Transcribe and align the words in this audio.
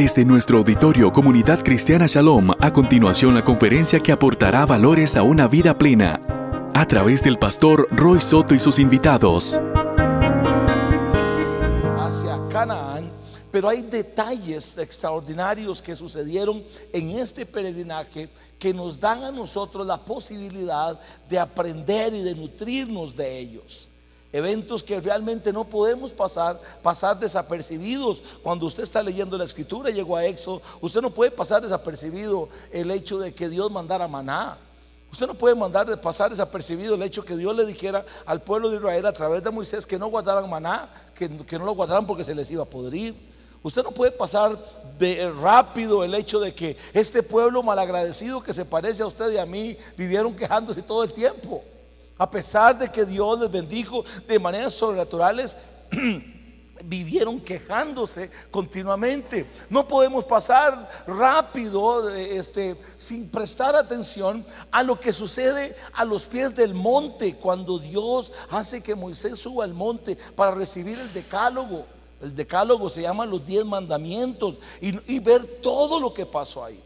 Desde 0.00 0.24
nuestro 0.24 0.56
auditorio 0.56 1.12
Comunidad 1.12 1.62
Cristiana 1.62 2.06
Shalom, 2.06 2.52
a 2.58 2.72
continuación 2.72 3.34
la 3.34 3.44
conferencia 3.44 4.00
que 4.00 4.12
aportará 4.12 4.64
valores 4.64 5.14
a 5.14 5.22
una 5.22 5.46
vida 5.46 5.76
plena, 5.76 6.18
a 6.72 6.86
través 6.86 7.22
del 7.22 7.38
pastor 7.38 7.86
Roy 7.90 8.18
Soto 8.18 8.54
y 8.54 8.60
sus 8.60 8.78
invitados. 8.78 9.60
hacia 11.98 12.38
Canaán, 12.50 13.12
pero 13.52 13.68
hay 13.68 13.82
detalles 13.82 14.78
extraordinarios 14.78 15.82
que 15.82 15.94
sucedieron 15.94 16.64
en 16.94 17.10
este 17.10 17.44
peregrinaje 17.44 18.30
que 18.58 18.72
nos 18.72 18.98
dan 18.98 19.22
a 19.22 19.30
nosotros 19.30 19.86
la 19.86 19.98
posibilidad 19.98 20.98
de 21.28 21.38
aprender 21.38 22.14
y 22.14 22.22
de 22.22 22.34
nutrirnos 22.36 23.14
de 23.14 23.38
ellos. 23.38 23.89
Eventos 24.32 24.84
que 24.84 25.00
realmente 25.00 25.52
no 25.52 25.64
podemos 25.64 26.12
pasar, 26.12 26.60
pasar 26.82 27.18
desapercibidos. 27.18 28.22
Cuando 28.42 28.66
usted 28.66 28.84
está 28.84 29.02
leyendo 29.02 29.36
la 29.36 29.44
escritura, 29.44 29.90
llegó 29.90 30.16
a 30.16 30.24
Éxodo, 30.24 30.62
usted 30.80 31.02
no 31.02 31.10
puede 31.10 31.32
pasar 31.32 31.62
desapercibido 31.62 32.48
el 32.70 32.90
hecho 32.92 33.18
de 33.18 33.34
que 33.34 33.48
Dios 33.48 33.70
mandara 33.70 34.06
maná. 34.06 34.56
Usted 35.10 35.26
no 35.26 35.34
puede 35.34 35.56
mandar 35.56 36.00
pasar 36.00 36.30
desapercibido 36.30 36.94
el 36.94 37.02
hecho 37.02 37.24
que 37.24 37.36
Dios 37.36 37.56
le 37.56 37.66
dijera 37.66 38.04
al 38.26 38.42
pueblo 38.42 38.70
de 38.70 38.76
Israel 38.76 39.06
a 39.06 39.12
través 39.12 39.42
de 39.42 39.50
Moisés 39.50 39.84
que 39.84 39.98
no 39.98 40.06
guardaran 40.06 40.48
maná, 40.48 40.88
que, 41.14 41.28
que 41.28 41.58
no 41.58 41.64
lo 41.64 41.72
guardaran 41.72 42.06
porque 42.06 42.22
se 42.22 42.34
les 42.34 42.48
iba 42.52 42.62
a 42.62 42.66
podrir. 42.66 43.16
Usted 43.62 43.82
no 43.82 43.90
puede 43.90 44.12
pasar 44.12 44.56
de 44.98 45.30
rápido 45.32 46.04
el 46.04 46.14
hecho 46.14 46.38
de 46.38 46.54
que 46.54 46.76
este 46.94 47.24
pueblo 47.24 47.62
malagradecido 47.64 48.42
que 48.42 48.54
se 48.54 48.64
parece 48.64 49.02
a 49.02 49.06
usted 49.06 49.32
y 49.32 49.38
a 49.38 49.44
mí 49.44 49.76
vivieron 49.96 50.34
quejándose 50.36 50.82
todo 50.82 51.02
el 51.02 51.12
tiempo. 51.12 51.62
A 52.20 52.30
pesar 52.30 52.76
de 52.76 52.90
que 52.90 53.06
Dios 53.06 53.40
les 53.40 53.50
bendijo 53.50 54.04
de 54.28 54.38
maneras 54.38 54.74
sobrenaturales, 54.74 55.56
vivieron 56.84 57.40
quejándose 57.40 58.30
continuamente. 58.50 59.46
No 59.70 59.88
podemos 59.88 60.26
pasar 60.26 60.86
rápido 61.06 62.10
este, 62.10 62.76
sin 62.98 63.30
prestar 63.30 63.74
atención 63.74 64.44
a 64.70 64.82
lo 64.82 65.00
que 65.00 65.14
sucede 65.14 65.74
a 65.94 66.04
los 66.04 66.26
pies 66.26 66.54
del 66.54 66.74
monte 66.74 67.36
cuando 67.36 67.78
Dios 67.78 68.34
hace 68.50 68.82
que 68.82 68.94
Moisés 68.94 69.38
suba 69.38 69.64
al 69.64 69.72
monte 69.72 70.18
para 70.36 70.50
recibir 70.50 70.98
el 70.98 71.10
decálogo. 71.14 71.86
El 72.20 72.34
decálogo 72.34 72.90
se 72.90 73.00
llama 73.00 73.24
los 73.24 73.46
diez 73.46 73.64
mandamientos 73.64 74.56
y, 74.82 75.14
y 75.14 75.20
ver 75.20 75.42
todo 75.62 75.98
lo 75.98 76.12
que 76.12 76.26
pasó 76.26 76.66
ahí. 76.66 76.84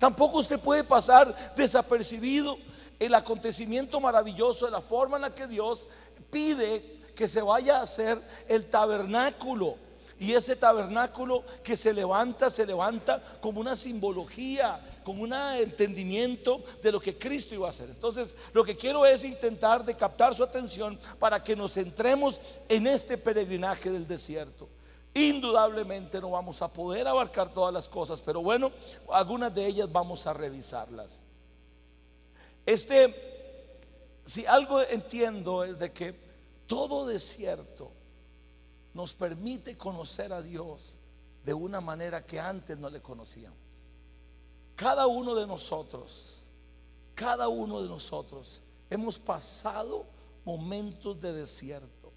Tampoco 0.00 0.40
usted 0.40 0.58
puede 0.58 0.82
pasar 0.82 1.54
desapercibido 1.54 2.58
el 3.06 3.14
acontecimiento 3.14 4.00
maravilloso 4.00 4.66
de 4.66 4.70
la 4.70 4.80
forma 4.80 5.16
en 5.16 5.22
la 5.22 5.34
que 5.34 5.48
Dios 5.48 5.88
pide 6.30 6.82
que 7.16 7.26
se 7.26 7.42
vaya 7.42 7.78
a 7.78 7.82
hacer 7.82 8.20
el 8.48 8.66
tabernáculo. 8.66 9.76
Y 10.20 10.34
ese 10.34 10.54
tabernáculo 10.54 11.42
que 11.64 11.76
se 11.76 11.92
levanta, 11.92 12.48
se 12.48 12.64
levanta 12.64 13.20
como 13.40 13.60
una 13.60 13.74
simbología, 13.74 14.80
como 15.02 15.24
un 15.24 15.32
entendimiento 15.32 16.62
de 16.80 16.92
lo 16.92 17.00
que 17.00 17.18
Cristo 17.18 17.56
iba 17.56 17.66
a 17.66 17.70
hacer. 17.70 17.90
Entonces, 17.90 18.36
lo 18.52 18.62
que 18.62 18.76
quiero 18.76 19.04
es 19.04 19.24
intentar 19.24 19.84
captar 19.96 20.32
su 20.32 20.44
atención 20.44 20.96
para 21.18 21.42
que 21.42 21.56
nos 21.56 21.74
centremos 21.74 22.40
en 22.68 22.86
este 22.86 23.18
peregrinaje 23.18 23.90
del 23.90 24.06
desierto. 24.06 24.68
Indudablemente 25.12 26.20
no 26.20 26.30
vamos 26.30 26.62
a 26.62 26.68
poder 26.68 27.08
abarcar 27.08 27.52
todas 27.52 27.74
las 27.74 27.88
cosas, 27.88 28.20
pero 28.20 28.42
bueno, 28.42 28.70
algunas 29.10 29.52
de 29.52 29.66
ellas 29.66 29.90
vamos 29.90 30.28
a 30.28 30.32
revisarlas. 30.32 31.24
Este, 32.64 33.12
si 34.24 34.46
algo 34.46 34.80
entiendo 34.82 35.64
es 35.64 35.78
de 35.78 35.92
que 35.92 36.14
todo 36.66 37.06
desierto 37.06 37.90
nos 38.94 39.14
permite 39.14 39.76
conocer 39.76 40.32
a 40.32 40.42
Dios 40.42 40.98
de 41.44 41.54
una 41.54 41.80
manera 41.80 42.24
que 42.24 42.38
antes 42.38 42.78
no 42.78 42.88
le 42.88 43.00
conocíamos. 43.00 43.58
Cada 44.76 45.06
uno 45.06 45.34
de 45.34 45.46
nosotros, 45.46 46.46
cada 47.14 47.48
uno 47.48 47.82
de 47.82 47.88
nosotros 47.88 48.62
hemos 48.90 49.18
pasado 49.18 50.04
momentos 50.44 51.20
de 51.20 51.32
desierto. 51.32 52.12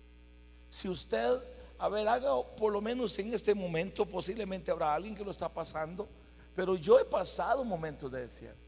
Si 0.69 0.89
usted, 0.89 1.39
a 1.79 1.89
ver, 1.89 2.07
haga 2.07 2.41
por 2.57 2.71
lo 2.71 2.81
menos 2.81 3.17
en 3.19 3.33
este 3.33 3.53
momento, 3.53 4.05
posiblemente 4.05 4.71
habrá 4.71 4.93
alguien 4.93 5.15
que 5.15 5.23
lo 5.23 5.31
está 5.31 5.49
pasando, 5.49 6.07
pero 6.55 6.75
yo 6.75 6.99
he 6.99 7.05
pasado 7.05 7.63
momentos 7.63 8.11
de 8.11 8.21
desierto. 8.21 8.64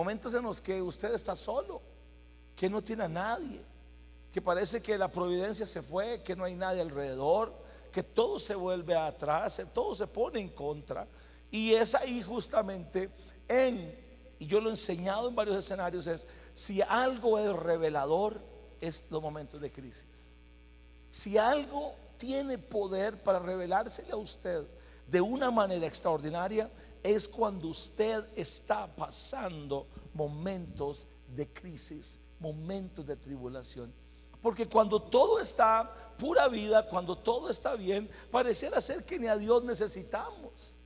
Momentos 0.00 0.32
en 0.32 0.44
los 0.44 0.62
que 0.62 0.80
usted 0.80 1.12
está 1.12 1.36
solo, 1.36 1.82
que 2.56 2.70
no 2.70 2.82
tiene 2.82 3.04
a 3.04 3.08
nadie, 3.08 3.60
que 4.32 4.40
parece 4.40 4.80
que 4.80 4.96
la 4.96 5.08
providencia 5.08 5.66
se 5.66 5.82
fue, 5.82 6.22
que 6.22 6.34
no 6.34 6.44
hay 6.44 6.54
nadie 6.54 6.80
alrededor, 6.80 7.52
que 7.92 8.02
todo 8.02 8.38
se 8.38 8.54
vuelve 8.54 8.96
atrás, 8.96 9.60
todo 9.74 9.94
se 9.94 10.06
pone 10.06 10.40
en 10.40 10.48
contra. 10.48 11.06
Y 11.50 11.74
es 11.74 11.94
ahí 11.94 12.22
justamente 12.22 13.10
en, 13.46 13.94
y 14.38 14.46
yo 14.46 14.62
lo 14.62 14.70
he 14.70 14.72
enseñado 14.72 15.28
en 15.28 15.34
varios 15.34 15.58
escenarios, 15.58 16.06
es 16.06 16.26
si 16.54 16.80
algo 16.80 17.38
es 17.38 17.54
revelador, 17.54 18.40
es 18.80 19.10
los 19.10 19.20
momentos 19.20 19.60
de 19.60 19.70
crisis. 19.70 20.30
Si 21.10 21.36
algo 21.36 21.94
tiene 22.16 22.56
poder 22.56 23.22
para 23.22 23.38
revelársele 23.38 24.12
a 24.12 24.16
usted 24.16 24.64
de 25.08 25.20
una 25.20 25.50
manera 25.50 25.86
extraordinaria, 25.86 26.70
es 27.02 27.28
cuando 27.28 27.68
usted 27.68 28.24
está 28.36 28.86
pasando 28.96 29.86
momentos 30.14 31.08
de 31.34 31.48
crisis, 31.52 32.18
momentos 32.38 33.06
de 33.06 33.16
tribulación. 33.16 33.92
Porque 34.42 34.66
cuando 34.66 35.00
todo 35.00 35.40
está 35.40 36.14
pura 36.18 36.48
vida, 36.48 36.86
cuando 36.86 37.16
todo 37.16 37.50
está 37.50 37.76
bien, 37.76 38.08
pareciera 38.30 38.80
ser 38.80 39.04
que 39.04 39.18
ni 39.18 39.26
a 39.26 39.36
Dios 39.36 39.64
necesitamos. 39.64 40.79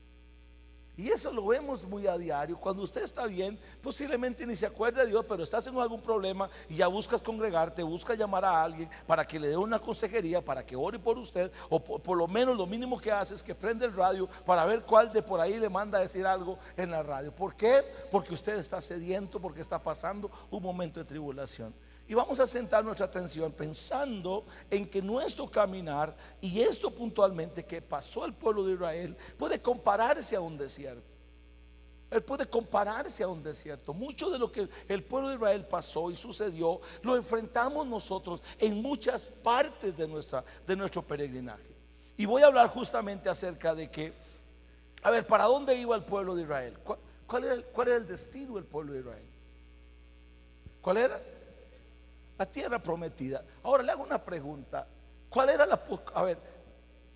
Y 0.97 1.09
eso 1.09 1.33
lo 1.33 1.47
vemos 1.47 1.85
muy 1.85 2.07
a 2.07 2.17
diario. 2.17 2.57
Cuando 2.57 2.83
usted 2.83 3.03
está 3.03 3.27
bien, 3.27 3.59
posiblemente 3.83 4.47
ni 4.47 4.55
se 4.55 4.67
acuerde 4.67 5.01
de 5.01 5.09
Dios, 5.09 5.25
pero 5.29 5.43
estás 5.43 5.67
en 5.67 5.77
algún 5.77 6.01
problema 6.01 6.49
y 6.69 6.77
ya 6.77 6.87
buscas 6.87 7.21
congregarte, 7.21 7.83
buscas 7.83 8.17
llamar 8.17 8.45
a 8.45 8.63
alguien 8.63 8.89
para 9.05 9.27
que 9.27 9.41
le 9.41 9.49
dé 9.49 9.57
una 9.57 9.81
consejería, 9.81 10.41
para 10.41 10.65
que 10.65 10.77
ore 10.77 11.01
por 11.01 11.19
usted, 11.19 11.51
o 11.69 11.81
por, 11.81 12.17
lo 12.17 12.29
menos 12.29 12.57
lo 12.57 12.69
mínimo 12.69 13.01
que 13.01 13.11
hace 13.11 13.35
es 13.35 13.43
que 13.43 13.57
prende 13.57 13.87
el 13.87 13.97
radio 13.97 14.29
para 14.47 14.65
ver 14.67 14.83
cuál 14.83 15.13
de 15.13 15.23
por 15.23 15.41
ahí 15.41 15.59
le 15.59 15.69
manda 15.69 15.99
a 15.99 16.03
decir 16.03 16.25
algo 16.27 16.59
en 16.77 16.93
la 16.93 17.03
radio. 17.03 17.33
¿Por 17.33 17.57
qué? 17.57 17.85
Porque 18.13 18.33
usted 18.33 18.57
está 18.57 18.81
sediento, 18.81 19.41
porque 19.41 19.63
está 19.63 19.81
pasando 19.81 20.31
un 20.51 20.63
momento 20.63 21.01
de 21.01 21.07
tribulación. 21.07 21.75
Y 22.07 22.15
vamos 22.15 22.39
a 22.39 22.47
sentar 22.47 22.85
nuestra 22.85 23.07
atención 23.07 23.51
pensando 23.53 24.45
en 24.71 24.87
que 24.87 25.01
nuestro 25.01 25.49
caminar 25.49 26.15
y 26.41 26.61
esto 26.61 26.91
puntualmente 26.91 27.65
que 27.65 27.81
pasó 27.81 28.25
al 28.25 28.35
pueblo 28.35 28.65
de 28.65 28.75
Israel 28.75 29.17
puede 29.39 29.61
compararse 29.61 30.37
a 30.37 30.41
un 30.41 30.59
desierto. 30.59 31.15
Él 32.11 32.23
puede 32.23 32.47
compararse 32.47 33.25
a 33.25 33.29
un 33.29 33.43
desierto. 33.43 33.95
Mucho 33.95 34.31
de 34.31 34.39
lo 34.39 34.53
que 34.53 34.69
el 34.89 35.03
pueblo 35.03 35.31
de 35.31 35.37
Israel 35.37 35.67
pasó 35.67 36.11
y 36.11 36.17
sucedió 36.17 36.81
lo 37.03 37.17
enfrentamos 37.17 37.87
nosotros 37.87 38.43
en 38.59 38.83
muchas 38.83 39.27
partes 39.27 39.97
de, 39.97 40.07
nuestra, 40.07 40.45
de 40.67 40.77
nuestro 40.77 41.03
peregrinaje. 41.03 41.75
Y 42.17 42.27
voy 42.27 42.43
a 42.43 42.47
hablar 42.47 42.69
justamente 42.69 43.29
acerca 43.29 43.75
de 43.75 43.91
que, 43.91 44.13
a 45.03 45.11
ver, 45.11 45.27
¿para 45.27 45.45
dónde 45.45 45.75
iba 45.75 45.97
el 45.97 46.05
pueblo 46.05 46.37
de 46.37 46.43
Israel? 46.43 46.79
¿Cuál, 47.27 47.45
era, 47.45 47.63
cuál 47.73 47.89
era 47.89 47.97
el 47.97 48.07
destino 48.07 48.55
del 48.55 48.65
pueblo 48.65 48.93
de 48.93 49.01
Israel? 49.01 49.27
¿Cuál 50.83 50.99
era? 50.99 51.21
La 52.39 52.47
tierra 52.47 52.79
prometida. 52.79 53.45
Ahora 53.63 53.83
le 53.83 53.93
hago 53.93 54.03
una 54.03 54.23
pregunta. 54.23 54.87
¿Cuál 55.29 55.51
era 55.51 55.67
la 55.67 55.81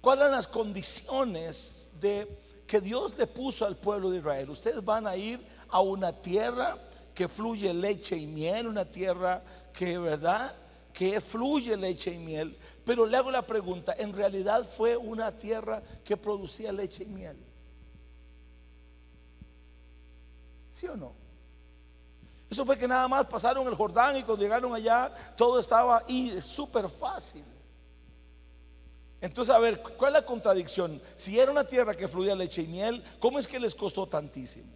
cuáles 0.01 0.23
eran 0.23 0.33
las 0.33 0.49
condiciones 0.49 1.93
de 2.01 2.27
que 2.67 2.81
Dios 2.81 3.17
le 3.17 3.27
puso 3.27 3.67
al 3.67 3.77
pueblo 3.77 4.11
de 4.11 4.19
Israel? 4.19 4.51
Ustedes 4.51 4.85
van 4.85 5.07
a 5.07 5.17
ir 5.17 5.41
a 5.69 5.81
una 5.81 6.13
tierra 6.13 6.77
que 7.15 7.29
fluye 7.29 7.73
leche 7.75 8.17
y 8.17 8.27
miel, 8.27 8.69
una 8.69 8.85
tierra 8.85 9.43
que, 9.73 9.99
¿verdad? 9.99 10.55
Que 10.93 11.21
fluye 11.21 11.77
leche 11.77 12.13
y 12.13 12.19
miel. 12.19 12.57
Pero 12.85 13.07
le 13.07 13.17
hago 13.17 13.31
la 13.31 13.43
pregunta, 13.43 13.95
¿en 13.99 14.13
realidad 14.13 14.65
fue 14.65 14.97
una 14.97 15.37
tierra 15.37 15.83
que 16.05 16.17
producía 16.17 16.73
leche 16.73 17.05
y 17.05 17.09
miel? 17.09 17.37
¿Sí 20.73 20.87
o 20.87 20.97
no? 20.97 21.28
Eso 22.51 22.65
fue 22.65 22.79
que 22.79 22.89
nada 22.89 23.07
más 23.09 23.27
pasaron 23.27 23.67
el 23.67 23.75
Jordán 23.75 24.17
y 24.17 24.23
cuando 24.23 24.43
llegaron 24.43 24.75
allá 24.75 25.13
todo 25.37 25.59
estaba 25.59 25.99
ahí 25.99 26.41
súper 26.43 26.89
fácil. 26.89 27.45
Entonces, 29.21 29.55
a 29.55 29.59
ver, 29.59 29.81
¿cuál 29.81 30.15
es 30.15 30.23
la 30.23 30.27
contradicción? 30.27 31.01
Si 31.17 31.39
era 31.39 31.51
una 31.51 31.65
tierra 31.65 31.95
que 31.95 32.09
fluía 32.09 32.35
leche 32.35 32.63
y 32.63 32.69
miel, 32.69 33.03
¿cómo 33.19 33.39
es 33.39 33.49
que 33.49 33.59
les 33.59 33.75
costó 33.75 34.07
tantísimo? 34.07 34.73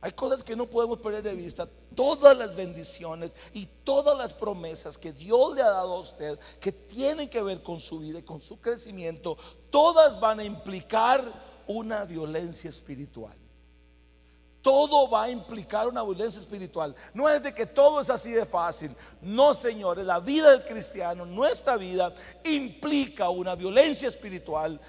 Hay 0.00 0.12
cosas 0.12 0.42
que 0.42 0.56
no 0.56 0.66
podemos 0.66 0.98
perder 0.98 1.22
de 1.22 1.34
vista. 1.34 1.68
Todas 1.94 2.36
las 2.36 2.56
bendiciones 2.56 3.32
y 3.54 3.66
todas 3.84 4.18
las 4.18 4.32
promesas 4.32 4.98
que 4.98 5.12
Dios 5.12 5.54
le 5.54 5.62
ha 5.62 5.70
dado 5.70 5.94
a 5.94 6.00
usted, 6.00 6.38
que 6.60 6.72
tienen 6.72 7.30
que 7.30 7.40
ver 7.40 7.62
con 7.62 7.78
su 7.78 8.00
vida 8.00 8.18
y 8.18 8.24
con 8.24 8.40
su 8.40 8.60
crecimiento, 8.60 9.38
todas 9.70 10.18
van 10.18 10.40
a 10.40 10.44
implicar 10.44 11.24
una 11.68 12.04
violencia 12.04 12.68
espiritual 12.68 13.41
todo 14.62 15.10
va 15.10 15.24
a 15.24 15.30
implicar 15.30 15.88
una 15.88 16.02
violencia 16.02 16.40
espiritual. 16.40 16.94
No 17.12 17.28
es 17.28 17.42
de 17.42 17.52
que 17.52 17.66
todo 17.66 18.00
es 18.00 18.08
así 18.08 18.30
de 18.30 18.46
fácil. 18.46 18.90
No, 19.20 19.52
señores, 19.52 20.04
la 20.04 20.20
vida 20.20 20.50
del 20.52 20.62
cristiano, 20.62 21.26
nuestra 21.26 21.76
vida, 21.76 22.14
implica 22.44 23.28
una 23.28 23.54
violencia 23.54 24.08
espiritual 24.08 24.80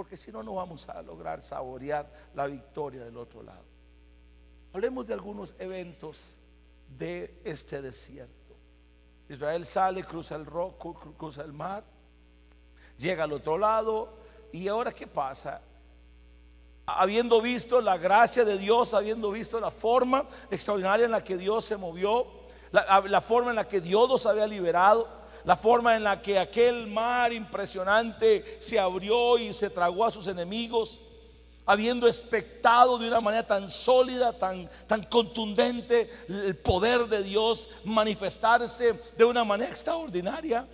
porque 0.00 0.16
si 0.16 0.32
no, 0.32 0.42
no 0.42 0.54
vamos 0.54 0.88
a 0.88 1.02
lograr 1.02 1.42
saborear 1.42 2.08
la 2.34 2.46
victoria 2.46 3.04
del 3.04 3.18
otro 3.18 3.42
lado. 3.42 3.64
Hablemos 4.72 5.06
de 5.06 5.12
algunos 5.12 5.54
eventos 5.58 6.30
de 6.96 7.38
este 7.44 7.82
desierto. 7.82 8.56
Israel 9.28 9.66
sale, 9.66 10.02
cruza 10.02 10.36
el 10.36 10.46
roco, 10.46 10.94
cruza 10.94 11.42
el 11.42 11.52
mar, 11.52 11.84
llega 12.96 13.24
al 13.24 13.32
otro 13.34 13.58
lado. 13.58 14.14
¿Y 14.52 14.68
ahora 14.68 14.90
qué 14.92 15.06
pasa? 15.06 15.60
Habiendo 16.96 17.40
visto 17.40 17.80
la 17.80 17.96
gracia 17.98 18.44
de 18.44 18.58
Dios, 18.58 18.94
habiendo 18.94 19.30
visto 19.30 19.60
la 19.60 19.70
forma 19.70 20.24
extraordinaria 20.50 21.06
en 21.06 21.12
la 21.12 21.24
que 21.24 21.36
Dios 21.36 21.64
se 21.64 21.76
movió, 21.76 22.26
la, 22.72 23.20
forma 23.20 23.50
en 23.50 23.56
la 23.56 23.68
que 23.68 23.80
Dios 23.80 24.08
los 24.08 24.26
había 24.26 24.46
liberado, 24.46 25.06
la 25.44 25.56
forma 25.56 25.96
en 25.96 26.04
la 26.04 26.20
que 26.20 26.38
aquel 26.38 26.86
mar 26.86 27.32
impresionante 27.32 28.58
se 28.60 28.78
abrió 28.78 29.38
y 29.38 29.52
se 29.52 29.70
tragó 29.70 30.04
a 30.04 30.10
sus 30.10 30.26
enemigos, 30.26 31.02
habiendo 31.66 32.06
expectado 32.06 32.98
de 32.98 33.08
una 33.08 33.20
manera 33.20 33.46
tan 33.46 33.70
sólida, 33.70 34.32
tan, 34.32 34.68
tan 34.86 35.04
contundente 35.04 36.10
el 36.28 36.56
poder 36.56 37.06
de 37.06 37.22
Dios 37.22 37.70
manifestarse 37.84 38.94
de 39.16 39.24
una 39.24 39.44
manera 39.44 39.70
extraordinaria. 39.70 40.66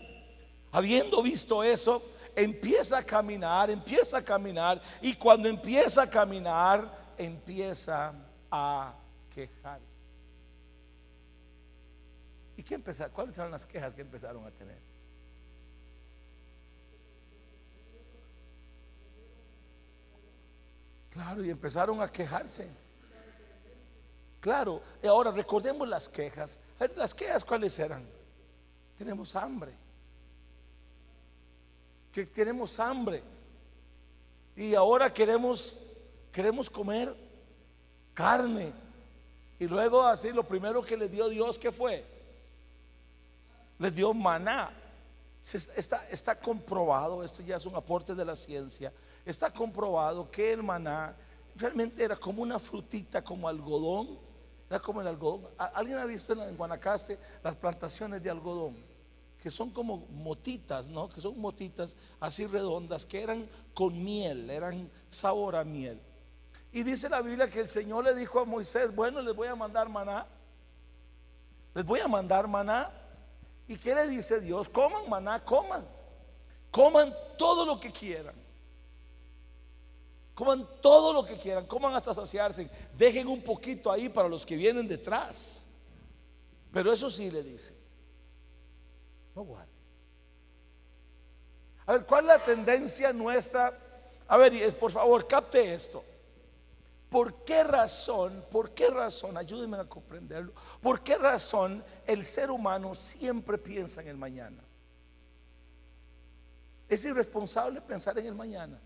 Habiendo 0.73 1.23
visto 1.23 1.63
eso, 1.63 2.03
empieza 2.37 2.99
a 2.99 3.03
caminar, 3.03 3.71
empieza 3.71 4.19
a 4.19 4.23
caminar 4.23 4.81
y 5.01 5.15
cuando 5.15 5.49
empieza 5.49 6.03
a 6.03 6.11
caminar, 6.11 6.85
empieza 7.17 8.13
a 8.51 8.95
quejarse. 9.35 9.97
¿Y 12.59 12.63
qué 12.63 12.75
empezó? 12.75 13.11
¿Cuáles 13.11 13.37
eran 13.39 13.51
las 13.51 13.65
quejas 13.67 13.95
que 13.95 14.03
empezaron 14.03 14.47
a 14.47 14.51
tener? 14.51 14.79
Claro, 21.11 21.43
y 21.43 21.51
empezaron 21.51 22.03
a 22.03 22.13
quejarse. 22.13 22.69
Claro, 24.41 24.83
y 25.03 25.07
ahora 25.07 25.31
recordemos 25.31 25.89
las 25.89 26.09
quejas. 26.09 26.61
¿Las 26.95 27.15
quejas 27.15 27.43
cuáles 27.43 27.79
eran? 27.79 28.05
Tenemos 28.99 29.35
hambre. 29.35 29.86
Que 32.17 32.25
tenemos 32.25 32.81
hambre. 32.81 33.23
Y 34.57 34.75
ahora 34.75 35.13
queremos 35.13 35.83
queremos 36.33 36.71
comer 36.71 37.15
carne. 38.15 38.73
Y 39.59 39.67
luego 39.67 40.03
así 40.03 40.33
lo 40.33 40.43
primero 40.43 40.83
que 40.83 40.97
le 40.97 41.11
dio 41.11 41.29
Dios 41.29 41.59
que 41.59 41.71
fue 41.71 42.03
les 43.79 43.95
dio 43.95 44.15
maná. 44.15 44.71
Está, 45.53 46.09
está 46.09 46.35
comprobado, 46.41 47.23
esto 47.23 47.43
ya 47.43 47.57
es 47.57 47.67
un 47.67 47.77
aporte 47.77 48.15
de 48.15 48.25
la 48.25 48.35
ciencia, 48.35 48.91
está 49.27 49.51
comprobado 49.51 50.31
que 50.31 50.55
el 50.55 50.63
maná 50.63 51.15
realmente 51.55 52.03
era 52.03 52.17
como 52.17 52.41
una 52.41 52.59
frutita, 52.59 53.23
como 53.23 53.47
algodón, 53.47 54.09
era 54.71 54.81
como 54.81 55.03
el 55.03 55.07
algodón. 55.07 55.43
¿Alguien 55.59 55.99
ha 55.99 56.07
visto 56.07 56.33
en 56.33 56.57
Guanacaste 56.57 57.19
las 57.45 57.57
plantaciones 57.57 58.23
de 58.23 58.31
algodón? 58.31 58.96
Que 59.47 59.53
son 59.53 59.71
como 59.71 59.99
motitas, 60.11 60.89
¿no? 60.89 61.09
Que 61.09 61.21
son 61.21 61.39
motitas 61.39 61.95
así 62.19 62.49
redondas, 62.49 63.05
que 63.05 63.23
eran 63.23 63.49
con 63.75 64.03
miel, 64.05 64.51
eran 64.51 64.91
sabor 65.09 65.55
a 65.55 65.63
miel. 65.63 66.01
Y 66.73 66.83
dice 66.83 67.09
la 67.09 67.23
Biblia 67.23 67.49
que 67.49 67.61
el 67.61 67.69
Señor 67.69 68.03
le 68.03 68.17
dijo 68.17 68.41
a 68.41 68.45
Moisés, 68.45 68.93
bueno, 68.97 69.23
les 69.23 69.37
voy 69.37 69.47
a 69.47 69.55
mandar 69.55 69.89
maná. 69.89 70.27
Les 71.77 71.85
voy 71.85 72.01
a 72.01 72.09
mandar 72.09 72.49
maná. 72.49 72.91
¿Y 73.69 73.77
qué 73.77 73.95
le 73.95 74.09
dice 74.09 74.41
Dios? 74.41 74.69
Coman 74.69 75.09
maná, 75.09 75.45
coman. 75.45 75.87
Coman 76.73 77.15
todo 77.39 77.65
lo 77.65 77.79
que 77.79 77.93
quieran. 77.93 78.35
Coman 80.35 80.67
todo 80.83 81.13
lo 81.13 81.25
que 81.25 81.39
quieran, 81.39 81.67
coman 81.67 81.95
hasta 81.95 82.13
saciarse. 82.13 82.69
Dejen 82.99 83.29
un 83.29 83.43
poquito 83.43 83.93
ahí 83.93 84.09
para 84.09 84.29
los 84.29 84.45
que 84.45 84.57
vienen 84.57 84.89
detrás. 84.89 85.67
Pero 86.73 86.93
eso 86.93 87.09
sí 87.13 87.31
le 87.31 87.45
dice. 87.45 87.86
No 89.37 89.45
guarde. 89.45 89.71
A 91.85 91.93
ver, 91.93 92.07
¿cuál 92.07 92.25
es 92.25 92.29
la 92.29 92.45
tendencia 92.45 93.13
nuestra? 93.13 93.73
A 94.27 94.37
ver, 94.39 94.75
por 94.77 94.91
favor, 94.91 95.29
capte 95.29 95.73
esto. 95.73 96.03
¿Por 97.11 97.45
qué 97.45 97.63
razón, 97.63 98.45
por 98.51 98.73
qué 98.73 98.91
razón, 98.91 99.37
ayúdenme 99.37 99.77
a 99.77 99.85
comprenderlo, 99.85 100.53
por 100.83 101.03
qué 101.03 101.17
razón 101.17 101.83
el 102.05 102.25
ser 102.25 102.51
humano 102.51 102.97
siempre 102.97 103.59
piensa 103.59 104.03
en 104.03 104.09
el 104.09 104.17
mañana? 104.17 104.61
Es 106.89 107.05
irresponsable 107.05 107.81
pensar 107.81 108.19
en 108.19 108.27
el 108.27 108.35
mañana. 108.35 108.79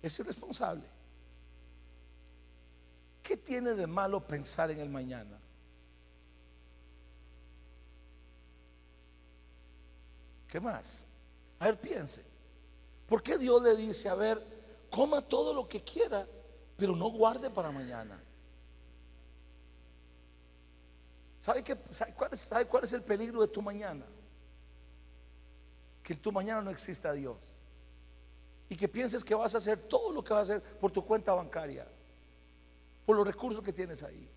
Es 0.00 0.18
irresponsable. 0.18 0.84
¿Qué 3.22 3.36
tiene 3.36 3.74
de 3.74 3.86
malo 3.86 4.20
pensar 4.20 4.70
en 4.70 4.80
el 4.80 4.88
mañana? 4.88 5.41
¿Qué 10.52 10.60
más? 10.60 11.06
A 11.60 11.64
ver, 11.64 11.80
piense. 11.80 12.22
¿Por 13.06 13.22
qué 13.22 13.38
Dios 13.38 13.62
le 13.62 13.74
dice, 13.74 14.10
a 14.10 14.14
ver, 14.14 14.38
coma 14.90 15.22
todo 15.22 15.54
lo 15.54 15.66
que 15.66 15.82
quiera, 15.82 16.26
pero 16.76 16.94
no 16.94 17.08
guarde 17.08 17.48
para 17.48 17.70
mañana? 17.70 18.22
¿Sabe, 21.40 21.64
qué, 21.64 21.74
cuál, 22.14 22.34
es, 22.34 22.50
cuál 22.68 22.84
es 22.84 22.92
el 22.92 23.00
peligro 23.00 23.40
de 23.40 23.48
tu 23.48 23.62
mañana? 23.62 24.04
Que 26.02 26.12
en 26.12 26.20
tu 26.20 26.30
mañana 26.30 26.60
no 26.60 26.70
exista 26.70 27.14
Dios. 27.14 27.38
Y 28.68 28.76
que 28.76 28.88
pienses 28.88 29.24
que 29.24 29.34
vas 29.34 29.54
a 29.54 29.58
hacer 29.58 29.78
todo 29.88 30.12
lo 30.12 30.22
que 30.22 30.34
vas 30.34 30.50
a 30.50 30.56
hacer 30.56 30.62
por 30.78 30.90
tu 30.90 31.02
cuenta 31.02 31.32
bancaria, 31.32 31.86
por 33.06 33.16
los 33.16 33.26
recursos 33.26 33.64
que 33.64 33.72
tienes 33.72 34.02
ahí. 34.02 34.28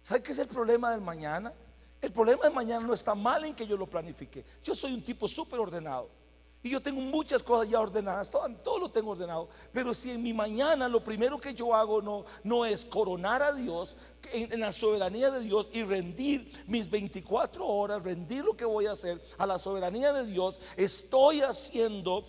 ¿Sabe 0.00 0.22
qué 0.22 0.30
es 0.30 0.38
el 0.38 0.46
problema 0.46 0.92
del 0.92 1.00
mañana? 1.00 1.52
El 2.00 2.12
problema 2.12 2.44
del 2.44 2.52
mañana 2.52 2.86
no 2.86 2.94
está 2.94 3.14
mal 3.14 3.44
en 3.44 3.54
que 3.54 3.66
yo 3.66 3.76
lo 3.76 3.86
planifique. 3.86 4.44
Yo 4.62 4.74
soy 4.74 4.92
un 4.92 5.02
tipo 5.02 5.26
súper 5.26 5.58
ordenado. 5.58 6.08
Y 6.62 6.70
yo 6.70 6.82
tengo 6.82 7.00
muchas 7.00 7.42
cosas 7.42 7.70
ya 7.70 7.80
ordenadas, 7.80 8.30
todo, 8.30 8.78
lo 8.78 8.90
tengo 8.90 9.12
ordenado. 9.12 9.48
Pero 9.72 9.94
si 9.94 10.10
en 10.10 10.22
mi 10.22 10.32
mañana 10.32 10.88
lo 10.88 11.02
primero 11.04 11.40
que 11.40 11.54
yo 11.54 11.72
hago 11.72 12.02
no, 12.02 12.24
no 12.42 12.64
es 12.64 12.84
coronar 12.84 13.42
a 13.42 13.52
Dios 13.52 13.96
en, 14.32 14.52
en, 14.52 14.60
la 14.60 14.72
soberanía 14.72 15.30
de 15.30 15.40
Dios 15.40 15.70
y 15.72 15.84
rendir 15.84 16.50
mis 16.66 16.90
24 16.90 17.64
horas, 17.64 18.02
rendir 18.02 18.44
lo 18.44 18.56
que 18.56 18.64
voy 18.64 18.86
a 18.86 18.92
hacer 18.92 19.22
a 19.38 19.46
la 19.46 19.58
soberanía 19.58 20.12
de 20.12 20.26
Dios, 20.26 20.58
estoy 20.76 21.42
haciendo 21.42 22.26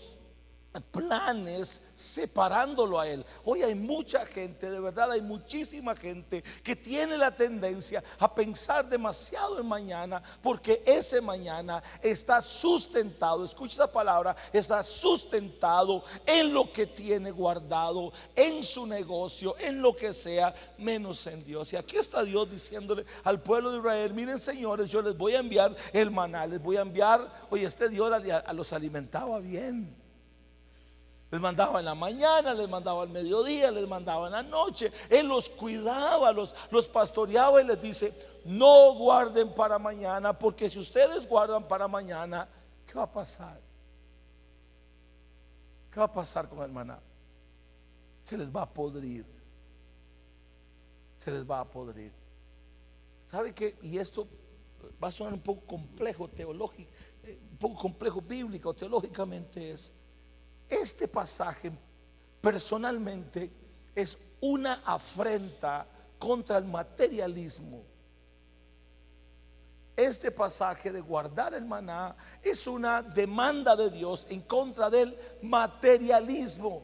planes 0.91 1.81
separándolo 1.95 2.99
a 2.99 3.07
Él. 3.07 3.25
Hoy 3.43 3.63
hay 3.63 3.73
mucha 3.73 4.25
gente, 4.25 4.69
de 4.69 4.79
verdad 4.79 5.11
hay 5.11 5.21
muchísima 5.21 5.95
gente 5.95 6.43
que 6.63 6.75
tiene 6.75 7.17
la 7.17 7.31
tendencia 7.31 8.03
a 8.19 8.33
pensar 8.33 8.87
demasiado 8.87 9.59
en 9.59 9.67
mañana 9.67 10.21
porque 10.43 10.83
ese 10.85 11.21
mañana 11.21 11.81
está 12.01 12.41
sustentado, 12.41 13.43
escucha 13.43 13.73
esa 13.73 13.91
palabra, 13.91 14.35
está 14.53 14.83
sustentado 14.83 16.03
en 16.25 16.53
lo 16.53 16.71
que 16.71 16.85
tiene 16.85 17.31
guardado, 17.31 18.13
en 18.35 18.63
su 18.63 18.85
negocio, 18.85 19.55
en 19.59 19.81
lo 19.81 19.95
que 19.95 20.13
sea, 20.13 20.53
menos 20.77 21.25
en 21.27 21.43
Dios. 21.45 21.73
Y 21.73 21.77
aquí 21.77 21.97
está 21.97 22.23
Dios 22.23 22.49
diciéndole 22.49 23.05
al 23.23 23.41
pueblo 23.41 23.71
de 23.71 23.79
Israel, 23.79 24.13
miren 24.13 24.39
señores, 24.39 24.91
yo 24.91 25.01
les 25.01 25.17
voy 25.17 25.33
a 25.33 25.39
enviar 25.39 25.75
el 25.93 26.11
maná, 26.11 26.45
les 26.45 26.61
voy 26.61 26.77
a 26.77 26.81
enviar, 26.81 27.27
oye, 27.49 27.65
este 27.65 27.89
Dios 27.89 28.11
los 28.53 28.73
alimentaba 28.73 29.39
bien. 29.39 30.08
Les 31.31 31.39
mandaba 31.39 31.79
en 31.79 31.85
la 31.85 31.93
mañana, 31.93 32.55
les 32.55 32.67
mandaba 32.67 33.03
al 33.03 33.09
mediodía, 33.09 33.69
les 33.69 33.87
mandaba 33.87 34.27
en 34.27 34.31
la 34.31 34.43
noche. 34.43 34.91
Él 35.09 35.27
los 35.27 35.47
cuidaba, 35.47 36.31
los, 36.31 36.87
pastoreaba 36.91 37.61
y 37.61 37.65
les 37.65 37.79
dice, 37.79 38.11
no 38.45 38.95
guarden 38.95 39.53
para 39.53 39.77
mañana, 39.77 40.37
porque 40.37 40.69
si 40.69 40.79
ustedes 40.79 41.27
guardan 41.29 41.67
para 41.67 41.87
mañana, 41.87 42.47
¿qué 42.87 42.95
va 42.95 43.03
a 43.03 43.11
pasar? 43.11 43.59
¿Qué 45.91 45.99
va 45.99 46.07
a 46.07 46.11
pasar 46.11 46.49
con 46.49 46.63
el 46.63 46.71
maná? 46.71 46.99
Se 48.23 48.35
les 48.35 48.53
va 48.53 48.63
a 48.63 48.69
podrir. 48.69 49.23
Se 51.19 51.29
les 51.29 51.47
va 51.47 51.59
a 51.59 51.65
podrir. 51.65 52.11
¿Sabe 53.27 53.53
qué? 53.53 53.77
Y 53.83 53.99
esto 53.99 54.27
va 55.03 55.09
a 55.09 55.11
sonar 55.11 55.33
un 55.33 55.41
poco 55.41 55.61
complejo 55.67 56.27
teológico, 56.27 56.89
eh, 57.23 57.39
un 57.51 57.57
poco 57.57 57.81
complejo 57.81 58.19
bíblico, 58.19 58.73
teológicamente 58.73 59.71
es 59.71 59.91
este 60.69 61.07
pasaje 61.07 61.71
personalmente 62.41 63.49
es 63.95 64.35
una 64.41 64.81
afrenta 64.85 65.85
contra 66.17 66.57
el 66.57 66.65
materialismo. 66.65 67.83
Este 69.95 70.31
pasaje 70.31 70.91
de 70.91 71.01
guardar 71.01 71.53
el 71.53 71.65
maná 71.65 72.15
es 72.41 72.67
una 72.67 73.01
demanda 73.01 73.75
de 73.75 73.89
Dios 73.89 74.27
en 74.29 74.41
contra 74.41 74.89
del 74.89 75.17
materialismo, 75.41 76.81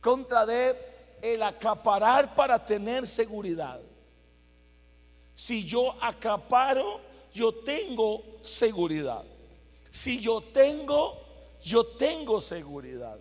contra 0.00 0.46
de 0.46 0.74
el 1.20 1.42
acaparar 1.42 2.34
para 2.34 2.64
tener 2.64 3.06
seguridad. 3.06 3.78
Si 5.34 5.66
yo 5.66 5.94
acaparo 6.02 7.12
yo 7.32 7.52
tengo 7.52 8.22
seguridad. 8.42 9.22
Si 9.90 10.20
yo 10.20 10.40
tengo, 10.40 11.18
yo 11.62 11.84
tengo 11.84 12.40
seguridad. 12.40 13.18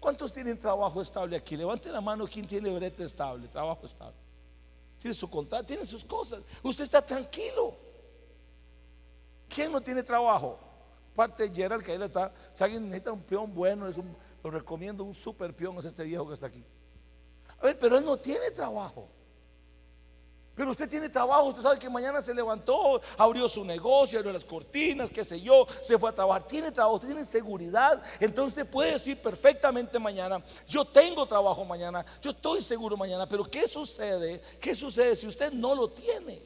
¿Cuántos 0.00 0.32
tienen 0.32 0.58
trabajo 0.58 1.02
estable 1.02 1.36
aquí? 1.36 1.56
Levanten 1.56 1.92
la 1.92 2.00
mano 2.00 2.26
quien 2.26 2.46
tiene 2.46 2.70
brete 2.70 3.04
estable, 3.04 3.48
trabajo 3.48 3.84
estable. 3.84 4.16
Tiene 5.00 5.14
su 5.14 5.28
contrato, 5.28 5.66
tiene 5.66 5.86
sus 5.86 6.04
cosas. 6.04 6.40
Usted 6.62 6.84
está 6.84 7.02
tranquilo. 7.02 7.74
¿Quién 9.48 9.72
no 9.72 9.80
tiene 9.80 10.02
trabajo? 10.02 10.58
Parte 11.14 11.48
de 11.48 11.54
Gerald, 11.54 11.84
que 11.84 11.92
ahí 11.92 12.02
está. 12.02 12.32
Si 12.52 12.62
alguien 12.62 12.84
necesita 12.84 13.12
un 13.12 13.22
peón 13.22 13.52
bueno, 13.54 13.88
lo 14.42 14.50
recomiendo, 14.50 15.04
un 15.04 15.14
super 15.14 15.54
peón 15.54 15.76
es 15.78 15.84
este 15.84 16.04
viejo 16.04 16.26
que 16.26 16.34
está 16.34 16.46
aquí. 16.46 16.64
A 17.60 17.66
ver, 17.66 17.78
pero 17.78 17.98
él 17.98 18.04
no 18.04 18.16
tiene 18.16 18.50
trabajo. 18.52 19.08
Pero 20.58 20.72
usted 20.72 20.88
tiene 20.88 21.08
trabajo, 21.08 21.44
usted 21.44 21.62
sabe 21.62 21.78
que 21.78 21.88
mañana 21.88 22.20
se 22.20 22.34
levantó, 22.34 23.00
abrió 23.16 23.48
su 23.48 23.64
negocio, 23.64 24.18
abrió 24.18 24.32
las 24.32 24.44
cortinas, 24.44 25.08
qué 25.08 25.22
sé 25.22 25.40
yo, 25.40 25.64
se 25.82 25.96
fue 25.96 26.10
a 26.10 26.12
trabajar. 26.12 26.48
Tiene 26.48 26.72
trabajo, 26.72 26.98
tiene 26.98 27.24
seguridad. 27.24 28.02
Entonces 28.18 28.58
usted 28.58 28.68
puede 28.68 28.94
decir 28.94 29.22
perfectamente 29.22 30.00
mañana, 30.00 30.42
yo 30.66 30.84
tengo 30.84 31.26
trabajo 31.26 31.64
mañana, 31.64 32.04
yo 32.20 32.32
estoy 32.32 32.60
seguro 32.60 32.96
mañana. 32.96 33.28
Pero 33.28 33.48
¿qué 33.48 33.68
sucede? 33.68 34.42
¿Qué 34.60 34.74
sucede 34.74 35.14
si 35.14 35.28
usted 35.28 35.52
no 35.52 35.76
lo 35.76 35.90
tiene? 35.90 36.42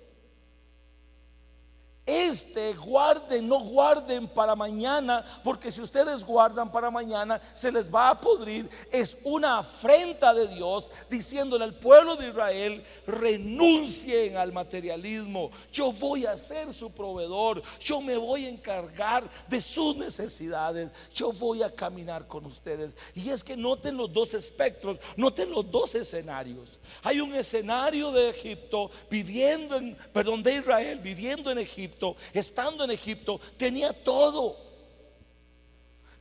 Este 2.04 2.75
guarden, 2.75 3.49
no 3.49 3.61
guarden 3.61 4.26
para 4.26 4.56
mañana, 4.56 5.25
porque 5.44 5.71
si 5.71 5.80
ustedes 5.80 6.25
guardan 6.25 6.73
para 6.73 6.90
mañana, 6.90 7.40
se 7.54 7.71
les 7.71 7.94
va 7.94 8.11
a 8.11 8.21
pudrir. 8.21 8.68
Es 8.90 9.21
una 9.23 9.59
afrenta 9.59 10.35
de 10.35 10.49
Dios 10.49 10.90
diciéndole 11.09 11.62
al 11.62 11.75
pueblo 11.75 12.16
de 12.16 12.30
Israel, 12.30 12.85
renuncien 13.06 14.37
al 14.37 14.52
materialismo. 14.52 15.52
Yo 15.73 15.92
voy 15.92 16.26
a 16.26 16.37
ser 16.37 16.75
su 16.75 16.90
proveedor, 16.90 17.62
yo 17.78 18.00
me 18.00 18.16
voy 18.16 18.47
a 18.47 18.50
encargar 18.50 19.23
de 19.49 19.61
sus 19.61 19.97
necesidades, 19.97 20.90
yo 21.14 21.32
voy 21.35 21.62
a 21.62 21.71
caminar 21.71 22.26
con 22.26 22.44
ustedes. 22.47 22.97
Y 23.14 23.28
es 23.30 23.44
que 23.44 23.56
noten 23.56 23.97
los 23.97 24.12
dos 24.12 24.35
espectros, 24.35 24.99
noten 25.16 25.52
los 25.52 25.71
dos 25.71 25.94
escenarios. 25.94 26.80
Hay 27.04 27.21
un 27.21 27.32
escenario 27.32 28.11
de 28.11 28.30
Egipto 28.30 28.90
viviendo 29.09 29.76
en, 29.76 29.97
perdón, 30.12 30.42
de 30.42 30.56
Israel 30.56 30.99
viviendo 30.99 31.52
en 31.52 31.59
Egipto 31.59 31.91
estando 32.32 32.84
en 32.84 32.90
Egipto, 32.90 33.40
tenía 33.56 33.92
todo. 33.92 34.56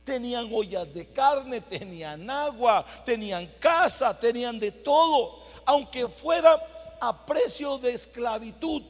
Tenían 0.04 0.50
ollas 0.52 0.92
de 0.92 1.06
carne, 1.12 1.60
tenían 1.60 2.28
agua, 2.28 2.84
tenían 3.04 3.46
casa, 3.60 4.18
tenían 4.18 4.58
de 4.58 4.72
todo, 4.72 5.44
aunque 5.64 6.08
fuera 6.08 6.60
a 7.00 7.24
precio 7.24 7.78
de 7.78 7.92
esclavitud. 7.92 8.82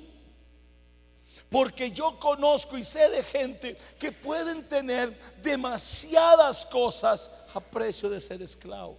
Porque 1.50 1.90
yo 1.90 2.18
conozco 2.18 2.78
y 2.78 2.84
sé 2.84 3.10
de 3.10 3.22
gente 3.22 3.76
que 3.98 4.10
pueden 4.10 4.66
tener 4.68 5.14
demasiadas 5.42 6.64
cosas 6.64 7.30
a 7.52 7.60
precio 7.60 8.08
de 8.08 8.20
ser 8.20 8.40
esclavos. 8.40 8.98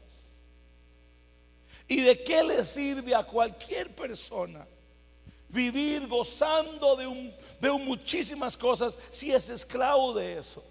¿Y 1.88 2.02
de 2.02 2.24
qué 2.24 2.44
le 2.44 2.64
sirve 2.64 3.16
a 3.16 3.24
cualquier 3.24 3.94
persona 3.96 4.66
vivir 5.54 6.08
gozando 6.08 6.96
de, 6.96 7.08
un, 7.08 7.34
de 7.62 7.72
muchísimas 7.72 8.58
cosas 8.58 8.98
si 9.12 9.32
es 9.32 9.50
esclavo 9.50 10.14
de 10.14 10.40
eso. 10.40 10.62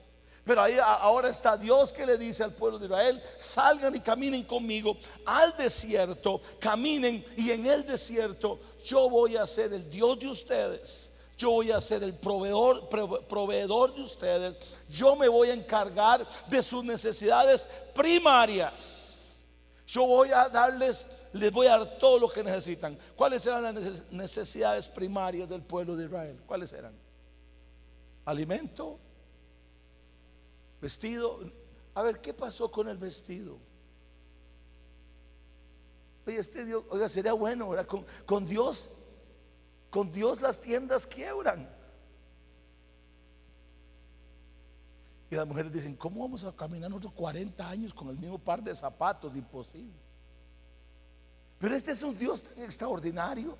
Pero 0.45 0.61
ahí 0.61 0.77
ahora 0.81 1.29
está 1.29 1.57
Dios 1.57 1.93
que 1.93 2.05
le 2.05 2.19
dice 2.19 2.43
al 2.43 2.53
pueblo 2.53 2.79
de 2.79 2.87
Israel, 2.87 3.23
salgan 3.39 3.95
y 3.95 4.01
caminen 4.01 4.43
conmigo 4.43 4.97
al 5.25 5.57
desierto, 5.57 6.41
caminen 6.59 7.25
y 7.37 7.53
en 7.53 7.65
el 7.65 7.87
desierto 7.87 8.59
yo 8.85 9.09
voy 9.09 9.37
a 9.37 9.47
ser 9.47 9.73
el 9.73 9.89
Dios 9.89 10.19
de 10.19 10.27
ustedes. 10.27 11.11
Yo 11.39 11.51
voy 11.51 11.71
a 11.71 11.81
ser 11.81 12.03
el 12.03 12.13
proveedor, 12.13 12.89
proveedor 13.27 13.95
de 13.95 14.03
ustedes. 14.03 14.57
Yo 14.89 15.17
me 15.17 15.29
voy 15.29 15.51
a 15.51 15.55
encargar 15.55 16.27
de 16.49 16.63
sus 16.63 16.85
necesidades 16.85 17.69
primarias. 17.95 19.12
Yo 19.87 20.07
voy 20.07 20.31
a 20.31 20.49
darles 20.49 21.07
les 21.33 21.51
voy 21.51 21.67
a 21.67 21.79
dar 21.79 21.99
todo 21.99 22.19
lo 22.19 22.29
que 22.29 22.45
necesitan. 22.45 22.97
¿Cuáles 23.17 23.45
eran 23.47 23.63
las 23.63 24.13
necesidades 24.13 24.89
primarias 24.89 25.49
del 25.49 25.63
pueblo 25.63 25.97
de 25.97 26.05
Israel? 26.05 26.39
¿Cuáles 26.47 26.73
eran? 26.73 26.93
Alimento, 28.25 28.99
vestido. 30.81 31.41
A 31.95 32.03
ver, 32.03 32.21
¿qué 32.21 32.35
pasó 32.35 32.71
con 32.71 32.89
el 32.89 32.99
vestido? 32.99 33.57
Oye, 36.27 36.37
este 36.37 36.65
Dios, 36.65 36.85
oiga, 36.91 37.09
sería 37.09 37.33
bueno, 37.33 37.75
con 38.27 38.47
Dios, 38.47 38.91
con 39.91 40.13
Dios 40.13 40.41
las 40.41 40.61
tiendas 40.61 41.07
quiebran. 41.07 41.69
Y 45.33 45.35
las 45.35 45.47
mujeres 45.47 45.73
dicen, 45.73 45.97
¿cómo 45.97 46.21
vamos 46.21 46.45
a 46.45 46.53
caminar 46.53 46.93
otros 46.93 47.11
40 47.15 47.67
años 47.67 47.95
con 47.95 48.11
el 48.11 48.19
mismo 48.19 48.39
par 48.39 48.63
de 48.63 48.75
zapatos? 48.75 49.35
Imposible. 49.35 49.99
Pero 51.59 51.75
este 51.75 51.93
es 51.93 52.03
un 52.03 52.19
Dios 52.19 52.43
tan 52.43 52.63
extraordinario 52.63 53.57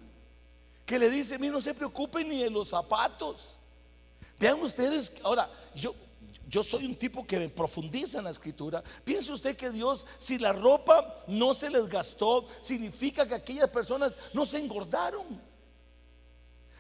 que 0.85 0.99
le 0.99 1.09
dice, 1.09 1.39
mí 1.39 1.49
no 1.49 1.63
se 1.63 1.73
preocupen 1.73 2.29
ni 2.29 2.43
de 2.43 2.51
los 2.51 2.69
zapatos. 2.69 3.57
Vean 4.39 4.61
ustedes, 4.61 5.15
ahora, 5.25 5.49
yo, 5.75 5.95
yo 6.47 6.63
soy 6.63 6.85
un 6.85 6.95
tipo 6.95 7.27
que 7.27 7.39
me 7.39 7.49
profundiza 7.49 8.19
en 8.19 8.25
la 8.25 8.33
escritura. 8.33 8.85
Piense 9.03 9.33
usted 9.33 9.57
que 9.57 9.71
Dios, 9.71 10.05
si 10.19 10.37
la 10.37 10.53
ropa 10.53 11.25
no 11.29 11.55
se 11.55 11.71
les 11.71 11.89
gastó, 11.89 12.47
significa 12.61 13.27
que 13.27 13.37
aquellas 13.37 13.71
personas 13.71 14.13
no 14.35 14.45
se 14.45 14.59
engordaron. 14.59 15.25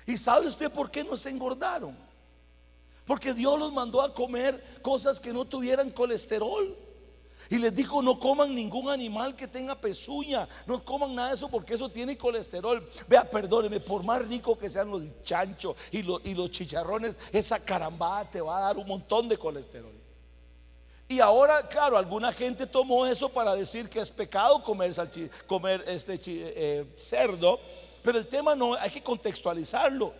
¿Y 0.06 0.18
sabe 0.18 0.48
usted 0.48 0.70
por 0.70 0.90
qué 0.90 1.02
no 1.02 1.16
se 1.16 1.30
engordaron? 1.30 2.11
Porque 3.06 3.34
Dios 3.34 3.58
los 3.58 3.72
mandó 3.72 4.00
a 4.02 4.14
comer 4.14 4.62
cosas 4.82 5.18
que 5.18 5.32
no 5.32 5.44
tuvieran 5.44 5.90
colesterol. 5.90 6.76
Y 7.50 7.58
les 7.58 7.74
dijo, 7.74 8.00
no 8.00 8.18
coman 8.18 8.54
ningún 8.54 8.88
animal 8.88 9.36
que 9.36 9.46
tenga 9.46 9.74
pezuña, 9.74 10.48
no 10.66 10.82
coman 10.82 11.14
nada 11.14 11.28
de 11.28 11.34
eso 11.34 11.48
porque 11.48 11.74
eso 11.74 11.90
tiene 11.90 12.16
colesterol. 12.16 12.88
Vea, 13.08 13.28
perdóneme, 13.28 13.78
por 13.80 14.02
más 14.04 14.26
rico 14.26 14.56
que 14.56 14.70
sean 14.70 14.90
los 14.90 15.02
chanchos 15.22 15.76
y 15.90 16.02
los, 16.02 16.50
chicharrones, 16.50 17.18
esa 17.30 17.62
carambada 17.62 18.24
te 18.30 18.40
va 18.40 18.56
a 18.56 18.60
dar 18.62 18.78
un 18.78 18.86
montón 18.86 19.28
de 19.28 19.36
colesterol. 19.36 19.92
Y 21.08 21.20
ahora, 21.20 21.68
claro, 21.68 21.98
alguna 21.98 22.32
gente 22.32 22.66
tomó 22.66 23.04
eso 23.04 23.28
para 23.28 23.54
decir 23.54 23.86
que 23.90 24.00
es 24.00 24.10
pecado 24.10 24.62
comer, 24.62 24.94
comer 25.46 25.84
este 25.88 26.18
eh, 26.24 26.86
cerdo, 26.96 27.60
pero 28.02 28.16
el 28.16 28.28
tema 28.28 28.56
no, 28.56 28.74
hay 28.74 28.88
que 28.88 29.02
contextualizarlo. 29.02 30.10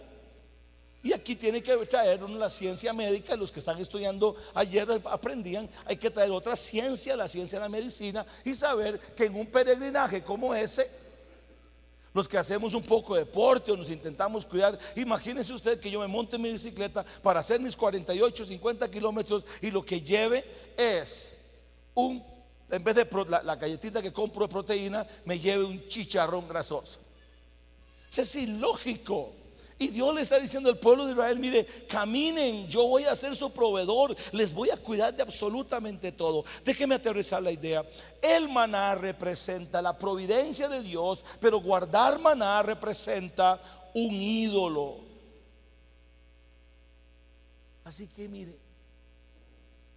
Y 1.04 1.12
aquí 1.12 1.34
tiene 1.34 1.62
que 1.62 1.74
traer 1.86 2.20
la 2.22 2.48
ciencia 2.48 2.92
médica, 2.92 3.34
los 3.34 3.50
que 3.50 3.58
están 3.58 3.80
estudiando 3.80 4.36
ayer 4.54 4.88
aprendían, 5.06 5.68
hay 5.84 5.96
que 5.96 6.10
traer 6.10 6.30
otra 6.30 6.54
ciencia, 6.54 7.16
la 7.16 7.28
ciencia 7.28 7.58
de 7.58 7.64
la 7.64 7.68
medicina, 7.68 8.24
y 8.44 8.54
saber 8.54 9.00
que 9.16 9.24
en 9.24 9.34
un 9.34 9.46
peregrinaje 9.46 10.22
como 10.22 10.54
ese, 10.54 10.88
los 12.14 12.28
que 12.28 12.38
hacemos 12.38 12.74
un 12.74 12.84
poco 12.84 13.14
de 13.14 13.24
deporte 13.24 13.72
o 13.72 13.76
nos 13.76 13.90
intentamos 13.90 14.46
cuidar, 14.46 14.78
imagínense 14.94 15.52
usted 15.52 15.80
que 15.80 15.90
yo 15.90 15.98
me 15.98 16.06
monte 16.06 16.36
en 16.36 16.42
mi 16.42 16.52
bicicleta 16.52 17.04
para 17.20 17.40
hacer 17.40 17.58
mis 17.58 17.74
48, 17.74 18.44
50 18.44 18.88
kilómetros 18.88 19.44
y 19.60 19.72
lo 19.72 19.84
que 19.84 20.02
lleve 20.02 20.44
es 20.76 21.38
un, 21.94 22.22
en 22.70 22.84
vez 22.84 22.94
de 22.94 23.08
la, 23.28 23.42
la 23.42 23.56
galletita 23.56 24.00
que 24.02 24.12
compro 24.12 24.46
de 24.46 24.52
proteína, 24.52 25.04
me 25.24 25.38
lleve 25.38 25.64
un 25.64 25.84
chicharrón 25.88 26.46
grasoso. 26.46 27.00
Es 28.14 28.36
ilógico. 28.36 29.41
Y 29.82 29.88
Dios 29.88 30.14
le 30.14 30.20
está 30.20 30.38
diciendo 30.38 30.68
al 30.68 30.78
pueblo 30.78 31.06
de 31.06 31.10
Israel, 31.10 31.40
mire, 31.40 31.66
caminen, 31.88 32.68
yo 32.68 32.86
voy 32.86 33.02
a 33.02 33.16
ser 33.16 33.34
su 33.34 33.52
proveedor, 33.52 34.16
les 34.30 34.54
voy 34.54 34.70
a 34.70 34.76
cuidar 34.76 35.12
de 35.12 35.24
absolutamente 35.24 36.12
todo. 36.12 36.44
Déjeme 36.64 36.94
aterrizar 36.94 37.42
la 37.42 37.50
idea. 37.50 37.84
El 38.22 38.48
maná 38.48 38.94
representa 38.94 39.82
la 39.82 39.98
providencia 39.98 40.68
de 40.68 40.82
Dios, 40.82 41.24
pero 41.40 41.60
guardar 41.60 42.20
maná 42.20 42.62
representa 42.62 43.60
un 43.92 44.14
ídolo. 44.14 44.98
Así 47.82 48.06
que 48.06 48.28
mire, 48.28 48.56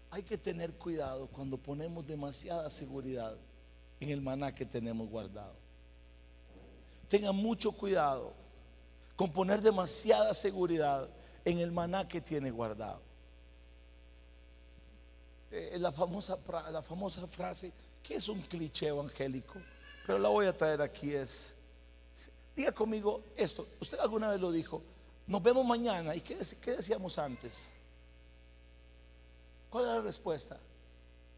hay 0.09 0.23
que 0.23 0.39
tener 0.39 0.73
cuidado 0.73 1.27
cuando 1.27 1.57
ponemos 1.57 2.07
demasiada 2.07 2.71
seguridad 2.71 3.35
en 3.99 4.09
el 4.09 4.21
maná 4.21 4.55
que 4.55 4.65
tenemos 4.65 5.07
guardado. 5.11 5.53
Tenga 7.07 7.31
mucho 7.31 7.71
cuidado 7.71 8.44
con 9.15 9.31
poner 9.31 9.61
demasiada 9.61 10.33
seguridad 10.33 11.07
en 11.45 11.59
el 11.59 11.71
maná 11.71 12.07
que 12.07 12.21
tiene 12.21 12.51
guardado. 12.51 13.01
Eh, 15.51 15.77
la, 15.79 15.91
famosa, 15.91 16.37
la 16.71 16.81
famosa 16.81 17.25
frase, 17.27 17.71
que 18.03 18.15
es 18.15 18.27
un 18.27 18.41
cliché 18.41 18.87
evangélico, 18.87 19.53
pero 20.05 20.19
la 20.19 20.29
voy 20.29 20.47
a 20.47 20.57
traer 20.57 20.81
aquí, 20.81 21.13
es, 21.13 21.55
diga 22.55 22.71
conmigo 22.71 23.23
esto, 23.37 23.65
usted 23.79 23.99
alguna 23.99 24.29
vez 24.29 24.41
lo 24.41 24.51
dijo, 24.51 24.81
nos 25.27 25.41
vemos 25.41 25.65
mañana, 25.65 26.15
¿y 26.15 26.21
qué, 26.21 26.37
qué 26.61 26.71
decíamos 26.71 27.17
antes? 27.17 27.69
¿Cuál 29.69 29.85
es 29.85 29.91
la 29.91 30.01
respuesta? 30.01 30.59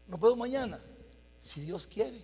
Nos 0.08 0.20
vemos 0.20 0.38
mañana, 0.38 0.80
si 1.40 1.60
Dios 1.60 1.86
quiere. 1.86 2.20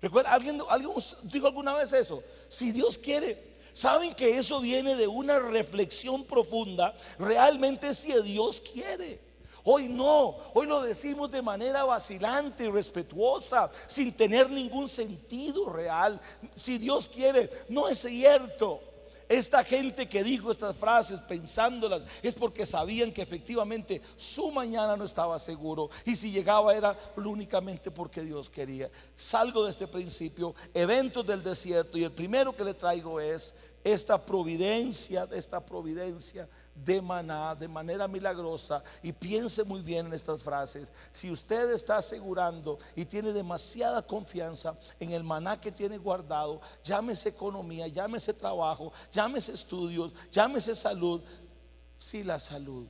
¿Recuerda? 0.00 0.32
¿Alguien, 0.32 0.60
¿Alguien 0.68 0.92
dijo 1.24 1.46
alguna 1.46 1.74
vez 1.74 1.92
eso? 1.92 2.22
Si 2.48 2.72
Dios 2.72 2.98
quiere, 2.98 3.51
Saben 3.72 4.14
que 4.14 4.36
eso 4.36 4.60
viene 4.60 4.96
de 4.96 5.06
una 5.06 5.38
reflexión 5.38 6.24
profunda, 6.24 6.94
realmente 7.18 7.94
si 7.94 8.12
Dios 8.22 8.60
quiere. 8.60 9.18
Hoy 9.64 9.88
no, 9.88 10.34
hoy 10.54 10.66
lo 10.66 10.82
decimos 10.82 11.30
de 11.30 11.40
manera 11.40 11.84
vacilante 11.84 12.64
y 12.64 12.70
respetuosa, 12.70 13.70
sin 13.86 14.12
tener 14.12 14.50
ningún 14.50 14.88
sentido 14.88 15.70
real. 15.70 16.20
Si 16.54 16.78
Dios 16.78 17.08
quiere, 17.08 17.48
no 17.68 17.88
es 17.88 18.00
cierto. 18.00 18.80
Esta 19.32 19.64
gente 19.64 20.10
que 20.10 20.22
dijo 20.22 20.50
estas 20.50 20.76
frases 20.76 21.22
pensándolas 21.22 22.02
es 22.22 22.34
porque 22.34 22.66
sabían 22.66 23.10
que 23.12 23.22
efectivamente 23.22 24.02
su 24.14 24.50
mañana 24.50 24.94
no 24.94 25.04
estaba 25.04 25.38
seguro 25.38 25.88
y 26.04 26.16
si 26.16 26.30
llegaba 26.30 26.74
era 26.74 26.94
únicamente 27.16 27.90
porque 27.90 28.20
Dios 28.20 28.50
quería. 28.50 28.90
Salgo 29.16 29.64
de 29.64 29.70
este 29.70 29.86
principio, 29.86 30.54
eventos 30.74 31.26
del 31.26 31.42
desierto 31.42 31.96
y 31.96 32.04
el 32.04 32.12
primero 32.12 32.54
que 32.54 32.62
le 32.62 32.74
traigo 32.74 33.20
es 33.20 33.54
esta 33.82 34.22
providencia, 34.22 35.26
esta 35.32 35.64
providencia 35.64 36.46
de 36.74 37.02
maná 37.02 37.54
de 37.54 37.68
manera 37.68 38.08
milagrosa 38.08 38.82
y 39.02 39.12
piense 39.12 39.64
muy 39.64 39.80
bien 39.82 40.06
en 40.06 40.14
estas 40.14 40.40
frases. 40.42 40.92
Si 41.12 41.30
usted 41.30 41.70
está 41.70 41.98
asegurando 41.98 42.78
y 42.96 43.04
tiene 43.04 43.32
demasiada 43.32 44.02
confianza 44.02 44.76
en 44.98 45.12
el 45.12 45.22
maná 45.22 45.60
que 45.60 45.70
tiene 45.70 45.98
guardado, 45.98 46.60
llámese 46.82 47.30
economía, 47.30 47.88
llámese 47.88 48.32
trabajo, 48.32 48.92
llámese 49.12 49.52
estudios, 49.52 50.14
llámese 50.30 50.74
salud, 50.74 51.20
sí 51.98 52.24
la 52.24 52.38
salud. 52.38 52.86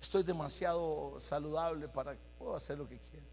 Estoy 0.00 0.22
demasiado 0.22 1.18
saludable 1.20 1.88
para 1.88 2.16
puedo 2.38 2.56
hacer 2.56 2.78
lo 2.78 2.88
que 2.88 2.98
quiera. 2.98 3.26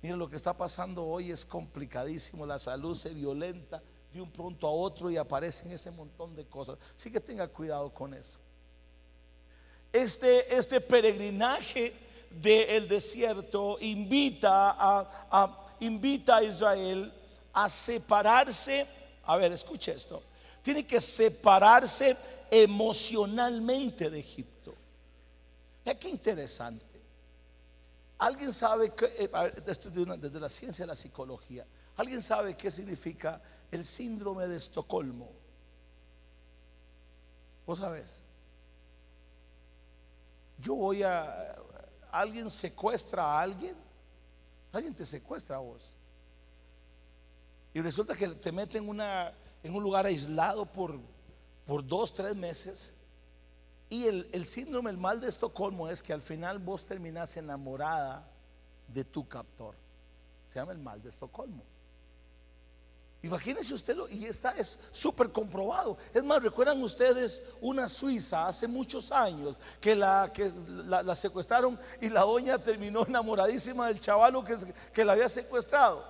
Miren 0.00 0.18
lo 0.18 0.30
que 0.30 0.36
está 0.36 0.56
pasando 0.56 1.04
hoy 1.04 1.30
es 1.30 1.44
complicadísimo, 1.44 2.46
la 2.46 2.58
salud 2.58 2.96
se 2.96 3.10
violenta 3.10 3.82
de 4.12 4.20
un 4.20 4.30
pronto 4.30 4.66
a 4.66 4.70
otro 4.70 5.10
y 5.10 5.16
aparecen 5.16 5.72
ese 5.72 5.90
montón 5.90 6.34
de 6.34 6.44
cosas. 6.46 6.78
Así 6.96 7.10
que 7.10 7.20
tenga 7.20 7.46
cuidado 7.48 7.92
con 7.92 8.14
eso. 8.14 8.38
Este, 9.92 10.54
este 10.56 10.80
peregrinaje 10.80 11.92
del 12.30 12.88
desierto 12.88 13.76
invita 13.80 14.76
a, 14.78 15.76
invita 15.80 16.36
a 16.36 16.42
Israel 16.42 17.12
a 17.52 17.68
separarse. 17.68 18.86
A 19.24 19.36
ver, 19.36 19.52
escuche 19.52 19.92
esto. 19.92 20.22
Tiene 20.62 20.86
que 20.86 21.00
separarse 21.00 22.16
emocionalmente 22.50 24.10
de 24.10 24.20
Egipto. 24.20 24.74
Es 25.84 25.96
que 25.96 26.08
interesante. 26.08 26.84
¿Alguien 28.18 28.52
sabe 28.52 28.90
que, 28.90 29.06
eh, 29.18 29.30
desde 30.18 30.38
la 30.38 30.48
ciencia 30.48 30.84
de 30.84 30.88
la 30.88 30.96
psicología, 30.96 31.64
¿alguien 31.96 32.22
sabe 32.22 32.54
qué 32.54 32.70
significa 32.70 33.40
el 33.70 33.84
síndrome 33.84 34.48
de 34.48 34.56
Estocolmo. 34.56 35.28
¿Vos 37.66 37.78
sabés? 37.78 38.20
Yo 40.58 40.74
voy 40.74 41.02
a... 41.02 41.56
Alguien 42.10 42.50
secuestra 42.50 43.24
a 43.24 43.40
alguien. 43.42 43.76
Alguien 44.72 44.94
te 44.94 45.06
secuestra 45.06 45.56
a 45.56 45.60
vos. 45.60 45.82
Y 47.72 47.80
resulta 47.80 48.16
que 48.16 48.28
te 48.28 48.50
meten 48.50 48.88
una, 48.88 49.32
en 49.62 49.74
un 49.74 49.82
lugar 49.82 50.06
aislado 50.06 50.66
por, 50.66 50.98
por 51.64 51.86
dos, 51.86 52.12
tres 52.12 52.34
meses. 52.34 52.94
Y 53.88 54.06
el, 54.06 54.28
el 54.32 54.46
síndrome, 54.46 54.90
el 54.90 54.96
mal 54.96 55.20
de 55.20 55.28
Estocolmo 55.28 55.88
es 55.88 56.02
que 56.02 56.12
al 56.12 56.20
final 56.20 56.58
vos 56.58 56.84
terminás 56.84 57.36
enamorada 57.36 58.28
de 58.88 59.04
tu 59.04 59.28
captor. 59.28 59.76
Se 60.48 60.58
llama 60.58 60.72
el 60.72 60.78
mal 60.78 61.00
de 61.00 61.08
Estocolmo. 61.08 61.62
Imagínense 63.22 63.74
usted, 63.74 63.96
y 64.10 64.24
está 64.24 64.52
es 64.52 64.78
súper 64.92 65.30
comprobado. 65.30 65.98
Es 66.14 66.24
más, 66.24 66.42
recuerdan 66.42 66.82
ustedes 66.82 67.54
una 67.60 67.86
suiza 67.88 68.46
hace 68.48 68.66
muchos 68.66 69.12
años 69.12 69.58
que 69.78 69.94
la, 69.94 70.30
que 70.32 70.50
la, 70.86 71.14
secuestraron 71.14 71.78
y 72.00 72.08
la 72.08 72.22
doña 72.22 72.58
terminó 72.58 73.04
enamoradísima 73.06 73.88
del 73.88 74.00
chavalo 74.00 74.42
que, 74.42 74.56
que 74.94 75.04
la 75.04 75.12
había 75.12 75.28
secuestrado. 75.28 76.02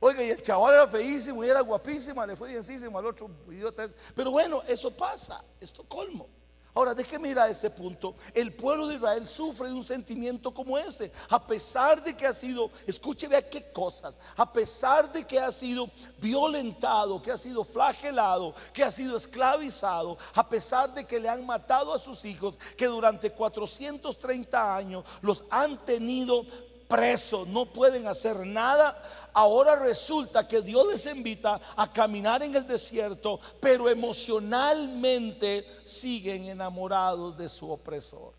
Oiga, 0.00 0.24
y 0.24 0.30
el 0.30 0.42
chaval 0.42 0.74
era 0.74 0.88
feísimo 0.88 1.44
y 1.44 1.48
era 1.48 1.60
guapísima, 1.60 2.26
le 2.26 2.34
fue 2.34 2.50
bienísimo 2.50 2.98
al 2.98 3.06
otro 3.06 3.30
idiota. 3.48 3.86
Pero 4.14 4.32
bueno, 4.32 4.62
eso 4.66 4.90
pasa, 4.90 5.42
Estocolmo. 5.60 6.35
Ahora, 6.76 6.94
déjeme 6.94 7.30
ir 7.30 7.38
a 7.38 7.48
este 7.48 7.70
punto. 7.70 8.14
El 8.34 8.52
pueblo 8.52 8.86
de 8.86 8.96
Israel 8.96 9.26
sufre 9.26 9.68
de 9.68 9.72
un 9.72 9.82
sentimiento 9.82 10.52
como 10.52 10.76
ese. 10.76 11.10
A 11.30 11.42
pesar 11.42 12.04
de 12.04 12.14
que 12.14 12.26
ha 12.26 12.34
sido, 12.34 12.70
escuche, 12.86 13.28
vea 13.28 13.40
qué 13.48 13.72
cosas. 13.72 14.14
A 14.36 14.52
pesar 14.52 15.10
de 15.10 15.26
que 15.26 15.40
ha 15.40 15.50
sido 15.52 15.88
violentado, 16.18 17.22
que 17.22 17.32
ha 17.32 17.38
sido 17.38 17.64
flagelado, 17.64 18.54
que 18.74 18.84
ha 18.84 18.90
sido 18.90 19.16
esclavizado. 19.16 20.18
A 20.34 20.46
pesar 20.46 20.92
de 20.92 21.06
que 21.06 21.18
le 21.18 21.30
han 21.30 21.46
matado 21.46 21.94
a 21.94 21.98
sus 21.98 22.26
hijos, 22.26 22.58
que 22.76 22.84
durante 22.84 23.32
430 23.32 24.76
años 24.76 25.02
los 25.22 25.44
han 25.48 25.78
tenido 25.86 26.44
presos, 26.88 27.48
no 27.48 27.64
pueden 27.64 28.06
hacer 28.06 28.46
nada 28.46 28.94
Ahora 29.38 29.76
resulta 29.76 30.48
que 30.48 30.62
Dios 30.62 30.86
les 30.86 31.04
invita 31.14 31.60
a 31.76 31.92
caminar 31.92 32.42
en 32.42 32.56
el 32.56 32.66
desierto, 32.66 33.38
pero 33.60 33.90
emocionalmente 33.90 35.62
siguen 35.84 36.46
enamorados 36.46 37.36
de 37.36 37.46
su 37.46 37.70
opresor. 37.70 38.32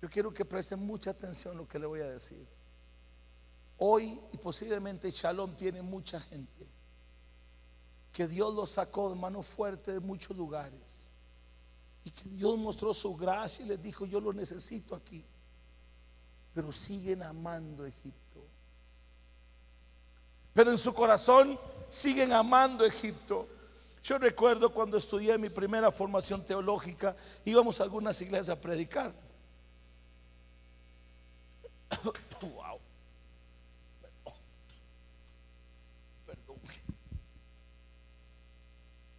Yo 0.00 0.08
quiero 0.08 0.32
que 0.32 0.46
presten 0.46 0.86
mucha 0.86 1.10
atención 1.10 1.54
a 1.54 1.58
lo 1.58 1.68
que 1.68 1.78
le 1.78 1.84
voy 1.84 2.00
a 2.00 2.08
decir. 2.08 2.46
Hoy 3.76 4.18
y 4.32 4.38
posiblemente 4.38 5.10
Shalom 5.10 5.54
tiene 5.54 5.82
mucha 5.82 6.18
gente 6.18 6.66
que 8.10 8.26
Dios 8.26 8.54
los 8.54 8.70
sacó 8.70 9.10
de 9.10 9.16
mano 9.16 9.42
fuerte 9.42 9.92
de 9.92 10.00
muchos 10.00 10.34
lugares 10.34 11.10
y 12.04 12.10
que 12.10 12.30
Dios 12.30 12.56
mostró 12.56 12.94
su 12.94 13.14
gracia 13.16 13.66
y 13.66 13.68
les 13.68 13.82
dijo, 13.82 14.06
yo 14.06 14.18
lo 14.18 14.32
necesito 14.32 14.94
aquí 14.94 15.22
pero 16.56 16.72
siguen 16.72 17.22
amando 17.22 17.84
Egipto. 17.84 18.42
Pero 20.54 20.70
en 20.70 20.78
su 20.78 20.94
corazón 20.94 21.58
siguen 21.90 22.32
amando 22.32 22.86
Egipto. 22.86 23.46
Yo 24.02 24.16
recuerdo 24.16 24.72
cuando 24.72 24.96
estudié 24.96 25.36
mi 25.36 25.50
primera 25.50 25.90
formación 25.90 26.42
teológica, 26.46 27.14
íbamos 27.44 27.78
a 27.78 27.84
algunas 27.84 28.18
iglesias 28.22 28.48
a 28.48 28.58
predicar. 28.58 29.12
wow. 32.40 32.80
Perdón. 36.24 36.56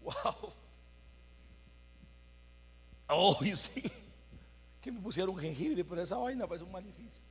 Wow. 0.02 0.54
Oh, 3.10 3.38
sí. 3.56 3.84
Que 4.82 4.92
me 4.92 5.00
pusieron 5.00 5.38
jengibre, 5.38 5.86
pero 5.86 6.02
esa 6.02 6.18
vaina 6.18 6.48
parece 6.48 6.66
un 6.66 6.72
maleficio. 6.72 7.27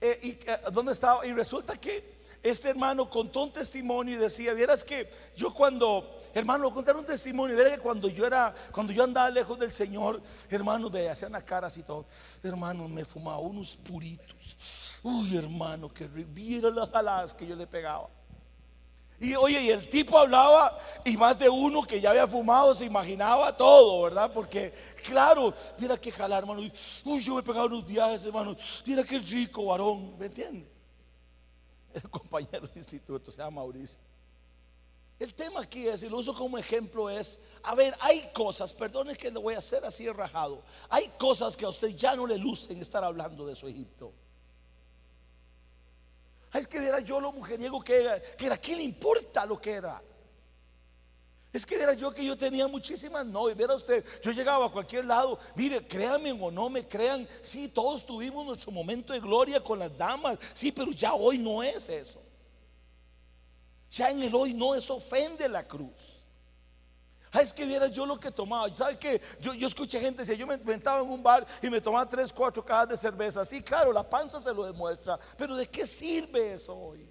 Eh, 0.00 0.20
y, 0.22 0.28
eh, 0.50 0.60
¿dónde 0.72 0.92
estaba? 0.92 1.26
Y 1.26 1.32
resulta 1.32 1.76
que 1.76 2.16
este 2.42 2.70
hermano 2.70 3.08
contó 3.08 3.42
un 3.42 3.52
testimonio 3.52 4.16
y 4.16 4.18
decía, 4.18 4.52
vieras 4.52 4.84
que 4.84 5.08
yo 5.36 5.52
cuando, 5.52 6.22
hermano, 6.34 6.72
contar 6.72 6.96
un 6.96 7.04
testimonio, 7.04 7.56
vieras 7.56 7.74
que 7.74 7.80
cuando 7.80 8.08
yo 8.08 8.26
era, 8.26 8.54
cuando 8.72 8.92
yo 8.92 9.02
andaba 9.04 9.30
lejos 9.30 9.58
del 9.58 9.72
Señor, 9.72 10.20
hermano, 10.50 10.90
me 10.90 11.08
hacían 11.08 11.30
una 11.30 11.42
cara 11.42 11.66
así 11.68 11.82
todo, 11.82 12.04
hermano, 12.42 12.88
me 12.88 13.04
fumaba 13.04 13.38
unos 13.38 13.76
puritos. 13.76 15.00
Uy, 15.02 15.36
hermano, 15.36 15.92
que 15.92 16.06
viera 16.06 16.70
las 16.70 16.90
jaladas 16.90 17.34
que 17.34 17.46
yo 17.46 17.56
le 17.56 17.66
pegaba. 17.66 18.08
Y 19.18 19.34
oye, 19.34 19.62
y 19.62 19.70
el 19.70 19.88
tipo 19.88 20.18
hablaba 20.18 20.78
y 21.04 21.16
más 21.16 21.38
de 21.38 21.48
uno 21.48 21.82
que 21.82 22.00
ya 22.00 22.10
había 22.10 22.26
fumado 22.26 22.74
se 22.74 22.84
imaginaba 22.84 23.56
todo, 23.56 24.02
¿verdad? 24.02 24.30
Porque, 24.32 24.74
claro, 25.06 25.54
mira 25.78 25.98
que 25.98 26.12
jalar, 26.12 26.42
hermano. 26.42 26.60
Uy, 26.60 27.20
yo 27.20 27.34
me 27.34 27.40
he 27.40 27.44
pegado 27.44 27.66
unos 27.66 27.86
viajes, 27.86 28.26
hermano. 28.26 28.54
Mira 28.84 29.04
qué 29.04 29.18
rico, 29.18 29.66
varón, 29.66 30.18
¿me 30.18 30.26
entiende? 30.26 30.68
El 31.94 32.10
compañero 32.10 32.66
de 32.66 32.78
instituto 32.78 33.30
se 33.30 33.38
llama 33.38 33.62
Mauricio. 33.62 33.98
El 35.18 35.32
tema 35.32 35.60
aquí 35.60 35.88
es, 35.88 36.02
y 36.02 36.10
lo 36.10 36.18
uso 36.18 36.34
como 36.34 36.58
ejemplo, 36.58 37.08
es, 37.08 37.40
a 37.62 37.74
ver, 37.74 37.96
hay 38.00 38.22
cosas, 38.34 38.74
perdone 38.74 39.16
que 39.16 39.30
le 39.30 39.38
voy 39.38 39.54
a 39.54 39.58
hacer 39.58 39.82
así 39.86 40.06
rajado, 40.10 40.62
hay 40.90 41.08
cosas 41.18 41.56
que 41.56 41.64
a 41.64 41.70
usted 41.70 41.88
ya 41.96 42.14
no 42.14 42.26
le 42.26 42.36
lucen 42.36 42.82
estar 42.82 43.02
hablando 43.02 43.46
de 43.46 43.56
su 43.56 43.66
Egipto. 43.66 44.12
Es 46.52 46.66
que 46.66 46.78
era 46.78 47.00
yo 47.00 47.20
lo 47.20 47.32
mujeriego 47.32 47.82
que 47.82 48.00
era, 48.00 48.20
que 48.20 48.46
era, 48.46 48.56
¿qué 48.56 48.76
le 48.76 48.82
importa 48.82 49.44
lo 49.44 49.60
que 49.60 49.72
era? 49.72 50.00
Es 51.52 51.64
que 51.64 51.76
era 51.76 51.94
yo 51.94 52.12
que 52.12 52.22
yo 52.22 52.36
tenía 52.36 52.68
muchísimas 52.68 53.24
no, 53.24 53.48
y 53.48 53.54
Viera 53.54 53.74
usted, 53.74 54.04
yo 54.22 54.30
llegaba 54.30 54.66
a 54.66 54.70
cualquier 54.70 55.06
lado. 55.06 55.38
Mire, 55.54 55.86
créanme 55.86 56.30
o 56.32 56.50
no 56.50 56.68
me 56.68 56.86
crean. 56.86 57.26
Sí, 57.40 57.68
todos 57.68 58.04
tuvimos 58.04 58.44
nuestro 58.44 58.72
momento 58.72 59.14
de 59.14 59.20
gloria 59.20 59.60
con 59.64 59.78
las 59.78 59.96
damas. 59.96 60.38
Sí, 60.52 60.70
pero 60.70 60.92
ya 60.92 61.14
hoy 61.14 61.38
no 61.38 61.62
es 61.62 61.88
eso. 61.88 62.20
Ya 63.90 64.10
en 64.10 64.22
el 64.22 64.34
hoy 64.34 64.52
no 64.52 64.74
es 64.74 64.90
ofende 64.90 65.48
la 65.48 65.66
cruz. 65.66 66.25
Ah, 67.32 67.42
es 67.42 67.52
que 67.52 67.64
viera 67.64 67.88
yo 67.88 68.06
lo 68.06 68.18
que 68.18 68.30
tomaba. 68.30 68.74
¿Sabe 68.74 68.98
qué? 68.98 69.20
Yo, 69.40 69.52
yo 69.54 69.66
escuché 69.66 70.00
gente 70.00 70.22
decir, 70.22 70.36
yo 70.36 70.46
me 70.46 70.54
inventaba 70.54 71.02
en 71.02 71.10
un 71.10 71.22
bar 71.22 71.46
y 71.62 71.68
me 71.68 71.80
tomaba 71.80 72.08
tres, 72.08 72.32
cuatro 72.32 72.64
cajas 72.64 72.88
de 72.90 72.96
cerveza. 72.96 73.44
Sí, 73.44 73.62
claro, 73.62 73.92
la 73.92 74.02
panza 74.02 74.40
se 74.40 74.52
lo 74.54 74.64
demuestra. 74.64 75.18
Pero 75.36 75.56
¿de 75.56 75.68
qué 75.68 75.86
sirve 75.86 76.54
eso 76.54 76.74
hoy? 76.74 77.08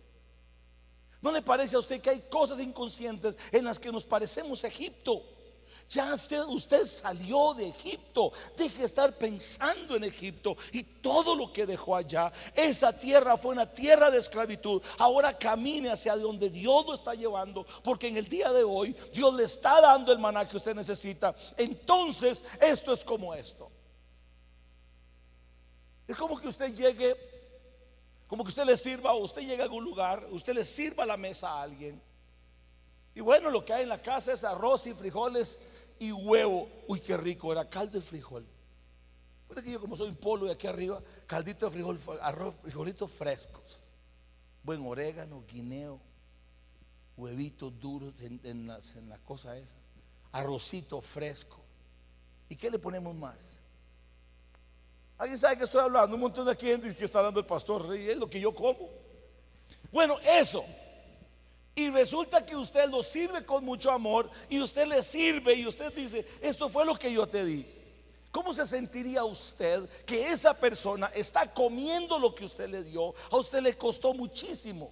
¿No 1.22 1.32
le 1.32 1.42
parece 1.42 1.76
a 1.76 1.80
usted 1.80 2.02
que 2.02 2.10
hay 2.12 2.22
cosas 2.30 2.60
inconscientes 2.60 3.38
en 3.52 3.66
las 3.66 3.80
que 3.80 3.92
nos 3.92 4.06
parecemos 4.06 4.64
Egipto? 4.64 5.35
Ya 5.90 6.14
usted, 6.14 6.44
usted, 6.46 6.86
salió 6.86 7.54
de 7.54 7.68
Egipto. 7.70 8.32
Deje 8.58 8.80
de 8.80 8.86
estar 8.86 9.14
pensando 9.18 9.96
en 9.96 10.04
Egipto 10.04 10.58
y 10.72 10.84
todo 10.84 11.36
lo 11.36 11.54
que 11.54 11.66
dejó 11.66 11.96
allá. 11.96 12.32
Esa 12.56 12.98
tierra 12.98 13.38
fue 13.38 13.52
una 13.52 13.72
tierra 13.72 14.10
de 14.10 14.18
esclavitud. 14.18 14.82
Ahora 14.98 15.38
camine 15.38 15.92
hacia 15.92 16.16
donde 16.16 16.50
Dios 16.50 16.86
lo 16.86 16.96
está 16.96 17.14
llevando. 17.14 17.66
Porque 17.84 18.08
en 18.08 18.18
el 18.18 18.28
día 18.28 18.52
de 18.52 18.64
hoy 18.64 18.96
Dios 19.14 19.34
le 19.36 19.44
está 19.44 19.80
dando 19.80 20.12
el 20.12 20.20
maná 20.20 20.48
que 20.48 20.58
usted 20.58 20.76
necesita. 20.76 21.36
Entonces, 21.58 22.44
esto 22.60 22.92
es 22.92 23.04
como 23.04 23.34
esto. 23.34 23.72
Es 26.08 26.18
como 26.18 26.40
que 26.40 26.48
usted 26.48 26.74
llegue, 26.74 27.16
como 28.28 28.44
que 28.44 28.50
usted 28.50 28.66
le 28.66 28.78
sirva 28.78 29.14
o 29.14 29.24
usted 29.24 29.42
llegue 29.42 29.62
a 29.62 29.66
algún 29.66 29.84
lugar, 29.84 30.28
usted 30.32 30.54
le 30.54 30.66
sirva 30.66 31.06
la 31.06 31.18
mesa 31.18 31.50
a 31.50 31.64
alguien. 31.64 32.02
Y 33.16 33.22
bueno, 33.22 33.50
lo 33.50 33.64
que 33.64 33.74
hay 33.74 33.84
en 33.84 33.90
la 33.90 34.02
casa 34.02 34.34
es 34.34 34.44
arroz 34.44 34.86
y 34.88 34.94
frijoles 34.94 35.58
y 36.00 36.12
huevo. 36.12 36.68
Uy, 36.88 37.00
qué 37.00 37.18
rico, 37.18 37.52
era 37.52 37.70
caldo 37.70 38.00
de 38.00 38.06
frijol. 38.06 38.46
Bueno, 39.48 39.62
que 39.62 39.72
yo 39.72 39.80
como 39.80 39.96
soy 39.96 40.12
polo 40.14 40.46
de 40.46 40.54
aquí 40.54 40.68
arriba, 40.68 41.02
caldito 41.28 41.68
de 41.68 41.72
frijol, 41.72 42.00
arroz, 42.22 42.56
frijolitos 42.62 43.12
frescos. 43.12 43.80
Buen 44.64 44.82
orégano, 44.86 45.44
guineo, 45.48 46.00
huevitos 47.16 47.80
duros 47.80 48.20
en, 48.22 48.40
en, 48.44 48.70
en 48.70 49.10
la 49.10 49.18
cosa 49.20 49.58
esa. 49.58 49.78
Arrocito 50.32 51.00
fresco. 51.02 51.60
¿Y 52.50 52.56
qué 52.56 52.70
le 52.70 52.80
ponemos 52.80 53.16
más? 53.16 53.60
¿Alguien 55.18 55.40
sabe 55.40 55.58
que 55.58 55.64
estoy 55.64 55.82
hablando? 55.82 56.16
Un 56.16 56.22
montón 56.22 56.46
de 56.46 56.56
gente 56.56 56.94
que 56.96 57.06
está 57.06 57.20
hablando 57.20 57.40
el 57.40 57.46
pastor, 57.46 57.96
y 57.98 58.10
es 58.10 58.18
lo 58.18 58.30
que 58.30 58.40
yo 58.40 58.54
como. 58.54 58.90
Bueno, 59.92 60.18
eso. 60.20 60.64
Y 61.76 61.90
resulta 61.90 62.46
que 62.46 62.56
usted 62.56 62.90
lo 62.90 63.04
sirve 63.04 63.46
con 63.46 63.66
mucho 63.66 63.92
amor 63.92 64.30
y 64.50 64.62
usted 64.62 64.88
le 64.88 65.04
sirve 65.04 65.56
y 65.56 65.68
usted 65.68 65.94
dice, 65.94 66.26
esto 66.42 66.70
fue 66.70 66.86
lo 66.86 66.98
que 66.98 67.12
yo 67.12 67.28
te 67.28 67.44
di. 67.44 67.66
¿Cómo 68.32 68.54
se 68.54 68.66
sentiría 68.66 69.26
usted 69.26 69.88
que 70.06 70.30
esa 70.30 70.58
persona 70.58 71.08
está 71.08 71.54
comiendo 71.54 72.18
lo 72.18 72.34
que 72.34 72.46
usted 72.46 72.70
le 72.70 72.84
dio? 72.84 73.14
A 73.32 73.38
usted 73.38 73.62
le 73.62 73.78
costó 73.78 74.14
muchísimo. 74.14 74.92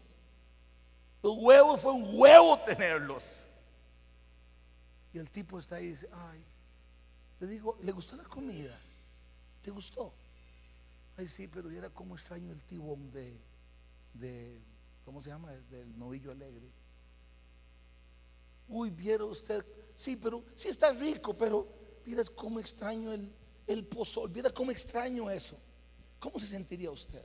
Los 1.21 1.37
huevos 1.37 1.79
fue 1.79 1.93
un 1.93 2.05
huevo 2.19 2.57
tenerlos. 2.65 3.45
Y 5.13 5.19
el 5.19 5.29
tipo 5.29 5.59
está 5.59 5.77
ahí 5.77 5.85
y 5.85 5.89
dice, 5.89 6.09
ay, 6.11 6.43
le 7.39 7.47
digo, 7.47 7.77
¿le 7.81 7.91
gustó 7.93 8.17
la 8.17 8.23
comida? 8.23 8.77
¿Te 9.61 9.71
gustó? 9.71 10.13
Ay, 11.15 11.27
sí, 11.27 11.47
pero 11.47 11.69
era 11.69 11.89
como 11.89 12.15
extraño 12.15 12.51
el 12.51 12.61
tibón 12.63 13.11
de, 13.11 13.37
de 14.13 14.59
¿cómo 15.05 15.21
se 15.21 15.29
llama? 15.29 15.51
Del 15.69 15.97
novillo 15.97 16.31
alegre. 16.31 16.69
Uy, 18.67 18.89
vieron 18.89 19.29
usted, 19.29 19.63
sí, 19.95 20.15
pero 20.15 20.43
sí 20.55 20.69
está 20.69 20.91
rico, 20.91 21.37
pero 21.37 21.67
mira 22.05 22.23
cómo 22.35 22.59
extraño 22.59 23.11
el, 23.11 23.31
el 23.67 23.85
pozol, 23.85 24.31
mira 24.31 24.49
cómo 24.49 24.71
extraño 24.71 25.29
eso. 25.29 25.57
¿Cómo 26.19 26.39
se 26.39 26.47
sentiría 26.47 26.89
usted? 26.89 27.23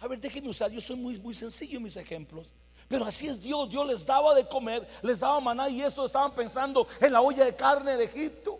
A 0.00 0.08
ver, 0.08 0.18
déjenme 0.18 0.48
usar, 0.48 0.70
yo 0.70 0.80
soy 0.80 0.96
muy, 0.96 1.18
muy 1.18 1.34
sencillo 1.34 1.76
en 1.76 1.84
mis 1.84 1.96
ejemplos. 1.96 2.52
Pero 2.88 3.04
así 3.04 3.28
es 3.28 3.42
Dios, 3.42 3.68
Dios 3.68 3.86
les 3.86 4.06
daba 4.06 4.34
de 4.34 4.48
comer, 4.48 4.88
les 5.02 5.20
daba 5.20 5.38
maná 5.40 5.68
y 5.68 5.82
esto 5.82 6.04
estaban 6.04 6.34
pensando 6.34 6.88
en 7.00 7.12
la 7.12 7.20
olla 7.20 7.44
de 7.44 7.54
carne 7.54 7.96
de 7.96 8.04
Egipto. 8.04 8.58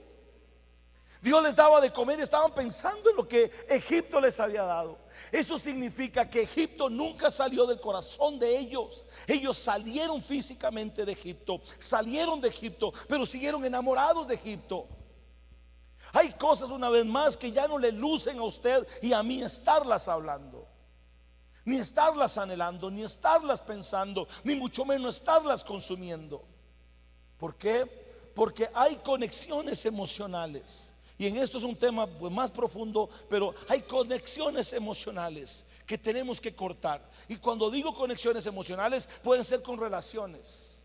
Dios 1.23 1.43
les 1.43 1.57
daba 1.57 1.81
de 1.81 1.91
comer 1.91 2.19
y 2.19 2.23
estaban 2.23 2.53
pensando 2.55 3.11
en 3.11 3.17
lo 3.17 3.27
que 3.27 3.51
Egipto 3.69 4.21
les 4.21 4.39
había 4.39 4.63
dado. 4.63 4.99
Eso 5.33 5.59
significa 5.59 6.29
que 6.29 6.43
Egipto 6.43 6.91
nunca 6.91 7.31
salió 7.31 7.67
del 7.67 7.81
corazón 7.81 8.39
de 8.39 8.59
ellos. 8.59 9.07
Ellos 9.27 9.57
salieron 9.59 10.21
físicamente 10.21 11.05
de 11.05 11.13
Egipto, 11.13 11.61
salieron 11.79 12.41
de 12.41 12.49
Egipto, 12.49 12.93
pero 13.09 13.27
siguieron 13.27 13.65
enamorados 13.65 14.27
de 14.27 14.35
Egipto. 14.35 14.87
Hay 16.13 16.31
cosas 16.33 16.71
una 16.71 16.89
vez 16.89 17.05
más 17.05 17.37
que 17.37 17.53
ya 17.53 17.69
no 17.69 17.79
le 17.79 17.93
lucen 17.93 18.39
a 18.39 18.43
usted 18.43 18.87
y 19.03 19.13
a 19.13 19.23
mí 19.23 19.43
estarlas 19.43 20.09
hablando. 20.09 20.67
Ni 21.65 21.77
estarlas 21.77 22.39
anhelando, 22.39 22.91
ni 22.91 23.03
estarlas 23.03 23.61
pensando, 23.61 24.27
ni 24.45 24.57
mucho 24.57 24.85
menos 24.85 25.17
estarlas 25.17 25.63
consumiendo. 25.63 26.43
¿Por 27.39 27.57
qué? 27.57 27.85
Porque 28.35 28.69
hay 28.75 28.97
conexiones 28.97 29.85
emocionales 29.85 30.91
y 31.21 31.27
en 31.27 31.37
esto 31.37 31.59
es 31.59 31.65
un 31.65 31.77
tema 31.77 32.07
pues, 32.07 32.33
más 32.33 32.51
profundo, 32.51 33.11
pero 33.29 33.55
hay 33.69 33.83
conexiones 33.83 34.73
emocionales 34.73 35.67
que 35.85 35.99
tenemos 35.99 36.41
que 36.41 36.55
cortar. 36.55 37.07
Y 37.29 37.37
cuando 37.37 37.71
digo 37.71 37.95
conexiones 37.95 38.47
emocionales, 38.47 39.07
pueden 39.23 39.45
ser 39.45 39.61
con 39.61 39.79
relaciones. 39.79 40.85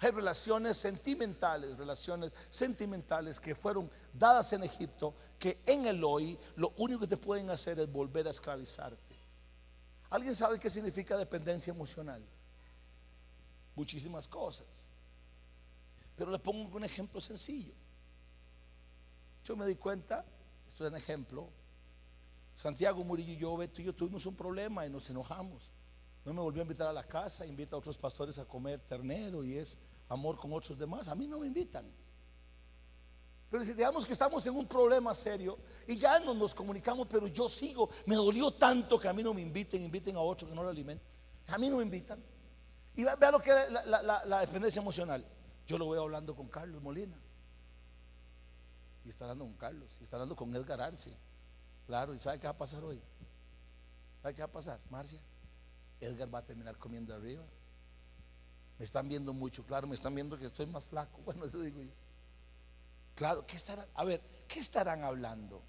Hay 0.00 0.10
relaciones 0.10 0.78
sentimentales, 0.78 1.78
relaciones 1.78 2.32
sentimentales 2.50 3.38
que 3.38 3.54
fueron 3.54 3.88
dadas 4.12 4.52
en 4.52 4.64
Egipto, 4.64 5.14
que 5.38 5.60
en 5.66 5.86
el 5.86 6.02
hoy 6.02 6.36
lo 6.56 6.74
único 6.78 6.98
que 6.98 7.06
te 7.06 7.16
pueden 7.16 7.50
hacer 7.50 7.78
es 7.78 7.92
volver 7.92 8.26
a 8.26 8.32
esclavizarte. 8.32 9.14
¿Alguien 10.10 10.34
sabe 10.34 10.58
qué 10.58 10.68
significa 10.68 11.16
dependencia 11.16 11.72
emocional? 11.72 12.20
Muchísimas 13.76 14.26
cosas. 14.26 14.66
Pero 16.16 16.32
le 16.32 16.40
pongo 16.40 16.76
un 16.76 16.82
ejemplo 16.82 17.20
sencillo. 17.20 17.74
Yo 19.48 19.56
me 19.56 19.64
di 19.64 19.76
cuenta, 19.76 20.26
esto 20.68 20.84
es 20.84 20.90
un 20.90 20.96
ejemplo, 20.98 21.48
Santiago 22.54 23.02
Murillo 23.02 23.32
y 23.32 23.38
yo, 23.38 23.56
Beto 23.56 23.80
y 23.80 23.84
yo 23.86 23.94
tuvimos 23.94 24.26
un 24.26 24.36
problema 24.36 24.84
y 24.84 24.90
nos 24.90 25.08
enojamos. 25.08 25.70
No 26.26 26.34
me 26.34 26.42
volvió 26.42 26.60
a 26.60 26.64
invitar 26.64 26.86
a 26.86 26.92
la 26.92 27.04
casa, 27.04 27.46
invita 27.46 27.74
a 27.74 27.78
otros 27.78 27.96
pastores 27.96 28.38
a 28.38 28.44
comer 28.44 28.78
ternero 28.80 29.42
y 29.42 29.56
es 29.56 29.78
amor 30.10 30.36
con 30.36 30.52
otros 30.52 30.78
demás. 30.78 31.08
A 31.08 31.14
mí 31.14 31.26
no 31.26 31.38
me 31.38 31.46
invitan. 31.46 31.90
Pero 33.50 33.64
si 33.64 33.72
digamos 33.72 34.04
que 34.04 34.12
estamos 34.12 34.46
en 34.46 34.54
un 34.54 34.66
problema 34.66 35.14
serio 35.14 35.56
y 35.86 35.96
ya 35.96 36.18
no 36.18 36.34
nos 36.34 36.54
comunicamos, 36.54 37.06
pero 37.08 37.26
yo 37.26 37.48
sigo, 37.48 37.88
me 38.04 38.16
dolió 38.16 38.50
tanto 38.50 39.00
que 39.00 39.08
a 39.08 39.14
mí 39.14 39.22
no 39.22 39.32
me 39.32 39.40
inviten, 39.40 39.82
inviten 39.82 40.14
a 40.16 40.20
otros 40.20 40.50
que 40.50 40.54
no 40.54 40.62
lo 40.62 40.68
alimenten. 40.68 41.08
A 41.46 41.56
mí 41.56 41.70
no 41.70 41.78
me 41.78 41.84
invitan. 41.84 42.22
Y 42.96 43.02
vea 43.02 43.30
lo 43.30 43.40
que 43.40 43.50
es 43.50 43.70
la, 43.70 44.22
la 44.26 44.40
dependencia 44.40 44.82
emocional. 44.82 45.24
Yo 45.66 45.78
lo 45.78 45.86
voy 45.86 45.98
hablando 45.98 46.36
con 46.36 46.48
Carlos 46.48 46.82
Molina 46.82 47.18
y 49.08 49.10
está 49.10 49.24
hablando 49.24 49.46
con 49.46 49.54
Carlos, 49.54 49.88
y 50.00 50.02
está 50.02 50.16
hablando 50.16 50.36
con 50.36 50.54
Edgar 50.54 50.82
Arce. 50.82 51.10
Claro, 51.86 52.14
¿y 52.14 52.18
sabe 52.18 52.38
qué 52.38 52.46
va 52.46 52.50
a 52.50 52.58
pasar 52.58 52.84
hoy? 52.84 53.00
¿Sabe 54.20 54.34
qué 54.34 54.42
va 54.42 54.48
a 54.48 54.52
pasar, 54.52 54.78
Marcia? 54.90 55.18
Edgar 55.98 56.32
va 56.32 56.40
a 56.40 56.44
terminar 56.44 56.76
comiendo 56.76 57.14
arriba. 57.14 57.42
Me 58.78 58.84
están 58.84 59.08
viendo 59.08 59.32
mucho, 59.32 59.64
claro, 59.64 59.86
me 59.86 59.94
están 59.94 60.14
viendo 60.14 60.38
que 60.38 60.44
estoy 60.44 60.66
más 60.66 60.84
flaco. 60.84 61.20
Bueno, 61.24 61.46
eso 61.46 61.58
digo 61.62 61.80
yo. 61.80 61.90
Claro, 63.14 63.46
¿qué 63.46 63.56
estarán? 63.56 63.86
A 63.94 64.04
ver, 64.04 64.20
¿qué 64.46 64.60
estarán 64.60 65.02
hablando? 65.02 65.62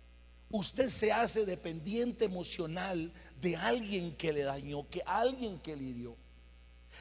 Usted 0.50 0.90
se 0.90 1.14
hace 1.14 1.46
dependiente 1.46 2.26
emocional 2.26 3.10
de 3.40 3.56
alguien 3.56 4.18
que 4.18 4.34
le 4.34 4.44
dañó, 4.44 4.86
que 4.90 5.02
alguien 5.06 5.60
que 5.60 5.78
le 5.78 5.84
hirió. 5.86 6.18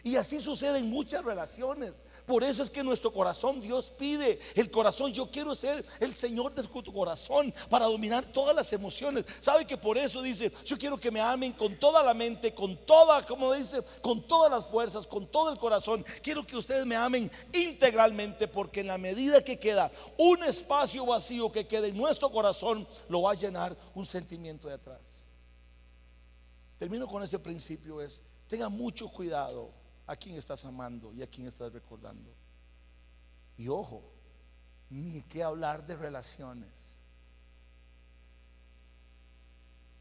Y 0.04 0.14
así 0.14 0.38
sucede 0.38 0.78
en 0.78 0.88
muchas 0.88 1.24
relaciones. 1.24 1.94
Por 2.28 2.44
eso 2.44 2.62
es 2.62 2.68
que 2.68 2.84
nuestro 2.84 3.10
corazón 3.10 3.58
Dios 3.58 3.88
pide 3.88 4.38
el 4.54 4.70
corazón. 4.70 5.14
Yo 5.14 5.30
quiero 5.30 5.54
ser 5.54 5.82
el 5.98 6.14
Señor 6.14 6.54
de 6.54 6.62
tu 6.62 6.92
corazón 6.92 7.54
para 7.70 7.86
dominar 7.86 8.22
todas 8.26 8.54
las 8.54 8.70
emociones. 8.74 9.24
¿Sabe 9.40 9.66
que 9.66 9.78
por 9.78 9.96
eso 9.96 10.20
dice, 10.20 10.52
yo 10.66 10.76
quiero 10.78 11.00
que 11.00 11.10
me 11.10 11.22
amen 11.22 11.54
con 11.54 11.76
toda 11.76 12.02
la 12.02 12.12
mente, 12.12 12.52
con 12.52 12.76
toda, 12.84 13.24
como 13.24 13.54
dice, 13.54 13.82
con 14.02 14.20
todas 14.28 14.50
las 14.50 14.66
fuerzas, 14.66 15.06
con 15.06 15.26
todo 15.26 15.50
el 15.50 15.58
corazón? 15.58 16.04
Quiero 16.22 16.46
que 16.46 16.58
ustedes 16.58 16.84
me 16.84 16.96
amen 16.96 17.30
integralmente 17.54 18.46
porque 18.46 18.80
en 18.80 18.88
la 18.88 18.98
medida 18.98 19.42
que 19.42 19.58
queda 19.58 19.90
un 20.18 20.44
espacio 20.44 21.06
vacío 21.06 21.50
que 21.50 21.66
quede 21.66 21.88
en 21.88 21.96
nuestro 21.96 22.30
corazón, 22.30 22.86
lo 23.08 23.22
va 23.22 23.32
a 23.32 23.36
llenar 23.36 23.74
un 23.94 24.04
sentimiento 24.04 24.68
de 24.68 24.74
atrás. 24.74 25.00
Termino 26.76 27.06
con 27.06 27.22
ese 27.22 27.38
principio 27.38 28.02
es, 28.02 28.20
tenga 28.48 28.68
mucho 28.68 29.08
cuidado 29.08 29.77
a 30.08 30.16
quién 30.16 30.36
estás 30.36 30.64
amando 30.64 31.12
y 31.12 31.22
a 31.22 31.26
quién 31.26 31.46
estás 31.46 31.70
recordando. 31.70 32.30
Y 33.58 33.68
ojo, 33.68 34.02
ni 34.88 35.20
que 35.22 35.42
hablar 35.42 35.86
de 35.86 35.96
relaciones. 35.96 36.94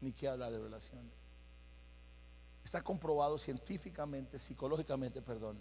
Ni 0.00 0.12
que 0.12 0.26
hablar 0.26 0.50
de 0.50 0.58
relaciones. 0.58 1.12
Está 2.64 2.82
comprobado 2.82 3.36
científicamente, 3.36 4.38
psicológicamente, 4.38 5.20
perdón, 5.20 5.58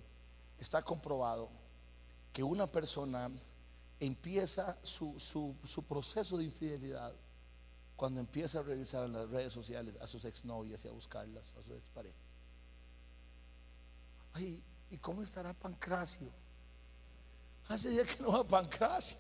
está 0.58 0.82
comprobado 0.82 1.50
que 2.32 2.42
una 2.42 2.68
persona 2.68 3.30
empieza 4.00 4.78
su, 4.84 5.20
su 5.20 5.84
proceso 5.84 6.38
de 6.38 6.46
infidelidad 6.46 7.14
cuando 7.98 8.22
empieza 8.22 8.60
a 8.60 8.64
revisar 8.64 9.06
en 9.06 9.14
las 9.14 9.30
redes 9.30 9.52
sociales 9.52 9.96
a 10.00 10.08
sus 10.08 10.24
exnovias 10.24 10.86
y 10.86 10.88
a 10.88 10.92
buscarlas, 10.92 11.54
a 11.56 11.64
sus 11.64 11.76
exparejas. 11.76 12.27
¿Y 14.40 14.98
cómo 15.00 15.22
estará 15.22 15.54
Pancracio? 15.54 16.28
Hace 17.68 17.90
días 17.90 18.08
que 18.08 18.24
no 18.24 18.32
va 18.32 18.40
a 18.40 18.44
Pancracio. 18.44 19.18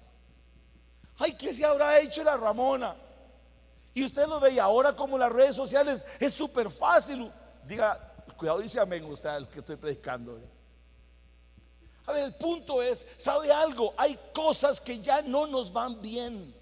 Ay, 1.19 1.33
¿qué 1.33 1.53
se 1.53 1.65
habrá 1.65 1.99
hecho 1.99 2.23
la 2.23 2.37
Ramona? 2.37 2.95
Y 3.93 4.05
usted 4.05 4.27
lo 4.27 4.39
ve 4.39 4.53
y 4.53 4.59
ahora 4.59 4.95
como 4.95 5.17
las 5.17 5.31
redes 5.31 5.55
sociales 5.55 6.05
es 6.19 6.33
súper 6.33 6.69
fácil. 6.69 7.31
Diga, 7.65 7.97
cuidado, 8.37 8.59
dice 8.59 8.79
amén 8.79 9.03
usted 9.05 9.29
al 9.29 9.49
que 9.49 9.59
estoy 9.59 9.75
predicando. 9.75 10.39
A 12.05 12.11
ver, 12.13 12.25
el 12.25 12.35
punto 12.35 12.81
es, 12.81 13.05
¿sabe 13.17 13.51
algo? 13.51 13.93
Hay 13.97 14.17
cosas 14.33 14.79
que 14.79 15.01
ya 15.01 15.21
no 15.23 15.47
nos 15.47 15.73
van 15.73 16.01
bien. 16.01 16.55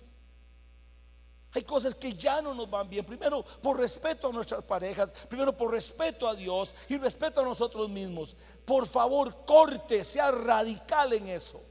Hay 1.56 1.64
cosas 1.64 1.96
que 1.96 2.14
ya 2.14 2.42
no 2.42 2.54
nos 2.54 2.70
van 2.70 2.90
bien. 2.90 3.06
Primero, 3.06 3.44
por 3.62 3.78
respeto 3.78 4.28
a 4.28 4.34
nuestras 4.34 4.64
parejas. 4.66 5.10
Primero, 5.30 5.56
por 5.56 5.72
respeto 5.72 6.28
a 6.28 6.36
Dios 6.36 6.76
y 6.90 6.98
respeto 6.98 7.40
a 7.40 7.46
nosotros 7.46 7.90
mismos. 7.90 8.36
Por 8.66 8.86
favor, 8.86 9.46
corte, 9.46 10.04
sea 10.04 10.32
radical 10.32 11.14
en 11.14 11.30
eso. 11.30 11.64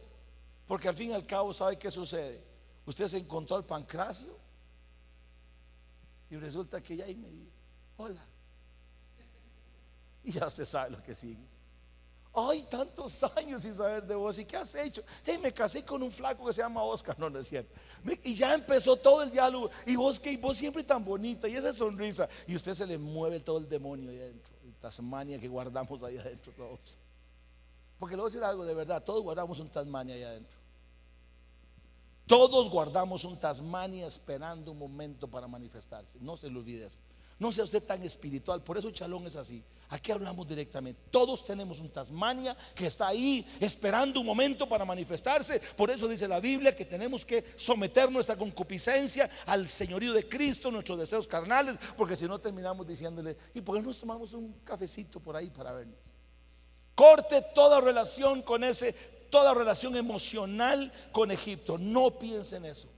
Porque 0.67 0.89
al 0.89 0.95
fin 0.95 1.11
y 1.11 1.13
al 1.13 1.27
cabo, 1.27 1.53
¿sabe 1.53 1.79
qué 1.79 1.91
sucede? 1.91 2.43
Usted 2.87 3.07
se 3.09 3.19
encontró 3.19 3.57
al 3.57 3.65
pancracio 3.65 4.35
y 6.31 6.37
resulta 6.37 6.83
que 6.83 6.97
ya 6.97 7.05
ahí 7.05 7.17
me 7.17 7.29
dijo, 7.29 7.53
hola. 7.99 8.27
Y 10.23 10.33
ya 10.33 10.47
usted 10.47 10.65
sabe 10.65 10.91
lo 10.91 11.03
que 11.03 11.15
sigue. 11.15 11.54
Ay, 12.35 12.67
tantos 12.69 13.23
años 13.37 13.63
sin 13.63 13.75
saber 13.77 14.05
de 14.05 14.15
vos. 14.17 14.37
¿Y 14.39 14.45
qué 14.45 14.57
has 14.57 14.75
hecho? 14.75 15.03
Sí, 15.23 15.39
me 15.39 15.53
casé 15.53 15.85
con 15.85 16.03
un 16.03 16.11
flaco 16.11 16.45
que 16.47 16.53
se 16.53 16.63
llama 16.63 16.83
Oscar. 16.83 17.17
No, 17.19 17.31
no 17.31 17.39
es 17.39 17.49
cierto. 17.49 17.73
Y 18.25 18.35
ya 18.35 18.55
empezó 18.55 18.97
todo 18.97 19.23
el 19.23 19.31
diálogo. 19.31 19.71
Y 19.87 19.95
vos 19.95 20.19
que 20.19 20.37
vos 20.37 20.57
siempre 20.57 20.83
tan 20.83 21.05
bonita. 21.05 21.49
Y 21.49 21.55
esa 21.55 21.73
sonrisa. 21.73 22.29
Y 22.49 22.57
usted 22.57 22.75
se 22.75 22.87
le 22.87 22.99
mueve 22.99 23.39
todo 23.39 23.59
el 23.59 23.69
demonio 23.69 24.11
ahí 24.11 24.19
adentro. 24.19 24.53
Tasmania 24.81 25.39
que 25.41 25.49
guardamos 25.49 26.03
ahí 26.03 26.19
adentro 26.19 26.53
todos. 26.53 26.99
Porque 27.99 28.17
le 28.17 28.23
voy 28.23 28.29
a 28.29 28.33
decir 28.33 28.45
algo 28.45 28.67
de 28.67 28.75
verdad. 28.75 29.03
Todos 29.03 29.23
guardamos 29.23 29.61
un 29.61 29.69
Tasmania 29.69 30.15
ahí 30.15 30.25
adentro. 30.25 30.59
Todos 32.27 32.69
guardamos 32.69 33.25
un 33.25 33.39
Tasmania 33.39 34.07
esperando 34.07 34.73
un 34.73 34.79
momento 34.79 35.29
para 35.29 35.47
manifestarse. 35.47 36.19
No 36.21 36.37
se 36.37 36.51
lo 36.51 36.61
olvide. 36.61 36.91
No 37.39 37.53
sea 37.53 37.65
usted 37.65 37.83
tan 37.83 38.03
espiritual. 38.03 38.63
Por 38.63 38.79
eso 38.79 38.91
Chalón 38.91 39.27
es 39.27 39.37
así. 39.37 39.63
Aquí 39.91 40.13
hablamos 40.13 40.49
directamente. 40.49 41.01
Todos 41.11 41.45
tenemos 41.45 41.79
un 41.79 41.91
Tasmania 41.91 42.57
que 42.75 42.87
está 42.87 43.09
ahí 43.09 43.47
esperando 43.61 44.21
un 44.21 44.27
momento 44.27 44.69
para 44.69 44.85
manifestarse. 44.85 45.61
Por 45.77 45.91
eso 45.91 46.09
dice 46.09 46.27
la 46.27 46.41
Biblia 46.41 46.75
que 46.75 46.85
tenemos 46.85 47.25
que 47.25 47.45
someter 47.57 48.11
nuestra 48.11 48.37
concupiscencia 48.37 49.29
al 49.47 49.69
señorío 49.69 50.13
de 50.13 50.29
Cristo, 50.29 50.71
nuestros 50.71 50.99
deseos 50.99 51.27
carnales, 51.27 51.77
porque 51.97 52.17
si 52.17 52.27
no 52.27 52.41
terminamos 52.41 52.87
diciéndole, 52.87 53.37
¿y 53.55 53.61
por 53.61 53.77
qué 53.77 53.83
no 53.83 53.89
nos 53.89 54.01
tomamos 54.01 54.33
un 54.33 54.53
cafecito 54.65 55.21
por 55.21 55.37
ahí 55.37 55.51
para 55.51 55.73
vernos? 55.73 55.99
Corte 56.95 57.43
toda 57.55 57.81
relación 57.81 58.43
con 58.43 58.65
ese, 58.65 58.93
toda 59.31 59.53
relación 59.53 59.97
emocional 59.97 60.93
con 61.13 61.31
Egipto. 61.31 61.77
No 61.77 62.19
piense 62.19 62.57
en 62.57 62.67
eso. 62.67 62.89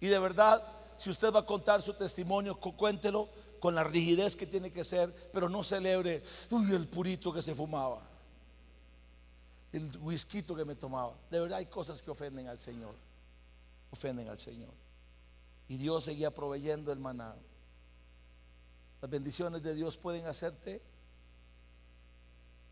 Y 0.00 0.06
de 0.06 0.18
verdad, 0.18 0.62
si 1.04 1.10
usted 1.10 1.30
va 1.30 1.40
a 1.40 1.44
contar 1.44 1.82
su 1.82 1.92
testimonio, 1.92 2.56
cuéntelo 2.56 3.28
con 3.60 3.74
la 3.74 3.84
rigidez 3.84 4.34
que 4.34 4.46
tiene 4.46 4.72
que 4.72 4.84
ser, 4.84 5.12
pero 5.34 5.50
no 5.50 5.62
celebre, 5.62 6.22
uy, 6.50 6.74
el 6.74 6.88
purito 6.88 7.30
que 7.30 7.42
se 7.42 7.54
fumaba, 7.54 8.00
el 9.70 9.94
whisky 9.98 10.42
que 10.42 10.64
me 10.64 10.74
tomaba. 10.74 11.12
De 11.30 11.40
verdad 11.40 11.58
hay 11.58 11.66
cosas 11.66 12.00
que 12.00 12.10
ofenden 12.10 12.48
al 12.48 12.58
Señor, 12.58 12.94
ofenden 13.90 14.30
al 14.30 14.38
Señor. 14.38 14.70
Y 15.68 15.76
Dios 15.76 16.04
seguía 16.04 16.30
proveyendo 16.30 16.90
el 16.90 16.98
maná. 16.98 17.34
Las 19.02 19.10
bendiciones 19.10 19.62
de 19.62 19.74
Dios 19.74 19.98
pueden 19.98 20.24
hacerte 20.24 20.80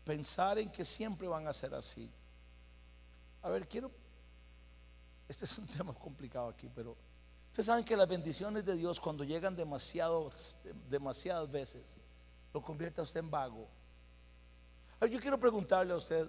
pensar 0.05 0.57
en 0.57 0.71
que 0.71 0.83
siempre 0.83 1.27
van 1.27 1.45
a 1.45 1.53
ser 1.53 1.75
así. 1.75 2.09
A 3.43 3.49
ver, 3.49 3.67
quiero, 3.67 3.91
este 5.27 5.45
es 5.45 5.55
un 5.59 5.67
tema 5.77 5.93
complicado 5.93 6.47
aquí, 6.47 6.67
pero 6.73 6.97
Ustedes 7.53 7.67
saben 7.67 7.85
que 7.85 7.95
las 7.95 8.07
bendiciones 8.07 8.65
de 8.65 8.75
Dios 8.75 8.99
cuando 8.99 9.23
llegan 9.23 9.55
demasiadas 9.55 11.51
veces, 11.51 11.99
lo 12.51 12.63
convierte 12.63 12.99
a 12.99 13.03
usted 13.03 13.19
en 13.19 13.29
vago. 13.29 13.69
Yo 15.01 15.19
quiero 15.19 15.39
preguntarle 15.39 15.93
a 15.93 15.97
usted, 15.97 16.27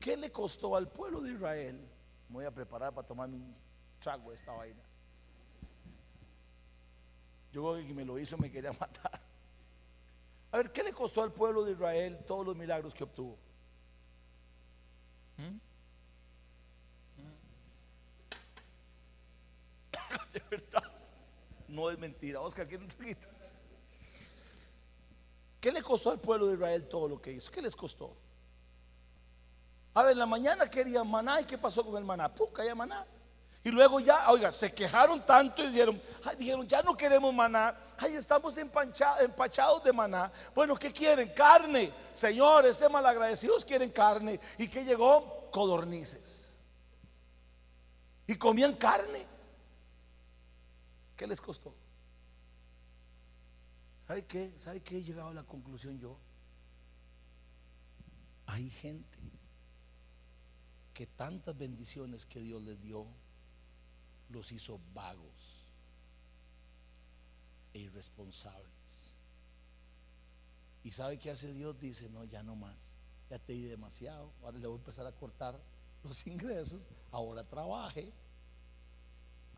¿qué 0.00 0.16
le 0.16 0.32
costó 0.32 0.74
al 0.74 0.88
pueblo 0.88 1.20
de 1.20 1.30
Israel? 1.30 1.80
Me 2.28 2.34
voy 2.34 2.44
a 2.44 2.50
preparar 2.50 2.92
para 2.92 3.06
tomarme 3.06 3.36
un 3.36 3.54
trago 4.00 4.30
de 4.30 4.34
esta 4.34 4.50
vaina. 4.50 4.82
Yo 7.52 7.62
creo 7.62 7.86
que 7.86 7.94
me 7.94 8.04
lo 8.04 8.18
hizo 8.18 8.36
me 8.36 8.50
quería 8.50 8.72
matar. 8.80 9.20
A 10.50 10.56
ver, 10.56 10.72
¿qué 10.72 10.82
le 10.82 10.92
costó 10.92 11.22
al 11.22 11.32
pueblo 11.32 11.62
de 11.62 11.70
Israel 11.70 12.18
todos 12.26 12.44
los 12.44 12.56
milagros 12.56 12.92
que 12.94 13.04
obtuvo? 13.04 13.38
¿Mm? 15.36 15.67
De. 20.50 20.64
No 21.68 21.90
es 21.90 21.98
mentira. 21.98 22.40
Oscar, 22.40 22.66
¿quiere 22.66 22.84
un 22.84 22.90
poquito? 22.90 23.28
¿Qué 25.60 25.72
le 25.72 25.82
costó 25.82 26.10
al 26.10 26.20
pueblo 26.20 26.46
de 26.46 26.54
Israel 26.54 26.88
todo 26.88 27.08
lo 27.08 27.20
que 27.20 27.32
hizo? 27.32 27.50
¿Qué 27.50 27.60
les 27.60 27.74
costó? 27.74 28.16
A 29.94 30.02
ver, 30.02 30.12
en 30.12 30.18
la 30.18 30.26
mañana 30.26 30.70
querían 30.70 31.08
maná 31.10 31.40
y 31.40 31.44
¿qué 31.44 31.58
pasó 31.58 31.84
con 31.84 31.96
el 31.96 32.04
maná? 32.04 32.32
¡Pum! 32.32 32.52
Caía 32.52 32.74
maná. 32.74 33.06
Y 33.64 33.70
luego 33.70 33.98
ya, 33.98 34.30
oiga, 34.30 34.52
se 34.52 34.72
quejaron 34.72 35.20
tanto 35.26 35.62
y 35.62 35.66
dijeron, 35.66 36.00
dijeron, 36.38 36.66
ya 36.66 36.82
no 36.82 36.96
queremos 36.96 37.34
maná, 37.34 37.76
ay, 37.98 38.14
estamos 38.14 38.56
empachados 38.56 39.82
de 39.82 39.92
maná. 39.92 40.30
Bueno, 40.54 40.76
¿qué 40.76 40.92
quieren? 40.92 41.28
Carne. 41.34 41.92
Señores, 42.14 42.72
estén 42.72 42.92
malagradecidos, 42.92 43.64
quieren 43.64 43.90
carne. 43.90 44.38
¿Y 44.58 44.68
qué 44.68 44.84
llegó? 44.84 45.50
Codornices. 45.50 46.60
Y 48.28 48.36
comían 48.36 48.74
carne. 48.74 49.26
¿Qué 51.18 51.26
les 51.26 51.40
costó? 51.40 51.74
¿Sabe 54.06 54.24
qué? 54.24 54.54
¿Sabe 54.56 54.80
qué 54.80 54.98
he 54.98 55.02
llegado 55.02 55.30
a 55.30 55.34
la 55.34 55.42
conclusión 55.42 55.98
yo? 55.98 56.16
Hay 58.46 58.70
gente 58.70 59.18
que 60.94 61.08
tantas 61.08 61.58
bendiciones 61.58 62.24
que 62.24 62.38
Dios 62.38 62.62
les 62.62 62.80
dio 62.80 63.04
los 64.28 64.52
hizo 64.52 64.80
vagos 64.94 65.64
e 67.74 67.80
irresponsables. 67.80 69.16
¿Y 70.84 70.92
sabe 70.92 71.18
qué 71.18 71.32
hace 71.32 71.52
Dios? 71.52 71.80
Dice, 71.80 72.08
no, 72.10 72.24
ya 72.24 72.44
no 72.44 72.54
más. 72.54 72.94
Ya 73.28 73.40
te 73.40 73.54
di 73.54 73.64
demasiado. 73.64 74.32
Ahora 74.40 74.58
le 74.58 74.68
voy 74.68 74.76
a 74.76 74.78
empezar 74.78 75.04
a 75.04 75.12
cortar 75.16 75.60
los 76.04 76.26
ingresos. 76.28 76.80
Ahora 77.10 77.42
trabaje 77.42 78.12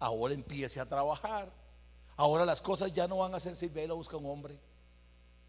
ahora 0.01 0.35
empiece 0.35 0.81
a 0.81 0.87
trabajar. 0.87 1.53
Ahora 2.17 2.45
las 2.45 2.61
cosas 2.61 2.93
ya 2.93 3.07
no 3.07 3.19
van 3.19 3.35
a 3.35 3.41
ser 3.41 3.55
si 3.55 3.69
lo 3.87 3.97
busca 3.97 4.17
un 4.17 4.27
hombre. 4.27 4.59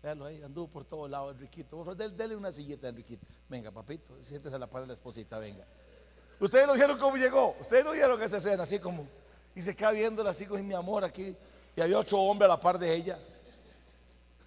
Véalo 0.04 0.26
ahí, 0.26 0.42
anduvo 0.44 0.68
por 0.68 0.86
todos 0.86 1.10
lados, 1.10 1.34
Enriquito. 1.34 1.84
Dele 1.96 2.36
una 2.36 2.52
sillita, 2.52 2.90
Enriquito. 2.90 3.26
Venga, 3.50 3.72
papito, 3.72 4.22
siéntese 4.22 4.56
a 4.56 4.60
la 4.60 4.68
par 4.68 4.82
de 4.82 4.88
la 4.88 4.94
esposita, 4.94 5.40
venga. 5.40 5.66
Ustedes 6.40 6.68
lo 6.68 6.74
vieron 6.74 6.98
cómo 6.98 7.18
llegó. 7.18 7.56
Ustedes 7.60 7.86
no 7.86 7.92
vieron 7.92 8.20
que 8.20 8.26
esa 8.26 8.38
escena, 8.38 8.64
así 8.64 8.80
como. 8.80 9.08
Y 9.56 9.62
se 9.62 9.76
queda 9.76 9.92
viéndola 9.92 10.32
así 10.32 10.46
con 10.46 10.66
mi 10.66 10.74
amor 10.74 11.04
aquí. 11.04 11.36
Y 11.76 11.82
había 11.82 12.00
otro 12.00 12.20
hombre 12.20 12.46
a 12.46 12.50
la 12.50 12.60
par 12.60 12.80
de 12.80 12.94
ella. 12.96 13.20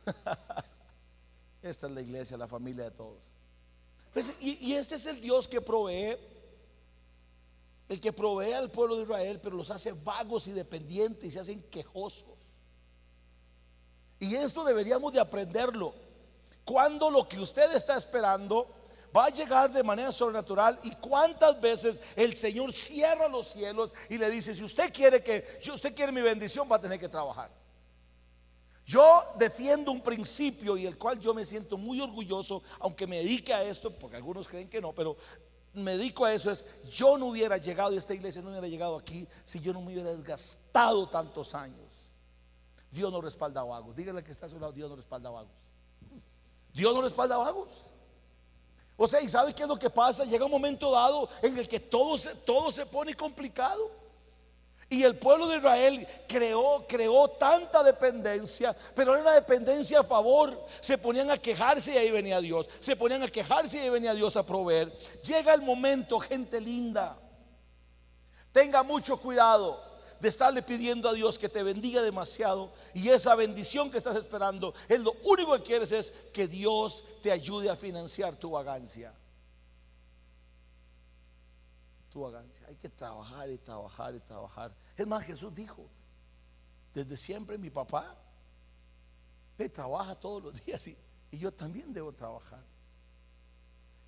Esta 1.63 1.87
es 1.87 1.93
la 1.93 2.01
iglesia, 2.01 2.37
la 2.37 2.49
familia 2.49 2.85
de 2.85 2.91
todos. 2.91 3.19
Pues, 4.13 4.35
y 4.41 4.75
este 4.75 4.97
es 4.97 5.07
el 5.07 5.21
Dios 5.21 5.49
que 5.49 5.61
provee 5.61 6.17
el 7.89 8.01
que 8.01 8.13
provee 8.13 8.53
al 8.53 8.71
pueblo 8.71 8.97
de 8.97 9.03
Israel, 9.03 9.41
pero 9.43 9.57
los 9.57 9.71
hace 9.71 9.93
vagos 9.93 10.47
y 10.49 10.53
dependientes 10.53 11.25
y 11.25 11.31
se 11.31 11.41
hacen 11.41 11.63
quejosos. 11.71 12.39
Y 14.19 14.35
esto 14.35 14.65
deberíamos 14.65 15.13
de 15.13 15.21
aprenderlo. 15.21 15.95
Cuando 16.65 17.11
lo 17.11 17.29
que 17.29 17.39
usted 17.39 17.75
está 17.75 17.97
esperando 17.97 18.67
va 19.15 19.27
a 19.27 19.31
llegar 19.31 19.71
de 19.71 19.83
manera 19.83 20.11
sobrenatural 20.11 20.79
y 20.83 20.91
cuántas 20.93 21.61
veces 21.61 22.01
el 22.17 22.35
Señor 22.35 22.73
cierra 22.73 23.29
los 23.29 23.49
cielos 23.49 23.93
y 24.09 24.19
le 24.19 24.31
dice, 24.31 24.55
si 24.55 24.65
usted 24.65 24.93
quiere 24.93 25.23
que, 25.23 25.45
si 25.61 25.71
usted 25.71 25.95
quiere 25.95 26.11
mi 26.11 26.23
bendición, 26.23 26.67
va 26.71 26.77
a 26.77 26.81
tener 26.81 26.99
que 26.99 27.09
trabajar. 27.09 27.51
Yo 28.87 29.23
defiendo 29.39 29.93
un 29.93 30.03
principio 30.03 30.77
y 30.77 30.87
el 30.87 30.99
cual 30.99 31.19
yo 31.19 31.33
me 31.33 31.47
siento 31.47 31.79
muy 31.79 32.01
orgulloso, 32.01 32.63
aunque 32.81 33.07
me 33.07 33.19
dedique 33.19 33.55
a 33.55 33.63
esto, 33.63 33.91
porque 33.91 34.17
algunos 34.17 34.47
creen 34.47 34.69
que 34.69 34.81
no, 34.81 34.93
pero 34.93 35.17
me 35.75 35.97
dedico 35.97 36.25
a 36.25 36.33
eso 36.33 36.51
es, 36.51 36.65
yo 36.91 37.19
no 37.19 37.27
hubiera 37.27 37.57
llegado 37.57 37.93
y 37.93 37.97
esta 37.97 38.15
iglesia 38.15 38.43
no 38.43 38.51
hubiera 38.51 38.69
llegado 38.69 38.97
aquí 38.97 39.27
si 39.45 39.61
yo 39.61 39.73
no 39.73 39.81
me 39.81 39.93
hubiera 39.93 40.13
desgastado 40.13 41.07
tantos 41.09 41.55
años. 41.55 42.13
Dios 42.91 43.11
no 43.13 43.21
respalda 43.21 43.61
a 43.61 43.65
vagos. 43.65 43.97
Dígale 43.97 44.23
que 44.23 44.31
está 44.31 44.47
a 44.47 44.49
su 44.49 44.59
lado, 44.59 44.73
Dios 44.73 44.89
no 44.89 44.97
respalda 44.97 45.29
a 45.29 45.33
vagos. 45.33 45.53
Dios 46.73 46.95
no 46.95 47.03
respalda 47.03 47.35
a 47.35 47.39
vagos. 47.39 47.71
O 48.97 49.09
sea, 49.09 49.21
¿y 49.21 49.29
sabe 49.29 49.53
qué 49.53 49.63
es 49.63 49.69
lo 49.69 49.79
que 49.79 49.91
pasa? 49.91 50.25
Llega 50.25 50.45
un 50.45 50.51
momento 50.51 50.93
dado 50.93 51.29
en 51.43 51.59
el 51.59 51.67
que 51.67 51.81
todo 51.81 52.17
se, 52.17 52.35
todo 52.37 52.71
se 52.71 52.87
pone 52.87 53.15
complicado. 53.15 54.04
Y 54.91 55.03
el 55.03 55.17
pueblo 55.17 55.49
de 55.49 55.57
Israel 55.57 56.07
creó, 56.29 56.87
creó 56.87 57.29
tanta 57.29 57.83
dependencia, 57.83 58.77
pero 58.95 59.13
era 59.13 59.23
una 59.23 59.33
dependencia 59.33 60.01
a 60.01 60.05
favor. 60.05 60.67
Se 60.81 60.99
ponían 60.99 61.31
a 61.31 61.39
quejarse 61.39 61.95
y 61.95 61.99
ahí 61.99 62.11
venía 62.11 62.41
Dios. 62.41 62.69
Se 62.81 62.95
ponían 62.95 63.23
a 63.23 63.29
quejarse 63.29 63.79
y 63.79 63.81
ahí 63.81 63.91
venía 63.91 64.15
Dios 64.15 64.37
a 64.37 64.45
proveer. 64.45 64.93
Llega 65.23 65.55
el 65.55 65.63
momento, 65.63 66.21
gente 66.21 66.61
linda. 66.61 67.17
Tenga 68.53 68.83
mucho 68.83 69.17
cuidado 69.17 69.81
de 70.21 70.29
estarle 70.29 70.63
pidiendo 70.63 71.09
a 71.09 71.13
Dios 71.13 71.39
que 71.39 71.49
te 71.49 71.63
bendiga 71.63 72.01
demasiado 72.01 72.71
y 72.95 73.09
esa 73.09 73.35
bendición 73.35 73.91
que 73.91 73.99
estás 73.99 74.17
esperando 74.17 74.73
es 74.89 75.01
lo 75.01 75.13
único 75.25 75.53
que 75.55 75.63
quieres 75.63 75.93
es 75.93 76.13
que 76.33 76.47
Dios 76.47 77.05
te 77.21 77.31
ayude 77.31 77.69
a 77.69 77.77
financiar 77.77 78.35
tu 78.37 78.53
vagancia. 78.53 79.13
Hay 82.69 82.77
que 82.77 82.89
trabajar 82.89 83.51
y 83.51 83.59
trabajar 83.59 84.15
y 84.15 84.21
trabajar. 84.21 84.75
Es 84.97 85.07
más, 85.07 85.25
Jesús 85.25 85.55
dijo, 85.55 85.85
desde 86.93 87.17
siempre 87.17 87.59
mi 87.59 87.71
papá 87.71 88.17
trabaja 89.73 90.15
todos 90.15 90.43
los 90.43 90.65
días 90.65 90.87
y, 90.89 90.97
y 91.31 91.39
yo 91.39 91.53
también 91.53 91.93
debo 91.93 92.13
trabajar. 92.13 92.63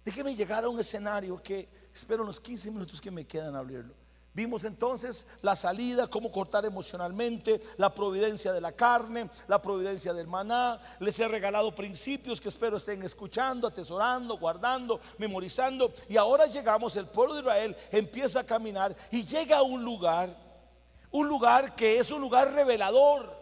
Déjeme 0.05 0.35
llegar 0.37 0.65
a 0.65 0.69
un 0.69 0.79
escenario 0.79 1.43
que 1.43 1.69
espero 1.93 2.25
los 2.25 2.41
15 2.41 2.71
minutos 2.71 3.01
que 3.01 3.11
me 3.11 3.27
quedan 3.27 3.57
abrirlo. 3.57 3.95
Vimos 4.37 4.65
entonces 4.65 5.27
la 5.41 5.57
salida, 5.57 6.09
cómo 6.09 6.31
cortar 6.31 6.67
emocionalmente, 6.67 7.59
la 7.79 7.95
providencia 7.95 8.53
de 8.53 8.61
la 8.61 8.71
carne, 8.71 9.31
la 9.49 9.63
providencia 9.63 10.13
del 10.13 10.27
maná. 10.27 10.79
Les 11.01 11.19
he 11.19 11.27
regalado 11.27 11.75
principios 11.75 12.39
que 12.39 12.51
espero 12.51 12.77
estén 12.77 13.03
escuchando, 13.03 13.67
atesorando, 13.67 14.37
guardando, 14.37 15.01
memorizando. 15.17 15.91
Y 16.11 16.19
ahora 16.19 16.45
llegamos, 16.45 16.97
el 16.97 17.07
pueblo 17.07 17.33
de 17.33 17.41
Israel 17.41 17.77
empieza 17.91 18.41
a 18.41 18.45
caminar 18.45 18.95
y 19.11 19.25
llega 19.25 19.57
a 19.57 19.63
un 19.63 19.83
lugar, 19.83 20.29
un 21.13 21.27
lugar 21.27 21.75
que 21.75 21.99
es 21.99 22.11
un 22.11 22.21
lugar 22.21 22.53
revelador. 22.53 23.35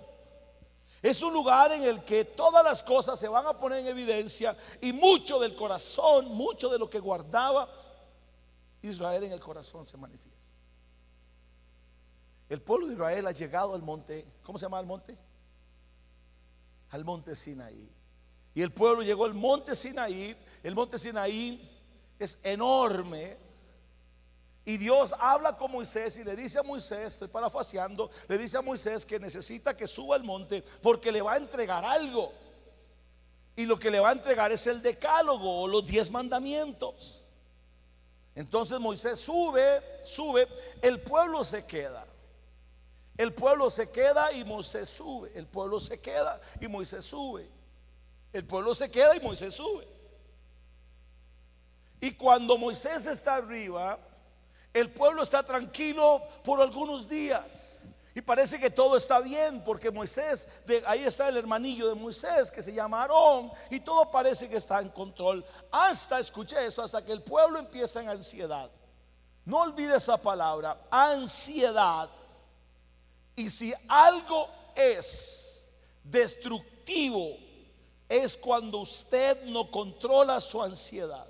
Es 1.02 1.22
un 1.22 1.32
lugar 1.32 1.72
en 1.72 1.82
el 1.82 2.04
que 2.04 2.24
todas 2.24 2.62
las 2.62 2.84
cosas 2.84 3.18
se 3.18 3.26
van 3.26 3.48
a 3.48 3.58
poner 3.58 3.80
en 3.80 3.88
evidencia 3.88 4.56
y 4.80 4.92
mucho 4.92 5.40
del 5.40 5.56
corazón, 5.56 6.26
mucho 6.36 6.68
de 6.68 6.78
lo 6.78 6.88
que 6.88 7.00
guardaba 7.00 7.68
Israel 8.80 9.24
en 9.24 9.32
el 9.32 9.40
corazón 9.40 9.84
se 9.84 9.96
manifiesta. 9.96 10.33
El 12.48 12.60
pueblo 12.60 12.86
de 12.86 12.94
Israel 12.94 13.26
ha 13.26 13.32
llegado 13.32 13.74
al 13.74 13.82
monte, 13.82 14.24
¿cómo 14.42 14.58
se 14.58 14.64
llama 14.64 14.80
el 14.80 14.86
monte? 14.86 15.16
Al 16.90 17.04
monte 17.04 17.34
Sinaí. 17.34 17.90
Y 18.54 18.62
el 18.62 18.70
pueblo 18.70 19.02
llegó 19.02 19.24
al 19.24 19.34
monte 19.34 19.74
Sinaí. 19.74 20.36
El 20.62 20.74
monte 20.74 20.98
Sinaí 20.98 21.60
es 22.18 22.38
enorme. 22.44 23.36
Y 24.66 24.76
Dios 24.78 25.14
habla 25.18 25.56
con 25.56 25.72
Moisés 25.72 26.16
y 26.18 26.24
le 26.24 26.36
dice 26.36 26.58
a 26.58 26.62
Moisés, 26.62 27.12
estoy 27.12 27.28
parafaseando, 27.28 28.10
le 28.28 28.38
dice 28.38 28.56
a 28.56 28.62
Moisés 28.62 29.04
que 29.04 29.18
necesita 29.18 29.76
que 29.76 29.86
suba 29.86 30.16
al 30.16 30.24
monte 30.24 30.62
porque 30.80 31.12
le 31.12 31.20
va 31.20 31.34
a 31.34 31.36
entregar 31.36 31.84
algo. 31.84 32.32
Y 33.56 33.66
lo 33.66 33.78
que 33.78 33.90
le 33.90 34.00
va 34.00 34.08
a 34.08 34.12
entregar 34.12 34.50
es 34.52 34.66
el 34.66 34.80
decálogo 34.80 35.62
o 35.62 35.68
los 35.68 35.86
diez 35.86 36.10
mandamientos. 36.10 37.24
Entonces 38.34 38.80
Moisés 38.80 39.20
sube, 39.20 39.80
sube, 40.02 40.48
el 40.82 41.00
pueblo 41.00 41.44
se 41.44 41.66
queda. 41.66 42.06
El 43.16 43.32
pueblo 43.32 43.70
se 43.70 43.90
queda 43.90 44.32
y 44.32 44.44
Moisés 44.44 44.88
sube. 44.88 45.30
El 45.34 45.46
pueblo 45.46 45.80
se 45.80 46.00
queda 46.00 46.40
y 46.60 46.68
Moisés 46.68 47.04
sube. 47.04 47.48
El 48.32 48.44
pueblo 48.44 48.74
se 48.74 48.90
queda 48.90 49.16
y 49.16 49.20
Moisés 49.20 49.54
sube. 49.54 49.86
Y 52.00 52.12
cuando 52.12 52.58
Moisés 52.58 53.06
está 53.06 53.36
arriba, 53.36 53.98
el 54.72 54.90
pueblo 54.90 55.22
está 55.22 55.44
tranquilo 55.44 56.20
por 56.42 56.60
algunos 56.60 57.08
días. 57.08 57.86
Y 58.16 58.20
parece 58.20 58.58
que 58.60 58.70
todo 58.70 58.96
está 58.96 59.20
bien 59.20 59.62
porque 59.64 59.90
Moisés, 59.90 60.48
ahí 60.86 61.04
está 61.04 61.28
el 61.28 61.36
hermanillo 61.36 61.88
de 61.88 61.94
Moisés 61.94 62.50
que 62.50 62.62
se 62.62 62.72
llama 62.72 63.02
Aarón 63.02 63.50
y 63.70 63.80
todo 63.80 64.10
parece 64.10 64.48
que 64.48 64.56
está 64.56 64.80
en 64.80 64.88
control. 64.90 65.44
Hasta, 65.70 66.18
escuché 66.18 66.64
esto, 66.66 66.82
hasta 66.82 67.04
que 67.04 67.12
el 67.12 67.22
pueblo 67.22 67.58
empieza 67.58 68.00
en 68.00 68.08
ansiedad. 68.08 68.70
No 69.44 69.62
olvide 69.62 69.96
esa 69.96 70.16
palabra, 70.16 70.76
ansiedad. 70.90 72.08
Y 73.36 73.50
si 73.50 73.72
algo 73.88 74.48
es 74.76 75.70
destructivo, 76.04 77.36
es 78.08 78.36
cuando 78.36 78.78
usted 78.78 79.44
no 79.44 79.70
controla 79.70 80.40
su 80.40 80.62
ansiedad. 80.62 81.26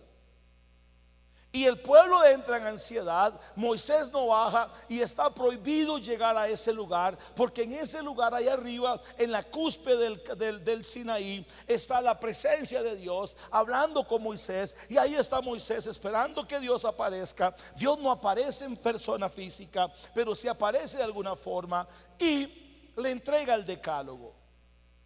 Y 1.54 1.66
el 1.66 1.78
pueblo 1.78 2.24
entra 2.24 2.56
en 2.56 2.66
ansiedad, 2.66 3.32
Moisés 3.54 4.10
no 4.10 4.26
baja 4.26 4.68
y 4.88 5.00
está 5.00 5.30
prohibido 5.30 5.98
llegar 5.98 6.36
a 6.36 6.48
ese 6.48 6.72
lugar, 6.72 7.16
porque 7.36 7.62
en 7.62 7.74
ese 7.74 8.02
lugar 8.02 8.34
ahí 8.34 8.48
arriba, 8.48 9.00
en 9.16 9.30
la 9.30 9.44
cúspide 9.44 10.18
del, 10.36 10.64
del, 10.64 10.84
Sinaí, 10.84 11.46
está 11.68 12.00
la 12.00 12.18
presencia 12.18 12.82
de 12.82 12.96
Dios 12.96 13.36
hablando 13.52 14.04
con 14.04 14.24
Moisés. 14.24 14.76
Y 14.88 14.96
ahí 14.96 15.14
está 15.14 15.40
Moisés 15.40 15.86
esperando 15.86 16.44
que 16.44 16.58
Dios 16.58 16.84
aparezca. 16.84 17.54
Dios 17.76 18.00
no 18.00 18.10
aparece 18.10 18.64
en 18.64 18.76
persona 18.76 19.28
física, 19.28 19.88
pero 20.12 20.34
sí 20.34 20.48
aparece 20.48 20.96
de 20.96 21.04
alguna 21.04 21.36
forma 21.36 21.86
y 22.18 22.90
le 22.96 23.12
entrega 23.12 23.54
el 23.54 23.64
decálogo. 23.64 24.34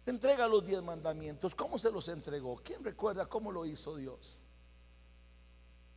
Entrega 0.03 0.47
los 0.47 0.65
diez 0.65 0.81
mandamientos. 0.81 1.53
¿Cómo 1.53 1.77
se 1.77 1.91
los 1.91 2.07
entregó? 2.07 2.59
¿Quién 2.63 2.83
recuerda 2.83 3.27
cómo 3.27 3.51
lo 3.51 3.67
hizo 3.67 3.95
Dios? 3.95 4.48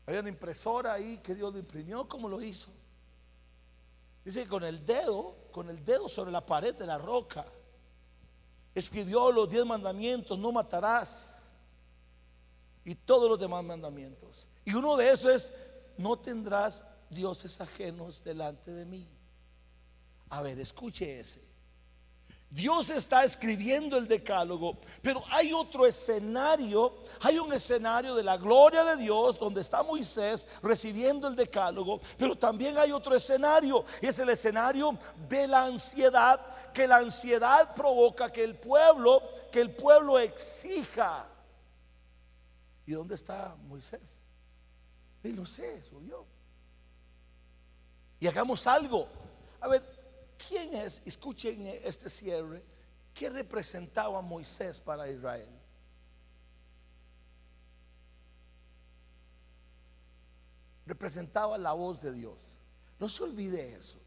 Había 0.07 0.21
una 0.21 0.29
impresora 0.29 0.95
ahí 0.95 1.19
que 1.19 1.35
Dios 1.35 1.53
lo 1.53 1.59
imprimió, 1.59 2.09
¿cómo 2.09 2.29
lo 2.29 2.43
hizo? 2.43 2.71
Dice 4.25 4.43
que 4.43 4.49
con 4.49 4.65
el 4.65 4.85
dedo, 4.85 5.37
con 5.51 5.69
el 5.69 5.85
dedo 5.85 6.09
sobre 6.09 6.33
la 6.33 6.45
pared 6.45 6.75
de 6.75 6.87
la 6.87 6.99
roca, 6.99 7.45
escribió 8.75 9.31
los 9.31 9.49
diez 9.49 9.65
mandamientos, 9.65 10.39
no 10.39 10.53
matarás, 10.53 11.51
y 12.85 12.95
todos 12.95 13.29
los 13.29 13.39
demás 13.39 13.65
mandamientos. 13.65 14.49
Y 14.65 14.75
uno 14.75 14.97
de 14.97 15.11
esos 15.11 15.33
es, 15.33 15.53
no 15.99 16.19
tendrás 16.19 16.85
dioses 17.11 17.61
ajenos 17.61 18.25
delante 18.25 18.73
de 18.73 18.85
mí. 18.85 19.09
A 20.31 20.43
ver, 20.43 20.59
escuche 20.59 21.21
ese. 21.21 21.52
Dios 22.53 22.91
está 22.91 23.25
escribiendo 23.25 23.97
el 23.97 24.07
decálogo, 24.07 24.77
pero 25.01 25.23
hay 25.31 25.55
otro 25.55 25.87
escenario, 25.87 26.93
hay 27.23 27.39
un 27.39 27.51
escenario 27.51 28.15
de 28.15 28.23
la 28.23 28.37
gloria 28.37 28.85
de 28.85 28.99
Dios 28.99 29.39
donde 29.39 29.63
está 29.63 29.83
Moisés 29.83 30.47
recibiendo 30.63 31.29
el 31.29 31.35
decálogo, 31.35 32.03
pero 32.19 32.37
también 32.37 32.77
hay 32.77 32.93
otro 32.93 33.15
escenario, 33.15 33.87
y 34.03 34.07
es 34.07 34.19
el 34.19 34.29
escenario 34.29 34.99
de 35.31 35.49
la 35.49 35.65
ansiedad, 35.65 36.39
que 36.75 36.87
la 36.87 36.99
ansiedad 36.99 37.75
provoca 37.75 38.31
que 38.31 38.45
el 38.45 38.55
pueblo, 38.57 39.23
que 39.51 39.63
el 39.63 39.71
pueblo 39.71 40.19
exija. 40.19 41.27
¿Y 42.85 42.93
dónde 42.93 43.15
está 43.15 43.57
Moisés? 43.67 44.19
Y 45.25 45.29
no 45.29 45.47
sé, 45.47 45.83
subió. 45.89 46.27
Y 48.21 48.27
hagamos 48.27 48.67
algo. 48.67 49.09
A 49.59 49.69
ver, 49.69 49.92
¿Quién 50.49 50.75
es, 50.75 51.03
escuchen 51.05 51.67
este 51.85 52.09
cierre, 52.09 52.63
qué 53.15 53.31
representaba 53.31 54.21
Moisés 54.21 54.81
para 54.81 55.09
Israel? 55.11 55.49
Representaba 60.87 61.57
la 61.59 61.73
voz 61.73 62.01
de 62.01 62.13
Dios. 62.13 62.59
No 62.99 63.09
se 63.09 63.23
olvide 63.23 63.75
eso. 63.75 63.99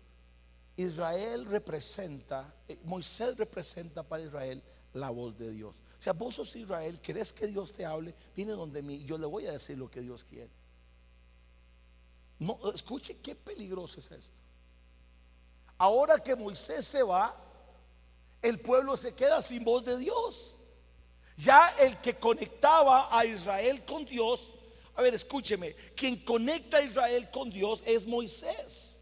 Israel 0.77 1.45
representa, 1.45 2.53
eh, 2.67 2.77
Moisés 2.83 3.37
representa 3.37 4.03
para 4.03 4.23
Israel 4.23 4.61
la 4.93 5.09
voz 5.09 5.37
de 5.37 5.51
Dios. 5.51 5.77
O 5.97 6.01
sea, 6.01 6.13
vos 6.13 6.35
sos 6.35 6.55
Israel, 6.55 6.99
querés 6.99 7.31
que 7.31 7.47
Dios 7.47 7.71
te 7.73 7.85
hable, 7.85 8.13
viene 8.35 8.51
donde 8.51 8.81
mí, 8.81 9.03
yo 9.05 9.17
le 9.17 9.25
voy 9.25 9.47
a 9.47 9.53
decir 9.53 9.77
lo 9.77 9.89
que 9.89 10.01
Dios 10.01 10.25
quiere. 10.25 10.49
No, 12.39 12.59
escuche 12.73 13.17
qué 13.21 13.35
peligroso 13.35 13.99
es 13.99 14.11
esto. 14.11 14.44
Ahora 15.77 16.19
que 16.19 16.35
Moisés 16.35 16.85
se 16.85 17.03
va, 17.03 17.35
el 18.41 18.59
pueblo 18.59 18.95
se 18.95 19.13
queda 19.13 19.41
sin 19.41 19.63
voz 19.63 19.83
de 19.85 19.97
Dios. 19.97 20.55
Ya 21.37 21.73
el 21.79 21.97
que 21.97 22.15
conectaba 22.15 23.09
a 23.11 23.25
Israel 23.25 23.83
con 23.85 24.05
Dios, 24.05 24.53
a 24.95 25.01
ver, 25.01 25.13
escúcheme, 25.13 25.73
quien 25.95 26.15
conecta 26.23 26.77
a 26.77 26.81
Israel 26.81 27.29
con 27.31 27.49
Dios 27.49 27.83
es 27.85 28.07
Moisés. 28.07 28.94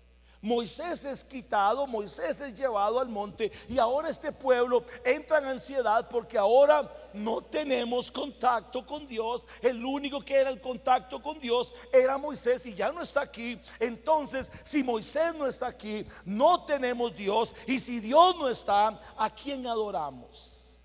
Moisés 0.43 1.05
es 1.05 1.23
quitado, 1.23 1.87
Moisés 1.87 2.41
es 2.41 2.59
llevado 2.59 2.99
al 2.99 3.07
monte 3.07 3.49
y 3.69 3.77
ahora 3.77 4.09
este 4.09 4.33
pueblo 4.33 4.83
entra 5.05 5.37
en 5.37 5.45
ansiedad 5.45 6.09
porque 6.09 6.37
ahora 6.37 6.91
no 7.13 7.41
tenemos 7.41 8.11
contacto 8.11 8.85
con 8.85 9.07
Dios. 9.07 9.47
El 9.61 9.85
único 9.85 10.19
que 10.19 10.35
era 10.35 10.49
el 10.49 10.59
contacto 10.59 11.23
con 11.23 11.39
Dios 11.39 11.73
era 11.93 12.17
Moisés 12.17 12.65
y 12.65 12.75
ya 12.75 12.91
no 12.91 13.01
está 13.01 13.21
aquí. 13.21 13.57
Entonces, 13.79 14.51
si 14.65 14.83
Moisés 14.83 15.33
no 15.35 15.47
está 15.47 15.67
aquí, 15.67 16.05
no 16.25 16.65
tenemos 16.65 17.15
Dios. 17.15 17.55
Y 17.65 17.79
si 17.79 18.01
Dios 18.01 18.35
no 18.35 18.49
está, 18.49 18.99
¿a 19.17 19.29
quién 19.29 19.65
adoramos? 19.65 20.83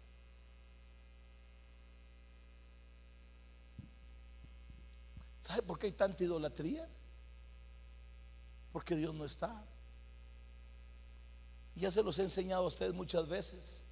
¿Sabe 5.40 5.62
por 5.62 5.80
qué 5.80 5.86
hay 5.86 5.92
tanta 5.92 6.22
idolatría? 6.22 6.88
Porque 8.72 8.96
Dios 8.96 9.14
no 9.14 9.24
está. 9.24 9.64
Ya 11.74 11.90
se 11.90 12.02
los 12.02 12.18
he 12.18 12.22
enseñado 12.22 12.64
a 12.64 12.68
ustedes 12.68 12.94
muchas 12.94 13.28
veces. 13.28 13.82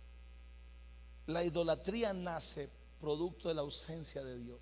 La 1.27 1.45
idolatría 1.45 2.13
nace 2.13 2.69
producto 3.01 3.49
de 3.49 3.55
la 3.55 3.63
ausencia 3.63 4.25
de 4.25 4.39
Dios. 4.39 4.61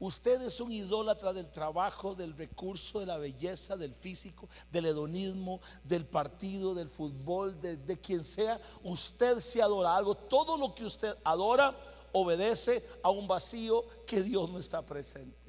Usted 0.00 0.40
es 0.42 0.60
un 0.60 0.70
idólatra 0.70 1.32
del 1.32 1.50
trabajo, 1.50 2.14
del 2.14 2.36
recurso, 2.36 3.00
de 3.00 3.06
la 3.06 3.18
belleza, 3.18 3.76
del 3.76 3.92
físico, 3.92 4.48
del 4.70 4.86
hedonismo, 4.86 5.60
del 5.82 6.04
partido, 6.04 6.72
del 6.72 6.88
fútbol, 6.88 7.60
de, 7.60 7.76
de, 7.76 8.00
quien 8.00 8.22
sea. 8.22 8.60
Usted 8.84 9.40
se 9.40 9.60
adora 9.60 9.96
algo. 9.96 10.14
Todo 10.14 10.56
lo 10.56 10.72
que 10.72 10.84
usted 10.84 11.12
adora 11.24 11.76
obedece 12.12 12.80
a 13.02 13.10
un 13.10 13.26
vacío 13.26 13.84
que 14.06 14.22
Dios 14.22 14.48
no 14.50 14.60
está 14.60 14.82
presente. 14.82 15.47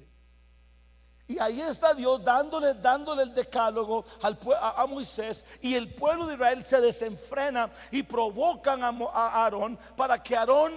Y 1.30 1.38
ahí 1.38 1.62
está 1.62 1.94
Dios 1.94 2.24
dándole, 2.24 2.74
dándole 2.74 3.22
el 3.22 3.36
decálogo 3.36 4.04
al, 4.24 4.36
a, 4.60 4.88
Moisés. 4.88 5.60
Y 5.62 5.76
el 5.76 5.94
pueblo 5.94 6.26
de 6.26 6.34
Israel 6.34 6.64
se 6.64 6.82
desenfrena 6.82 7.70
y 7.92 8.02
provocan 8.02 8.84
a, 8.84 8.88
a 8.88 9.44
Aarón 9.44 9.78
para 9.96 10.24
que 10.24 10.36
Aarón, 10.36 10.74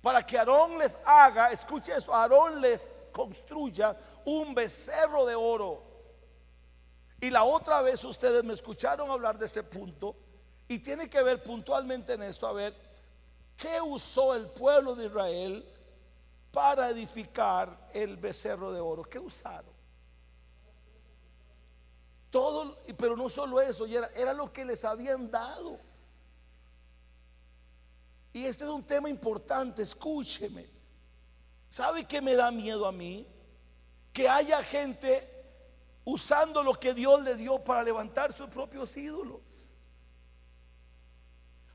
para 0.00 0.24
que 0.24 0.38
Aarón 0.38 0.78
les 0.78 0.96
haga, 1.04 1.50
escuche 1.50 1.92
eso, 1.96 2.14
Aarón 2.14 2.60
les 2.60 2.92
construya 3.10 3.96
un 4.26 4.54
becerro 4.54 5.26
de 5.26 5.34
oro. 5.34 5.82
Y 7.20 7.30
la 7.30 7.42
otra 7.42 7.82
vez 7.82 8.04
ustedes 8.04 8.44
me 8.44 8.52
escucharon 8.52 9.10
hablar 9.10 9.40
de 9.40 9.46
este 9.46 9.64
punto. 9.64 10.14
Y 10.68 10.78
tiene 10.78 11.10
que 11.10 11.20
ver 11.20 11.42
puntualmente 11.42 12.12
en 12.12 12.22
esto, 12.22 12.46
a 12.46 12.52
ver, 12.52 12.72
¿qué 13.56 13.80
usó 13.80 14.36
el 14.36 14.46
pueblo 14.50 14.94
de 14.94 15.06
Israel? 15.06 15.73
Para 16.54 16.88
edificar 16.88 17.90
el 17.92 18.16
becerro 18.16 18.72
de 18.72 18.80
oro. 18.80 19.02
¿Qué 19.02 19.18
usaron? 19.18 19.74
Todo, 22.30 22.76
pero 22.96 23.16
no 23.16 23.28
solo 23.28 23.60
eso, 23.60 23.86
era, 23.86 24.06
era 24.14 24.32
lo 24.32 24.52
que 24.52 24.64
les 24.64 24.84
habían 24.84 25.30
dado. 25.30 25.80
Y 28.32 28.44
este 28.44 28.64
es 28.64 28.70
un 28.70 28.84
tema 28.84 29.10
importante, 29.10 29.82
escúcheme. 29.82 30.64
¿Sabe 31.68 32.04
qué 32.04 32.22
me 32.22 32.36
da 32.36 32.52
miedo 32.52 32.86
a 32.86 32.92
mí? 32.92 33.26
Que 34.12 34.28
haya 34.28 34.62
gente 34.62 35.28
usando 36.04 36.62
lo 36.62 36.74
que 36.74 36.94
Dios 36.94 37.20
le 37.22 37.34
dio 37.34 37.64
para 37.64 37.82
levantar 37.82 38.32
sus 38.32 38.48
propios 38.48 38.96
ídolos. 38.96 39.73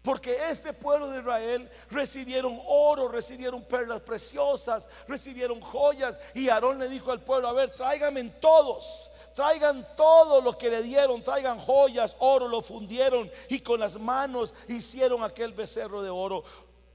Porque 0.02 0.38
este 0.50 0.72
pueblo 0.72 1.10
de 1.10 1.20
Israel 1.20 1.70
recibieron 1.91 2.60
oro, 2.68 3.10
recibieron 3.10 3.64
perlas 3.64 4.02
preciosas, 4.02 4.88
recibieron 5.08 5.60
joyas. 5.60 6.20
Y 6.34 6.47
Aarón 6.47 6.80
le 6.80 6.88
dijo 6.88 7.12
al 7.12 7.22
pueblo, 7.22 7.50
a 7.50 7.54
ver, 7.54 7.72
tráiganme 7.72 8.24
todos, 8.39 9.12
traigan 9.36 9.86
todo 9.97 10.41
lo 10.41 10.58
que 10.58 10.70
le 10.70 10.84
dieron, 10.84 11.22
traigan 11.22 11.60
joyas, 11.60 12.16
oro, 12.20 12.47
lo 12.47 12.62
fundieron 12.62 13.30
y 13.50 13.60
con 13.60 13.80
las 13.80 14.00
manos 14.00 14.54
hicieron 14.70 15.24
aquel 15.24 15.54
becerro 15.54 16.02
de 16.02 16.10
oro. 16.10 16.43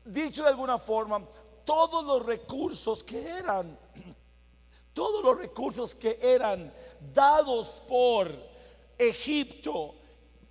Dicho 0.05 0.43
de 0.43 0.49
alguna 0.49 0.79
forma, 0.79 1.23
todos 1.65 2.05
los 2.05 2.25
recursos 2.25 3.03
que 3.03 3.21
eran, 3.21 3.79
todos 4.95 5.23
los 5.23 5.39
recursos 5.39 5.95
que 5.95 6.19
eran 6.23 6.73
dados 7.13 7.83
por 7.87 8.31
Egipto, 8.99 9.95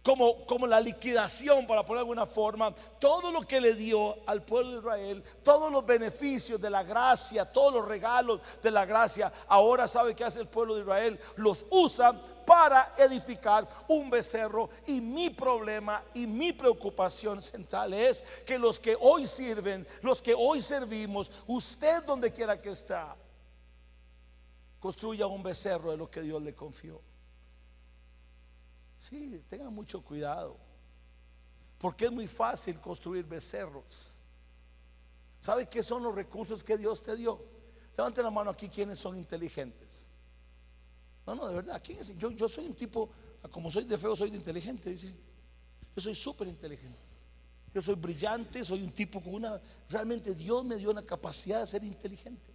como, 0.04 0.46
como 0.46 0.68
la 0.68 0.82
liquidación, 0.82 1.66
para 1.66 1.86
poner 1.86 2.00
alguna 2.00 2.26
forma, 2.26 2.76
todo 3.00 3.32
lo 3.32 3.42
que 3.42 3.62
le 3.62 3.74
dio 3.74 4.16
al 4.26 4.44
pueblo 4.44 4.72
de 4.72 4.78
Israel, 4.80 5.24
todos 5.44 5.72
los 5.72 5.86
beneficios 5.86 6.60
de 6.60 6.70
la 6.70 6.84
gracia, 6.84 7.50
todos 7.50 7.74
los 7.74 7.88
regalos 7.88 8.42
de 8.62 8.70
la 8.70 8.86
gracia, 8.86 9.32
ahora 9.48 9.88
sabe 9.88 10.14
que 10.14 10.26
hace 10.26 10.42
el 10.42 10.48
pueblo 10.48 10.76
de 10.76 10.82
Israel, 10.82 11.20
los 11.38 11.66
usa 11.70 12.14
para 12.46 12.94
edificar 12.98 13.66
un 13.88 14.10
becerro. 14.10 14.70
Y 14.88 15.00
mi 15.00 15.30
problema 15.30 16.04
y 16.14 16.28
mi 16.28 16.52
preocupación 16.52 17.42
central 17.42 17.94
es 17.94 18.24
que 18.46 18.60
los 18.60 18.82
que 18.82 18.98
hoy 19.00 19.26
sirven, 19.26 19.88
los 20.02 20.22
que 20.22 20.36
hoy 20.38 20.62
servimos, 20.62 21.32
usted 21.48 22.04
donde 22.04 22.34
quiera 22.34 22.62
que 22.62 22.72
está, 22.72 23.16
construya 24.80 25.28
un 25.28 25.42
becerro 25.42 25.92
de 25.92 25.98
lo 25.98 26.12
que 26.12 26.22
Dios 26.22 26.42
le 26.42 26.54
confió. 26.54 27.13
Sí, 29.04 29.44
tengan 29.50 29.74
mucho 29.74 30.02
cuidado. 30.02 30.58
Porque 31.78 32.06
es 32.06 32.12
muy 32.14 32.26
fácil 32.26 32.80
construir 32.80 33.26
becerros. 33.26 34.14
¿Sabe 35.42 35.68
qué 35.68 35.84
son 35.84 36.04
los 36.04 36.16
recursos 36.16 36.64
que 36.64 36.78
Dios 36.78 37.04
te 37.04 37.18
dio? 37.18 37.38
Levanten 37.98 38.24
la 38.24 38.32
mano 38.32 38.52
aquí 38.52 38.70
quienes 38.70 38.98
son 38.98 39.18
inteligentes. 39.18 40.06
No, 41.28 41.36
no, 41.36 41.50
de 41.50 41.56
verdad. 41.56 41.82
¿quién 41.84 42.00
es? 42.00 42.18
Yo, 42.18 42.32
yo 42.32 42.48
soy 42.48 42.66
un 42.66 42.76
tipo, 42.76 43.10
como 43.52 43.70
soy 43.70 43.84
de 43.84 43.98
feo, 43.98 44.16
soy 44.16 44.30
de 44.30 44.38
inteligente, 44.38 44.92
dice. 44.92 45.14
Yo 45.94 46.02
soy 46.02 46.16
súper 46.16 46.48
inteligente. 46.48 46.98
Yo 47.74 47.82
soy 47.82 47.96
brillante, 47.96 48.64
soy 48.64 48.84
un 48.84 48.94
tipo 48.94 49.22
con 49.22 49.34
una... 49.34 49.62
Realmente 49.90 50.34
Dios 50.34 50.64
me 50.64 50.78
dio 50.78 50.92
una 50.92 51.04
capacidad 51.04 51.60
de 51.60 51.68
ser 51.68 51.84
inteligente. 51.84 52.53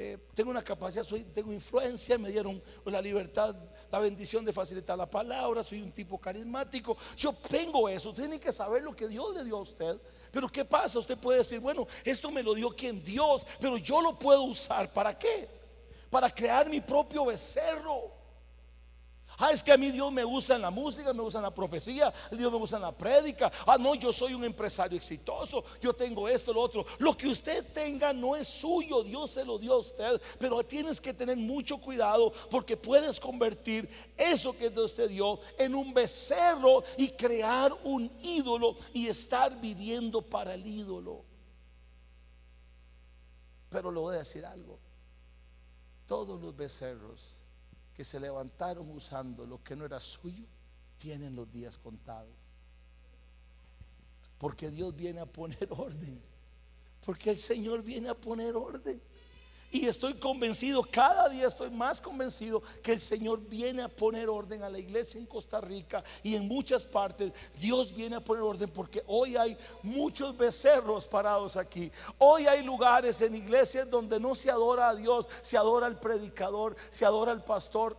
Eh, 0.00 0.16
tengo 0.32 0.50
una 0.50 0.62
capacidad, 0.62 1.02
soy, 1.02 1.24
tengo 1.24 1.52
influencia, 1.52 2.16
me 2.18 2.30
dieron 2.30 2.62
la 2.84 3.02
libertad, 3.02 3.52
la 3.90 3.98
bendición 3.98 4.44
de 4.44 4.52
facilitar 4.52 4.96
la 4.96 5.10
palabra, 5.10 5.64
soy 5.64 5.82
un 5.82 5.90
tipo 5.90 6.20
carismático. 6.20 6.96
Yo 7.16 7.34
tengo 7.50 7.88
eso, 7.88 8.12
tiene 8.12 8.38
que 8.38 8.52
saber 8.52 8.84
lo 8.84 8.94
que 8.94 9.08
Dios 9.08 9.34
le 9.34 9.42
dio 9.42 9.56
a 9.56 9.62
usted. 9.62 10.00
Pero 10.30 10.48
¿qué 10.48 10.64
pasa? 10.64 11.00
Usted 11.00 11.18
puede 11.18 11.38
decir, 11.38 11.58
bueno, 11.58 11.84
esto 12.04 12.30
me 12.30 12.44
lo 12.44 12.54
dio 12.54 12.70
quien 12.70 13.02
Dios, 13.02 13.44
pero 13.58 13.76
yo 13.76 14.00
lo 14.00 14.16
puedo 14.16 14.42
usar. 14.42 14.88
¿Para 14.92 15.18
qué? 15.18 15.48
Para 16.08 16.32
crear 16.32 16.70
mi 16.70 16.80
propio 16.80 17.24
becerro. 17.24 18.17
Ah, 19.40 19.52
es 19.52 19.62
que 19.62 19.70
a 19.70 19.76
mí 19.76 19.92
Dios 19.92 20.10
me 20.10 20.24
usa 20.24 20.56
en 20.56 20.62
la 20.62 20.70
música, 20.70 21.12
me 21.12 21.22
usa 21.22 21.38
en 21.38 21.44
la 21.44 21.54
profecía, 21.54 22.12
Dios 22.32 22.50
me 22.50 22.58
usa 22.58 22.76
en 22.76 22.82
la 22.82 22.90
prédica. 22.90 23.52
Ah, 23.66 23.78
no, 23.78 23.94
yo 23.94 24.12
soy 24.12 24.34
un 24.34 24.42
empresario 24.42 24.98
exitoso, 24.98 25.64
yo 25.80 25.94
tengo 25.94 26.28
esto, 26.28 26.52
lo 26.52 26.60
otro. 26.60 26.84
Lo 26.98 27.16
que 27.16 27.28
usted 27.28 27.64
tenga 27.72 28.12
no 28.12 28.34
es 28.34 28.48
suyo, 28.48 29.04
Dios 29.04 29.30
se 29.30 29.44
lo 29.44 29.56
dio 29.56 29.74
a 29.74 29.78
usted. 29.78 30.20
Pero 30.40 30.64
tienes 30.64 31.00
que 31.00 31.14
tener 31.14 31.36
mucho 31.36 31.78
cuidado 31.78 32.32
porque 32.50 32.76
puedes 32.76 33.20
convertir 33.20 33.88
eso 34.16 34.58
que 34.58 34.70
Dios 34.70 34.96
te 34.96 35.06
dio 35.06 35.38
en 35.56 35.76
un 35.76 35.94
becerro 35.94 36.82
y 36.96 37.10
crear 37.10 37.72
un 37.84 38.10
ídolo 38.24 38.76
y 38.92 39.06
estar 39.06 39.60
viviendo 39.60 40.20
para 40.20 40.54
el 40.54 40.66
ídolo. 40.66 41.24
Pero 43.70 43.92
le 43.92 44.00
voy 44.00 44.16
a 44.16 44.18
decir 44.18 44.44
algo. 44.44 44.80
Todos 46.08 46.40
los 46.40 46.56
becerros 46.56 47.37
que 47.98 48.04
se 48.04 48.20
levantaron 48.20 48.88
usando 48.92 49.44
lo 49.44 49.60
que 49.64 49.74
no 49.74 49.84
era 49.84 49.98
suyo, 49.98 50.44
tienen 50.98 51.34
los 51.34 51.50
días 51.50 51.76
contados. 51.76 52.30
Porque 54.38 54.70
Dios 54.70 54.94
viene 54.94 55.18
a 55.18 55.26
poner 55.26 55.66
orden. 55.70 56.22
Porque 57.04 57.30
el 57.30 57.36
Señor 57.36 57.82
viene 57.82 58.08
a 58.08 58.14
poner 58.14 58.54
orden. 58.54 59.02
Y 59.70 59.86
estoy 59.86 60.14
convencido, 60.14 60.82
cada 60.82 61.28
día 61.28 61.46
estoy 61.46 61.68
más 61.68 62.00
convencido 62.00 62.62
que 62.82 62.92
el 62.92 63.00
Señor 63.00 63.38
viene 63.48 63.82
a 63.82 63.88
poner 63.88 64.30
orden 64.30 64.62
a 64.62 64.70
la 64.70 64.78
iglesia 64.78 65.20
en 65.20 65.26
Costa 65.26 65.60
Rica 65.60 66.02
y 66.22 66.36
en 66.36 66.48
muchas 66.48 66.86
partes. 66.86 67.32
Dios 67.60 67.94
viene 67.94 68.16
a 68.16 68.20
poner 68.20 68.44
orden 68.44 68.70
porque 68.70 69.02
hoy 69.06 69.36
hay 69.36 69.58
muchos 69.82 70.38
becerros 70.38 71.06
parados 71.06 71.58
aquí. 71.58 71.92
Hoy 72.16 72.46
hay 72.46 72.62
lugares 72.62 73.20
en 73.20 73.34
iglesias 73.34 73.90
donde 73.90 74.18
no 74.18 74.34
se 74.34 74.50
adora 74.50 74.88
a 74.88 74.94
Dios, 74.94 75.28
se 75.42 75.58
adora 75.58 75.86
al 75.86 76.00
predicador, 76.00 76.74
se 76.88 77.04
adora 77.04 77.32
al 77.32 77.44
pastor. 77.44 77.94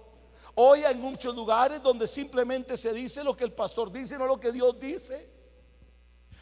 Hoy 0.55 0.83
hay 0.83 0.95
muchos 0.95 1.35
lugares 1.35 1.83
donde 1.83 2.07
simplemente 2.07 2.77
se 2.77 2.93
dice 2.93 3.23
lo 3.23 3.37
que 3.37 3.43
el 3.43 3.53
pastor 3.53 3.91
dice, 3.91 4.17
no 4.17 4.25
lo 4.25 4.39
que 4.39 4.51
Dios 4.51 4.79
dice. 4.79 5.38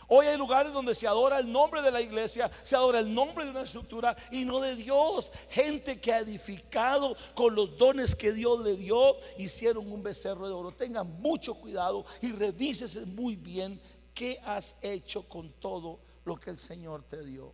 Hoy 0.10 0.26
hay 0.26 0.38
lugares 0.38 0.72
donde 0.72 0.96
se 0.96 1.06
adora 1.06 1.40
el 1.40 1.52
nombre 1.52 1.82
de 1.82 1.92
la 1.92 2.00
iglesia, 2.00 2.50
se 2.64 2.78
adora 2.78 3.00
el 3.00 3.14
nombre 3.14 3.44
de 3.44 3.52
una 3.52 3.64
estructura 3.64 4.16
y 4.32 4.46
no 4.46 4.62
de 4.62 4.76
Dios. 4.78 5.34
Gente 5.50 6.00
que 6.00 6.14
ha 6.14 6.20
edificado 6.20 7.16
con 7.36 7.56
los 7.56 7.78
dones 7.78 8.16
que 8.16 8.32
Dios 8.32 8.62
le 8.62 8.78
dio, 8.78 9.18
hicieron 9.38 9.92
un 9.92 10.02
becerro 10.02 10.48
de 10.48 10.54
oro. 10.54 10.72
Tengan 10.72 11.12
mucho 11.22 11.56
cuidado 11.56 12.06
y 12.22 12.32
revísese 12.32 13.06
muy 13.08 13.36
bien 13.36 13.82
qué 14.14 14.40
has 14.46 14.78
hecho 14.82 15.28
con 15.28 15.50
todo 15.60 16.00
lo 16.24 16.40
que 16.40 16.52
el 16.52 16.58
Señor 16.58 17.04
te 17.04 17.22
dio. 17.24 17.54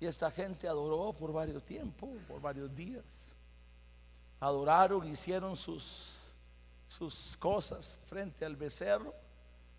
Y 0.00 0.06
esta 0.06 0.30
gente 0.30 0.66
adoró 0.66 1.12
por 1.12 1.30
varios 1.30 1.62
tiempos, 1.62 2.08
por 2.26 2.40
varios 2.40 2.74
días. 2.74 3.04
Adoraron, 4.40 5.06
hicieron 5.06 5.56
sus, 5.56 6.36
sus 6.88 7.36
cosas 7.36 8.00
frente 8.06 8.46
al 8.46 8.56
becerro 8.56 9.25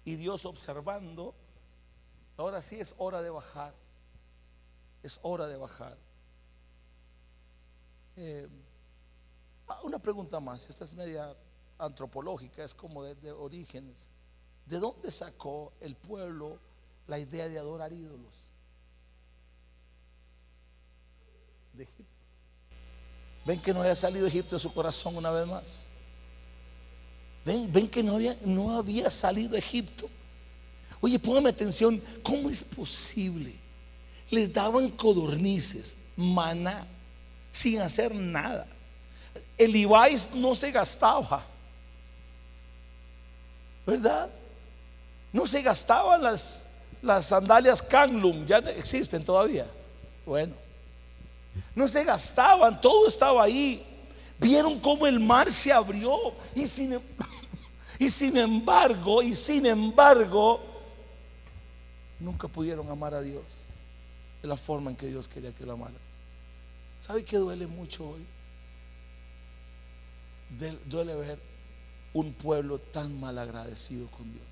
y 0.07 0.15
Dios 0.15 0.45
observando, 0.45 1.35
ahora 2.37 2.61
sí 2.61 2.79
es 2.79 2.95
hora 2.97 3.21
de 3.21 3.29
bajar. 3.29 3.73
Es 5.03 5.19
hora 5.21 5.47
de 5.47 5.57
bajar. 5.57 5.97
Eh, 8.15 8.47
ah, 9.67 9.81
una 9.83 9.99
pregunta 9.99 10.39
más, 10.39 10.69
esta 10.69 10.85
es 10.85 10.93
media 10.93 11.35
antropológica, 11.77 12.63
es 12.63 12.73
como 12.73 13.03
de, 13.03 13.33
orígenes. 13.33 14.07
¿De 14.65 14.79
dónde 14.79 15.11
sacó 15.11 15.73
el 15.81 15.97
pueblo 15.97 16.57
la 17.07 17.19
idea 17.19 17.49
de 17.49 17.59
adorar 17.59 17.91
ídolos? 17.91 18.47
De 21.73 21.83
Egipto. 21.83 22.13
¿Ven 23.45 23.61
que 23.61 23.73
no 23.73 23.81
haya 23.81 23.93
salido 23.93 24.25
Egipto 24.25 24.55
de 24.55 24.61
su 24.61 24.73
corazón 24.73 25.17
una 25.17 25.31
vez 25.31 25.45
más? 25.45 25.86
Ven, 27.47 27.71
ven 27.71 27.87
que 27.87 28.03
no 28.03 28.15
había, 28.15 28.35
no 28.43 28.77
había 28.77 29.09
salido 29.09 29.55
a 29.55 29.59
Egipto. 29.59 30.09
Oye, 30.99 31.17
póngame 31.17 31.49
atención, 31.49 32.01
¿cómo 32.21 32.49
es 32.49 32.61
posible? 32.61 33.55
Les 34.29 34.51
daban 34.51 34.89
codornices, 34.89 35.95
maná, 36.17 36.85
sin 37.49 37.79
hacer 37.79 38.13
nada. 38.13 38.67
El 39.57 39.73
Ibáis 39.73 40.31
no 40.33 40.55
se 40.55 40.71
gastaba, 40.71 41.41
¿verdad? 43.85 44.29
No 45.31 45.47
se 45.47 45.61
gastaban 45.61 46.21
las, 46.21 46.65
las 47.01 47.27
sandalias 47.27 47.81
Kanglum, 47.81 48.45
ya 48.45 48.57
existen 48.57 49.23
todavía. 49.23 49.65
Bueno, 50.25 50.53
no 51.73 51.87
se 51.87 52.03
gastaban, 52.03 52.81
todo 52.81 53.07
estaba 53.07 53.41
ahí. 53.41 53.81
Vieron 54.37 54.77
cómo 54.81 55.07
el 55.07 55.17
mar 55.21 55.49
se 55.49 55.71
abrió 55.71 56.13
y 56.53 56.67
sin, 56.67 56.99
y 57.99 58.09
sin 58.09 58.37
embargo, 58.37 59.21
y 59.21 59.35
sin 59.35 59.65
embargo, 59.65 60.59
nunca 62.19 62.47
pudieron 62.47 62.89
amar 62.89 63.13
a 63.13 63.21
Dios 63.21 63.43
de 64.41 64.47
la 64.47 64.57
forma 64.57 64.91
en 64.91 64.97
que 64.97 65.07
Dios 65.07 65.27
quería 65.27 65.51
que 65.51 65.65
lo 65.65 65.73
amaran. 65.73 65.95
¿Sabe 67.01 67.23
qué 67.23 67.37
duele 67.37 67.67
mucho 67.67 68.09
hoy? 68.09 68.25
Duele 70.85 71.15
ver 71.15 71.39
un 72.13 72.33
pueblo 72.33 72.79
tan 72.79 73.19
mal 73.19 73.37
agradecido 73.37 74.07
con 74.11 74.31
Dios. 74.31 74.45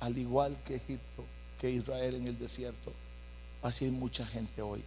Al 0.00 0.18
igual 0.18 0.56
que 0.64 0.76
Egipto, 0.76 1.24
que 1.60 1.70
Israel 1.70 2.16
en 2.16 2.26
el 2.26 2.38
desierto. 2.38 2.92
Así 3.62 3.86
hay 3.86 3.90
mucha 3.90 4.26
gente 4.26 4.62
hoy 4.62 4.82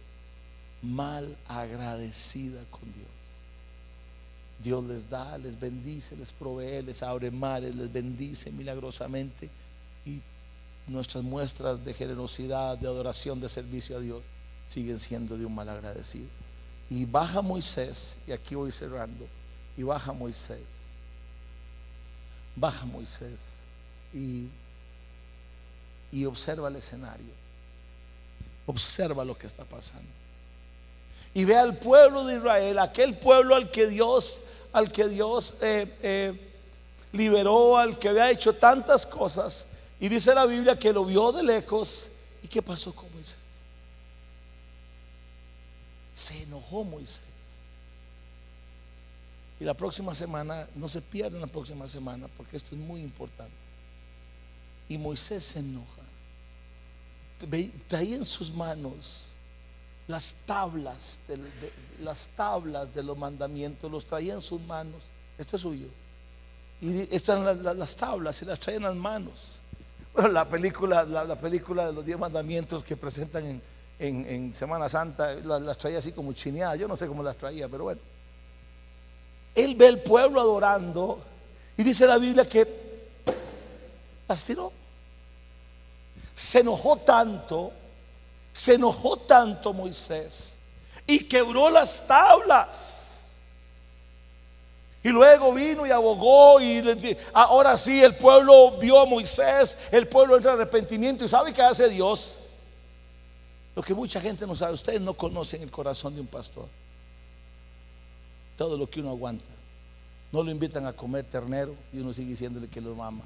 mal 0.82 1.36
agradecida 1.48 2.62
con 2.70 2.82
Dios. 2.92 3.17
Dios 4.62 4.84
les 4.84 5.08
da, 5.08 5.38
les 5.38 5.58
bendice, 5.58 6.16
les 6.16 6.32
provee, 6.32 6.82
les 6.82 7.02
abre 7.02 7.30
mares, 7.30 7.74
les 7.74 7.92
bendice 7.92 8.50
milagrosamente 8.50 9.48
y 10.04 10.20
nuestras 10.88 11.22
muestras 11.22 11.84
de 11.84 11.94
generosidad, 11.94 12.76
de 12.78 12.88
adoración, 12.88 13.40
de 13.40 13.48
servicio 13.48 13.96
a 13.96 14.00
Dios 14.00 14.24
siguen 14.66 14.98
siendo 14.98 15.36
de 15.36 15.44
un 15.44 15.54
mal 15.54 15.68
agradecido. 15.68 16.26
Y 16.90 17.04
baja 17.04 17.42
Moisés, 17.42 18.18
y 18.26 18.32
aquí 18.32 18.54
voy 18.54 18.72
cerrando, 18.72 19.26
y 19.76 19.82
baja 19.82 20.12
Moisés, 20.12 20.88
baja 22.56 22.84
Moisés 22.86 23.58
y, 24.12 24.48
y 26.10 26.24
observa 26.24 26.68
el 26.68 26.76
escenario, 26.76 27.32
observa 28.66 29.24
lo 29.24 29.36
que 29.36 29.46
está 29.46 29.64
pasando. 29.64 30.17
Y 31.38 31.44
ve 31.44 31.54
al 31.54 31.78
pueblo 31.78 32.26
de 32.26 32.34
Israel, 32.34 32.80
aquel 32.80 33.16
pueblo 33.16 33.54
al 33.54 33.70
que 33.70 33.86
Dios, 33.86 34.40
al 34.72 34.90
que 34.90 35.06
Dios 35.06 35.54
eh, 35.62 35.86
eh, 36.02 36.52
liberó, 37.12 37.78
al 37.78 37.96
que 37.96 38.08
había 38.08 38.28
hecho 38.28 38.54
tantas 38.54 39.06
cosas, 39.06 39.68
y 40.00 40.08
dice 40.08 40.34
la 40.34 40.46
Biblia 40.46 40.76
que 40.76 40.92
lo 40.92 41.04
vio 41.04 41.30
de 41.30 41.44
lejos. 41.44 42.08
¿Y 42.42 42.48
qué 42.48 42.60
pasó 42.60 42.92
con 42.92 43.08
Moisés? 43.14 43.38
Se 46.12 46.42
enojó 46.42 46.82
Moisés. 46.82 47.22
Y 49.60 49.64
la 49.64 49.74
próxima 49.74 50.16
semana, 50.16 50.66
no 50.74 50.88
se 50.88 51.00
pierdan 51.02 51.40
la 51.40 51.46
próxima 51.46 51.88
semana, 51.88 52.26
porque 52.36 52.56
esto 52.56 52.74
es 52.74 52.80
muy 52.80 53.00
importante. 53.00 53.54
Y 54.88 54.98
Moisés 54.98 55.44
se 55.44 55.60
enoja. 55.60 56.02
Traía 57.86 58.16
en 58.16 58.24
sus 58.24 58.50
manos 58.50 59.34
las 60.08 60.34
tablas, 60.46 61.20
de, 61.28 61.38
las 62.00 62.28
tablas 62.28 62.92
de 62.94 63.02
los 63.02 63.16
mandamientos, 63.16 63.90
los 63.90 64.04
traía 64.04 64.34
en 64.34 64.40
sus 64.40 64.60
manos. 64.62 65.04
Esto 65.38 65.56
es 65.56 65.62
suyo. 65.62 65.86
Y 66.80 67.14
están 67.14 67.44
las, 67.44 67.96
tablas 67.96 68.42
y 68.42 68.44
las 68.44 68.58
traía 68.58 68.78
en 68.78 68.84
las 68.84 68.96
manos 68.96 69.60
la 70.26 70.48
película, 70.48 71.04
la, 71.04 71.36
película 71.36 71.86
de 71.86 71.92
los 71.92 72.04
diez 72.04 72.18
mandamientos 72.18 72.82
que 72.82 72.96
presentan 72.96 73.60
en, 74.00 74.52
Semana 74.52 74.88
Santa, 74.88 75.34
las, 75.34 75.78
traía 75.78 75.98
así 75.98 76.12
como 76.12 76.32
chineadas. 76.32 76.78
Yo 76.78 76.88
no 76.88 76.96
sé 76.96 77.06
cómo 77.06 77.22
las 77.22 77.36
traía, 77.36 77.68
pero 77.68 77.84
bueno. 77.84 78.00
Él 79.54 79.74
ve 79.76 79.88
el 79.88 79.98
pueblo 79.98 80.40
adorando 80.40 81.20
y 81.76 81.82
dice 81.82 82.06
la 82.06 82.18
Biblia 82.18 82.48
que 82.48 82.66
las 84.28 84.44
tiró. 84.44 84.72
Se 86.34 86.60
enojó 86.60 86.96
tanto, 86.98 87.72
se 88.58 88.74
enojó 88.74 89.16
tanto 89.16 89.72
Moisés 89.72 90.56
y 91.06 91.20
quebró 91.20 91.70
las 91.70 92.08
tablas. 92.08 93.28
Y 95.00 95.10
luego 95.10 95.54
vino 95.54 95.86
y 95.86 95.92
abogó 95.92 96.60
y 96.60 96.82
ahora 97.34 97.76
sí 97.76 98.02
el 98.02 98.16
pueblo 98.16 98.72
vio 98.78 98.98
a 98.98 99.06
Moisés, 99.06 99.78
el 99.92 100.08
pueblo 100.08 100.34
entra 100.34 100.54
en 100.54 100.60
arrepentimiento 100.60 101.24
y 101.24 101.28
sabe 101.28 101.52
qué 101.52 101.62
hace 101.62 101.88
Dios. 101.88 102.38
Lo 103.76 103.82
que 103.82 103.94
mucha 103.94 104.20
gente 104.20 104.44
no 104.44 104.56
sabe, 104.56 104.74
ustedes 104.74 105.00
no 105.00 105.14
conocen 105.14 105.62
el 105.62 105.70
corazón 105.70 106.16
de 106.16 106.20
un 106.20 106.26
pastor. 106.26 106.66
Todo 108.56 108.76
lo 108.76 108.90
que 108.90 108.98
uno 108.98 109.10
aguanta. 109.10 109.44
No 110.32 110.42
lo 110.42 110.50
invitan 110.50 110.84
a 110.84 110.92
comer 110.92 111.24
ternero 111.26 111.76
y 111.92 112.00
uno 112.00 112.12
sigue 112.12 112.30
diciéndole 112.30 112.66
que 112.66 112.80
lo 112.80 113.00
ama. 113.00 113.22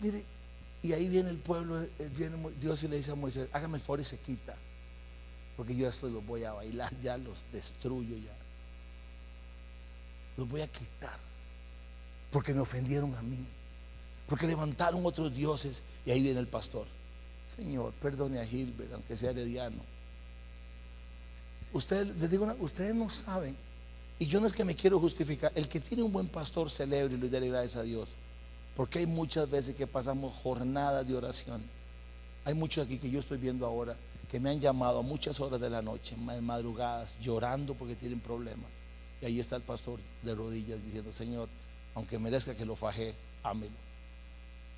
Mire, 0.00 0.24
y 0.86 0.92
ahí 0.92 1.08
viene 1.08 1.30
el 1.30 1.38
pueblo, 1.38 1.80
eh, 1.80 1.90
viene 2.16 2.36
Dios 2.60 2.82
y 2.82 2.88
le 2.88 2.96
dice 2.96 3.12
a 3.12 3.14
Moisés, 3.14 3.48
hágame 3.52 3.76
el 3.76 3.82
favor 3.82 4.00
y 4.00 4.04
se 4.04 4.18
quita. 4.18 4.56
Porque 5.56 5.74
yo 5.74 5.88
esto 5.88 6.08
los 6.08 6.24
voy 6.24 6.44
a 6.44 6.52
bailar, 6.52 6.92
ya 7.00 7.16
los 7.16 7.44
destruyo 7.52 8.16
ya 8.16 8.46
los 10.36 10.48
voy 10.48 10.60
a 10.60 10.68
quitar. 10.68 11.18
Porque 12.30 12.54
me 12.54 12.60
ofendieron 12.60 13.14
a 13.14 13.22
mí. 13.22 13.38
Porque 14.28 14.46
levantaron 14.46 15.04
otros 15.06 15.34
dioses. 15.34 15.82
Y 16.04 16.10
ahí 16.10 16.22
viene 16.22 16.40
el 16.40 16.46
pastor. 16.46 16.86
Señor, 17.54 17.92
perdone 17.94 18.40
a 18.40 18.46
Gilbert, 18.46 18.92
aunque 18.92 19.16
sea 19.16 19.30
herediano. 19.30 19.82
Ustedes, 21.72 22.16
les 22.16 22.30
digo 22.30 22.52
ustedes 22.60 22.94
no 22.94 23.08
saben. 23.10 23.56
Y 24.18 24.26
yo 24.26 24.40
no 24.40 24.46
es 24.46 24.52
que 24.52 24.64
me 24.64 24.74
quiero 24.74 24.98
justificar. 24.98 25.52
El 25.54 25.68
que 25.68 25.80
tiene 25.80 26.02
un 26.02 26.12
buen 26.12 26.28
pastor 26.28 26.70
celebre 26.70 27.14
y 27.14 27.18
le 27.18 27.28
dé 27.28 27.48
gracias 27.48 27.76
a 27.76 27.82
Dios. 27.82 28.10
Porque 28.76 28.98
hay 29.00 29.06
muchas 29.06 29.50
veces 29.50 29.74
que 29.74 29.86
pasamos 29.86 30.34
jornadas 30.34 31.08
de 31.08 31.16
oración. 31.16 31.62
Hay 32.44 32.54
muchos 32.54 32.84
aquí 32.84 32.98
que 32.98 33.10
yo 33.10 33.20
estoy 33.20 33.38
viendo 33.38 33.66
ahora 33.66 33.96
que 34.30 34.38
me 34.38 34.50
han 34.50 34.60
llamado 34.60 34.98
a 34.98 35.02
muchas 35.02 35.40
horas 35.40 35.60
de 35.60 35.70
la 35.70 35.82
noche, 35.82 36.16
madrugadas, 36.16 37.18
llorando 37.20 37.74
porque 37.74 37.96
tienen 37.96 38.20
problemas. 38.20 38.70
Y 39.22 39.26
ahí 39.26 39.40
está 39.40 39.56
el 39.56 39.62
pastor 39.62 39.98
de 40.22 40.34
rodillas 40.34 40.82
diciendo, 40.82 41.12
Señor, 41.12 41.48
aunque 41.94 42.18
merezca 42.18 42.54
que 42.54 42.66
lo 42.66 42.76
faje, 42.76 43.14
ámelo. 43.42 43.74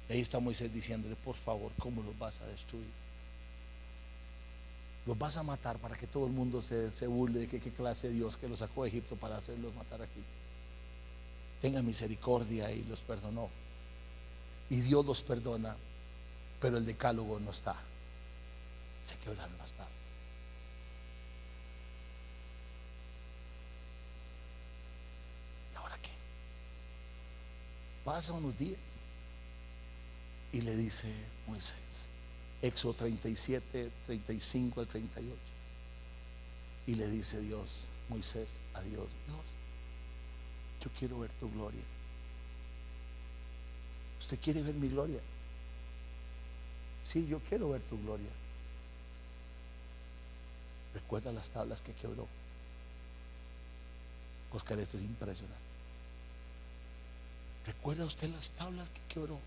Y 0.08 0.12
ahí 0.12 0.20
está 0.20 0.38
Moisés 0.38 0.72
diciéndole, 0.72 1.16
por 1.16 1.34
favor, 1.34 1.72
¿cómo 1.78 2.02
los 2.02 2.16
vas 2.18 2.40
a 2.40 2.46
destruir? 2.46 2.86
Los 5.06 5.18
vas 5.18 5.36
a 5.38 5.42
matar 5.42 5.78
para 5.78 5.96
que 5.96 6.06
todo 6.06 6.26
el 6.26 6.32
mundo 6.32 6.62
se, 6.62 6.90
se 6.92 7.06
burle 7.06 7.40
de 7.40 7.48
que 7.48 7.60
qué 7.60 7.72
clase 7.72 8.08
de 8.08 8.14
Dios 8.14 8.36
que 8.36 8.48
los 8.48 8.60
sacó 8.60 8.84
de 8.84 8.90
Egipto 8.90 9.16
para 9.16 9.38
hacerlos 9.38 9.74
matar 9.74 10.02
aquí. 10.02 10.22
Tenga 11.60 11.82
misericordia 11.82 12.70
y 12.70 12.84
los 12.84 13.00
perdonó. 13.00 13.48
Y 14.70 14.80
Dios 14.80 15.04
los 15.04 15.22
perdona, 15.22 15.76
pero 16.60 16.78
el 16.78 16.86
decálogo 16.86 17.40
no 17.40 17.50
está. 17.50 17.76
Se 19.02 19.16
quebraron 19.18 19.56
las 19.58 19.72
tablas. 19.72 19.98
Pasa 28.08 28.32
unos 28.32 28.56
días 28.56 28.78
y 30.50 30.62
le 30.62 30.74
dice 30.74 31.12
Moisés, 31.46 32.08
Éxodo 32.62 32.94
37, 32.94 33.90
35 34.06 34.80
al 34.80 34.86
38. 34.86 35.36
Y 36.86 36.94
le 36.94 37.06
dice 37.08 37.38
Dios, 37.42 37.88
Moisés, 38.08 38.60
a 38.72 38.80
Dios, 38.80 39.08
Dios, 39.26 39.44
yo 40.82 40.90
quiero 40.98 41.18
ver 41.18 41.30
tu 41.32 41.50
gloria. 41.50 41.82
¿Usted 44.28 44.40
quiere 44.40 44.60
ver 44.60 44.74
mi 44.74 44.90
gloria? 44.90 45.20
Sí, 47.02 47.26
yo 47.26 47.40
quiero 47.48 47.70
ver 47.70 47.80
tu 47.80 47.98
gloria. 48.02 48.28
Recuerda 50.92 51.32
las 51.32 51.48
tablas 51.48 51.80
que 51.80 51.94
quebró. 51.94 52.28
Oscar, 54.52 54.78
esto 54.80 54.98
es 54.98 55.04
impresionante. 55.04 55.56
¿Recuerda 57.64 58.04
usted 58.04 58.28
las 58.28 58.50
tablas 58.50 58.90
que 58.90 59.00
quebró? 59.08 59.40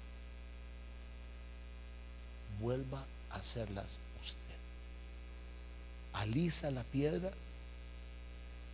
Vuelva 2.59 3.05
a 3.29 3.35
hacerlas 3.35 3.99
usted. 4.19 4.57
Alisa 6.13 6.71
la 6.71 6.81
piedra, 6.85 7.31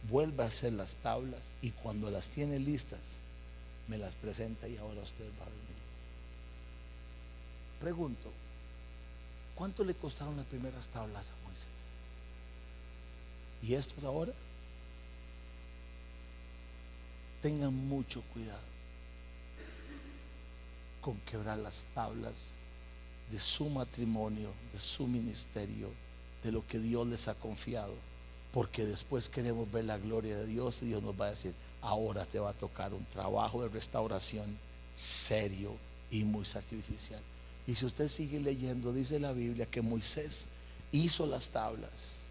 vuelva 0.09 0.45
a 0.45 0.47
hacer 0.47 0.71
las 0.71 0.95
tablas 0.95 1.51
y 1.61 1.71
cuando 1.71 2.09
las 2.09 2.29
tiene 2.29 2.59
listas, 2.59 3.19
me 3.89 3.97
las 3.97 4.15
presenta 4.15 4.69
y 4.69 4.77
ahora 4.77 5.01
usted 5.01 5.25
va 5.41 5.45
a 5.45 5.49
venir. 5.49 5.66
Pregunto, 7.79 8.31
¿cuánto 9.55 9.83
le 9.83 9.93
costaron 9.93 10.35
las 10.37 10.45
primeras 10.45 10.87
tablas 10.87 11.31
a 11.31 11.47
Moisés? 11.47 11.69
¿Y 13.61 13.73
estas 13.73 14.03
ahora? 14.03 14.33
tengan 17.41 17.73
mucho 17.87 18.21
cuidado 18.33 18.59
con 21.01 21.17
quebrar 21.19 21.57
las 21.59 21.85
tablas 21.93 22.33
de 23.31 23.39
su 23.39 23.69
matrimonio, 23.69 24.49
de 24.73 24.79
su 24.79 25.07
ministerio, 25.07 25.89
de 26.43 26.51
lo 26.51 26.65
que 26.67 26.79
Dios 26.79 27.07
les 27.07 27.27
ha 27.27 27.35
confiado. 27.35 27.93
Porque 28.53 28.85
después 28.85 29.29
queremos 29.29 29.71
ver 29.71 29.85
la 29.85 29.97
gloria 29.97 30.37
de 30.37 30.45
Dios 30.45 30.81
y 30.81 30.87
Dios 30.87 31.03
nos 31.03 31.19
va 31.19 31.27
a 31.27 31.29
decir, 31.29 31.53
ahora 31.81 32.25
te 32.25 32.39
va 32.39 32.49
a 32.49 32.53
tocar 32.53 32.93
un 32.93 33.05
trabajo 33.05 33.61
de 33.61 33.69
restauración 33.69 34.57
serio 34.93 35.71
y 36.11 36.23
muy 36.23 36.45
sacrificial. 36.45 37.21
Y 37.67 37.75
si 37.75 37.85
usted 37.85 38.07
sigue 38.07 38.39
leyendo, 38.39 38.93
dice 38.93 39.19
la 39.19 39.33
Biblia 39.33 39.65
que 39.65 39.81
Moisés 39.81 40.47
hizo 40.93 41.27
las 41.27 41.49
tablas, 41.49 42.25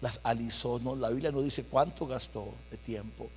las 0.00 0.20
alisó, 0.24 0.80
no, 0.80 0.96
la 0.96 1.10
Biblia 1.10 1.30
no 1.30 1.40
dice 1.40 1.64
cuánto 1.64 2.08
gastó 2.08 2.52
de 2.72 2.76
tiempo, 2.76 3.30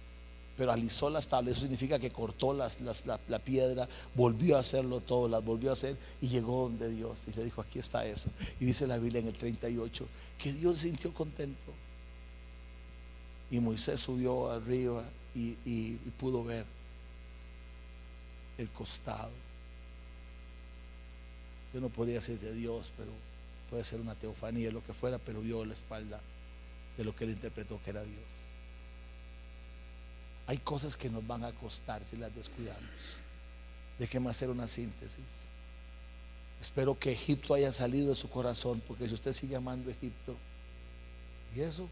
pero 0.58 0.72
alisó 0.72 1.12
las 1.12 1.28
tablas, 1.28 1.52
eso 1.52 1.62
significa 1.62 2.00
que 2.00 2.12
cortó 2.12 2.52
las, 2.54 2.80
la, 3.06 3.40
piedra, 3.40 3.88
volvió 4.16 4.58
a 4.58 4.62
hacerlo 4.62 5.02
todo, 5.02 5.28
las 5.28 5.46
volvió 5.46 5.70
a 5.70 5.74
hacer 5.74 5.96
y 6.20 6.30
llegó 6.30 6.64
donde 6.64 6.90
Dios 6.90 7.20
y 7.28 7.38
le 7.38 7.44
dijo, 7.44 7.62
aquí 7.62 7.78
está 7.78 8.06
eso. 8.08 8.30
Y 8.60 8.66
dice 8.66 8.88
la 8.88 8.98
Biblia 8.98 9.20
en 9.20 9.28
el 9.28 9.34
38, 9.34 10.08
que 10.40 10.52
Dios 10.54 10.80
se 10.80 10.88
sintió 10.88 11.14
contento. 11.14 11.72
Y 13.52 13.60
Moisés 13.60 14.00
subió 14.00 14.50
arriba 14.50 15.04
y, 15.36 15.58
y 15.66 15.98
pudo 16.18 16.44
ver 16.44 16.66
el 18.58 18.70
costado. 18.70 19.45
Yo 21.76 21.82
no 21.82 21.90
podría 21.90 22.16
decir 22.16 22.40
de 22.40 22.54
Dios, 22.54 22.94
pero 22.96 23.12
puede 23.70 23.84
ser 23.84 24.00
una 24.00 24.16
teofanía, 24.16 24.72
lo 24.72 24.82
que 24.82 24.94
fuera, 24.94 25.18
pero 25.18 25.42
vio 25.42 25.66
la 25.66 25.74
espalda 25.74 26.22
de 26.96 27.04
lo 27.04 27.14
que 27.14 27.26
él 27.26 27.32
interpretó 27.32 27.82
que 27.84 27.90
era 27.90 28.02
Dios. 28.02 28.24
Hay 30.48 30.58
cosas 30.60 30.96
que 30.96 31.10
nos 31.10 31.28
van 31.28 31.44
a 31.44 31.52
costar 31.52 32.02
si 32.06 32.16
las 32.16 32.34
descuidamos. 32.34 33.20
Déjeme 34.00 34.30
hacer 34.30 34.50
una 34.50 34.70
síntesis. 34.70 35.50
Espero 36.62 36.98
que 36.98 37.12
Egipto 37.12 37.54
haya 37.54 37.74
salido 37.74 38.08
de 38.08 38.16
su 38.16 38.30
corazón, 38.30 38.82
porque 38.88 39.10
si 39.10 39.14
usted 39.14 39.34
sigue 39.34 39.58
amando 39.58 39.92
Egipto, 39.92 40.38
¿y 41.58 41.60
eso? 41.60 41.90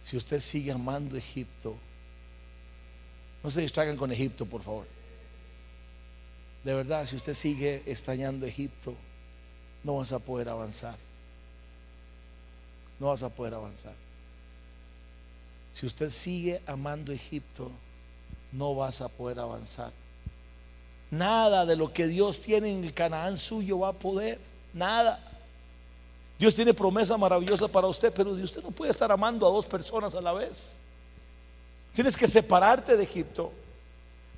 Si 0.00 0.16
usted 0.16 0.38
sigue 0.38 0.70
amando 0.70 1.16
Egipto, 1.16 1.76
no 3.42 3.50
se 3.50 3.62
distraigan 3.62 3.96
con 3.96 4.12
Egipto, 4.12 4.46
por 4.46 4.62
favor. 4.62 4.99
De 6.64 6.74
verdad, 6.74 7.06
si 7.06 7.16
usted 7.16 7.34
sigue 7.34 7.82
extrañando 7.86 8.46
Egipto, 8.46 8.94
no 9.82 9.96
vas 9.96 10.12
a 10.12 10.18
poder 10.18 10.48
avanzar. 10.48 10.96
No 12.98 13.06
vas 13.08 13.22
a 13.22 13.30
poder 13.30 13.54
avanzar. 13.54 13.94
Si 15.72 15.86
usted 15.86 16.10
sigue 16.10 16.60
amando 16.66 17.12
Egipto, 17.12 17.70
no 18.52 18.74
vas 18.74 19.00
a 19.00 19.08
poder 19.08 19.38
avanzar. 19.38 19.92
Nada 21.10 21.64
de 21.64 21.76
lo 21.76 21.92
que 21.92 22.06
Dios 22.06 22.40
tiene 22.40 22.72
en 22.72 22.84
el 22.84 22.92
Canaán 22.92 23.38
suyo 23.38 23.80
va 23.80 23.88
a 23.88 23.92
poder. 23.92 24.38
Nada. 24.74 25.18
Dios 26.38 26.54
tiene 26.54 26.74
promesa 26.74 27.16
maravillosa 27.16 27.68
para 27.68 27.86
usted, 27.86 28.12
pero 28.14 28.30
usted 28.30 28.62
no 28.62 28.70
puede 28.70 28.90
estar 28.90 29.10
amando 29.10 29.46
a 29.46 29.50
dos 29.50 29.66
personas 29.66 30.14
a 30.14 30.20
la 30.20 30.32
vez. 30.32 30.76
Tienes 31.94 32.16
que 32.16 32.28
separarte 32.28 32.96
de 32.96 33.02
Egipto. 33.02 33.52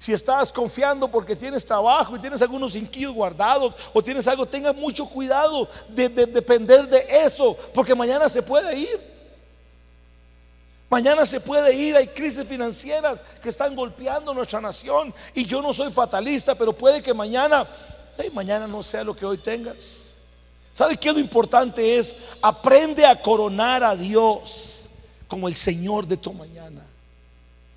Si 0.03 0.13
estás 0.13 0.51
confiando 0.51 1.07
porque 1.07 1.37
tienes 1.37 1.65
trabajo 1.65 2.17
y 2.17 2.19
tienes 2.19 2.43
algunos 2.43 2.75
inquillos 2.75 3.15
guardados 3.15 3.73
o 3.93 4.03
tienes 4.03 4.27
algo, 4.27 4.45
tenga 4.45 4.73
mucho 4.73 5.07
cuidado 5.07 5.69
de, 5.91 6.09
de 6.09 6.27
depender 6.27 6.89
de 6.89 7.05
eso, 7.25 7.57
porque 7.73 7.95
mañana 7.95 8.29
se 8.29 8.43
puede 8.43 8.77
ir. 8.77 9.01
Mañana 10.91 11.25
se 11.25 11.41
puede 11.41 11.73
ir, 11.77 11.95
hay 11.95 12.09
crisis 12.09 12.45
financieras 12.49 13.21
que 13.41 13.49
están 13.49 13.77
golpeando 13.77 14.35
nuestra 14.35 14.61
nación 14.61 15.15
y 15.37 15.45
yo 15.45 15.63
no 15.63 15.73
soy 15.73 15.93
fatalista, 15.93 16.57
pero 16.57 16.73
puede 16.73 17.01
que 17.01 17.15
mañana, 17.15 17.65
mañana 18.33 18.67
no 18.67 18.83
sea 18.83 19.05
lo 19.05 19.15
que 19.15 19.25
hoy 19.25 19.39
tengas. 19.39 20.17
¿Sabe 20.75 20.97
qué 20.97 21.13
lo 21.13 21.21
importante 21.21 21.97
es? 21.97 22.17
Aprende 22.43 23.07
a 23.07 23.23
coronar 23.23 23.85
a 23.85 23.95
Dios 23.95 24.89
como 25.29 25.47
el 25.47 25.55
Señor 25.55 26.09
de 26.09 26.17
tu 26.17 26.33
mañana. 26.33 26.82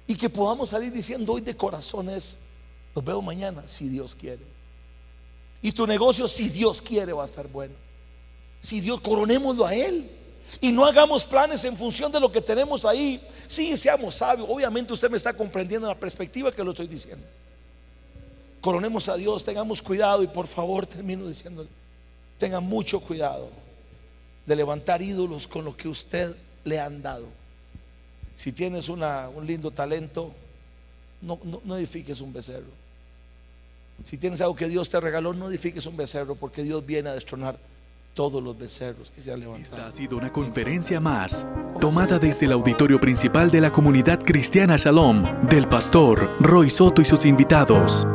Y 0.08 0.16
que 0.16 0.30
podamos 0.30 0.70
salir 0.70 0.92
diciendo 0.92 1.34
hoy 1.34 1.42
de 1.42 1.56
corazones, 1.56 2.40
nos 2.96 3.04
veo 3.04 3.22
mañana 3.22 3.64
si 3.68 3.90
Dios 3.90 4.16
quiere. 4.16 4.44
Y 5.62 5.72
tu 5.72 5.88
negocio 5.88 6.28
si 6.28 6.50
Dios 6.50 6.82
quiere 6.82 7.12
va 7.12 7.24
a 7.24 7.26
estar 7.26 7.48
bueno. 7.48 7.74
Si 8.60 8.82
Dios, 8.82 9.02
coronémoslo 9.02 9.66
a 9.66 9.74
Él. 9.74 10.10
Y 10.62 10.72
no 10.72 10.86
hagamos 10.86 11.26
planes 11.26 11.66
en 11.66 11.76
función 11.76 12.12
de 12.12 12.20
lo 12.20 12.32
que 12.32 12.42
tenemos 12.42 12.86
ahí. 12.86 13.20
Sí, 13.48 13.76
seamos 13.78 14.16
sabios. 14.16 14.48
Obviamente 14.50 14.94
usted 14.94 15.10
me 15.10 15.18
está 15.18 15.34
comprendiendo 15.34 15.88
la 15.88 15.96
perspectiva 15.96 16.52
que 16.52 16.64
lo 16.64 16.72
estoy 16.72 16.88
diciendo. 16.88 17.26
Coronemos 18.62 19.10
a 19.10 19.16
Dios, 19.16 19.44
tengamos 19.44 19.82
cuidado 19.82 20.24
y 20.24 20.28
por 20.28 20.48
favor 20.48 20.88
termino 20.88 21.28
diciendo, 21.28 21.68
tenga 22.40 22.60
mucho 22.60 23.00
cuidado 23.00 23.50
de 24.46 24.56
levantar 24.56 25.02
ídolos 25.02 25.48
con 25.48 25.66
lo 25.66 25.76
que 25.76 25.88
usted 25.88 26.36
le 26.64 26.80
han 26.80 27.02
dado. 27.02 27.28
Si 28.36 28.52
tienes 28.52 28.90
un 28.90 29.02
lindo 29.46 29.72
talento, 29.72 30.32
no, 31.22 31.40
no 31.64 31.78
edifiques 31.78 32.22
un 32.22 32.34
becerro. 32.34 32.86
Si 34.04 34.18
tienes 34.18 34.42
algo 34.42 34.56
que 34.56 34.68
Dios 34.68 34.90
te 34.90 35.00
regaló, 35.00 35.34
no 35.34 35.50
edifiques 35.50 35.86
un 35.86 35.96
becerro 35.96 36.36
porque 36.36 36.64
Dios 36.64 36.86
viene 36.86 37.10
a 37.10 37.14
destronar 37.14 37.58
todos 38.14 38.42
los 38.42 38.58
becerros 38.58 39.12
que 39.12 39.22
se 39.22 39.32
han 39.32 39.42
levantado. 39.42 39.76
Esta 39.76 39.88
ha 39.88 39.92
sido 39.92 40.18
una 40.18 40.32
conferencia 40.32 41.00
más, 41.00 41.46
tomada 41.80 42.18
desde 42.18 42.46
el 42.46 42.54
auditorio 42.54 43.00
principal 43.00 43.52
de 43.52 43.62
la 43.62 43.72
comunidad 43.72 44.20
cristiana 44.24 44.76
Shalom, 44.78 45.48
del 45.48 45.68
pastor 45.68 46.36
Roy 46.40 46.70
Soto 46.70 47.02
y 47.02 47.06
sus 47.06 47.26
invitados. 47.26 48.08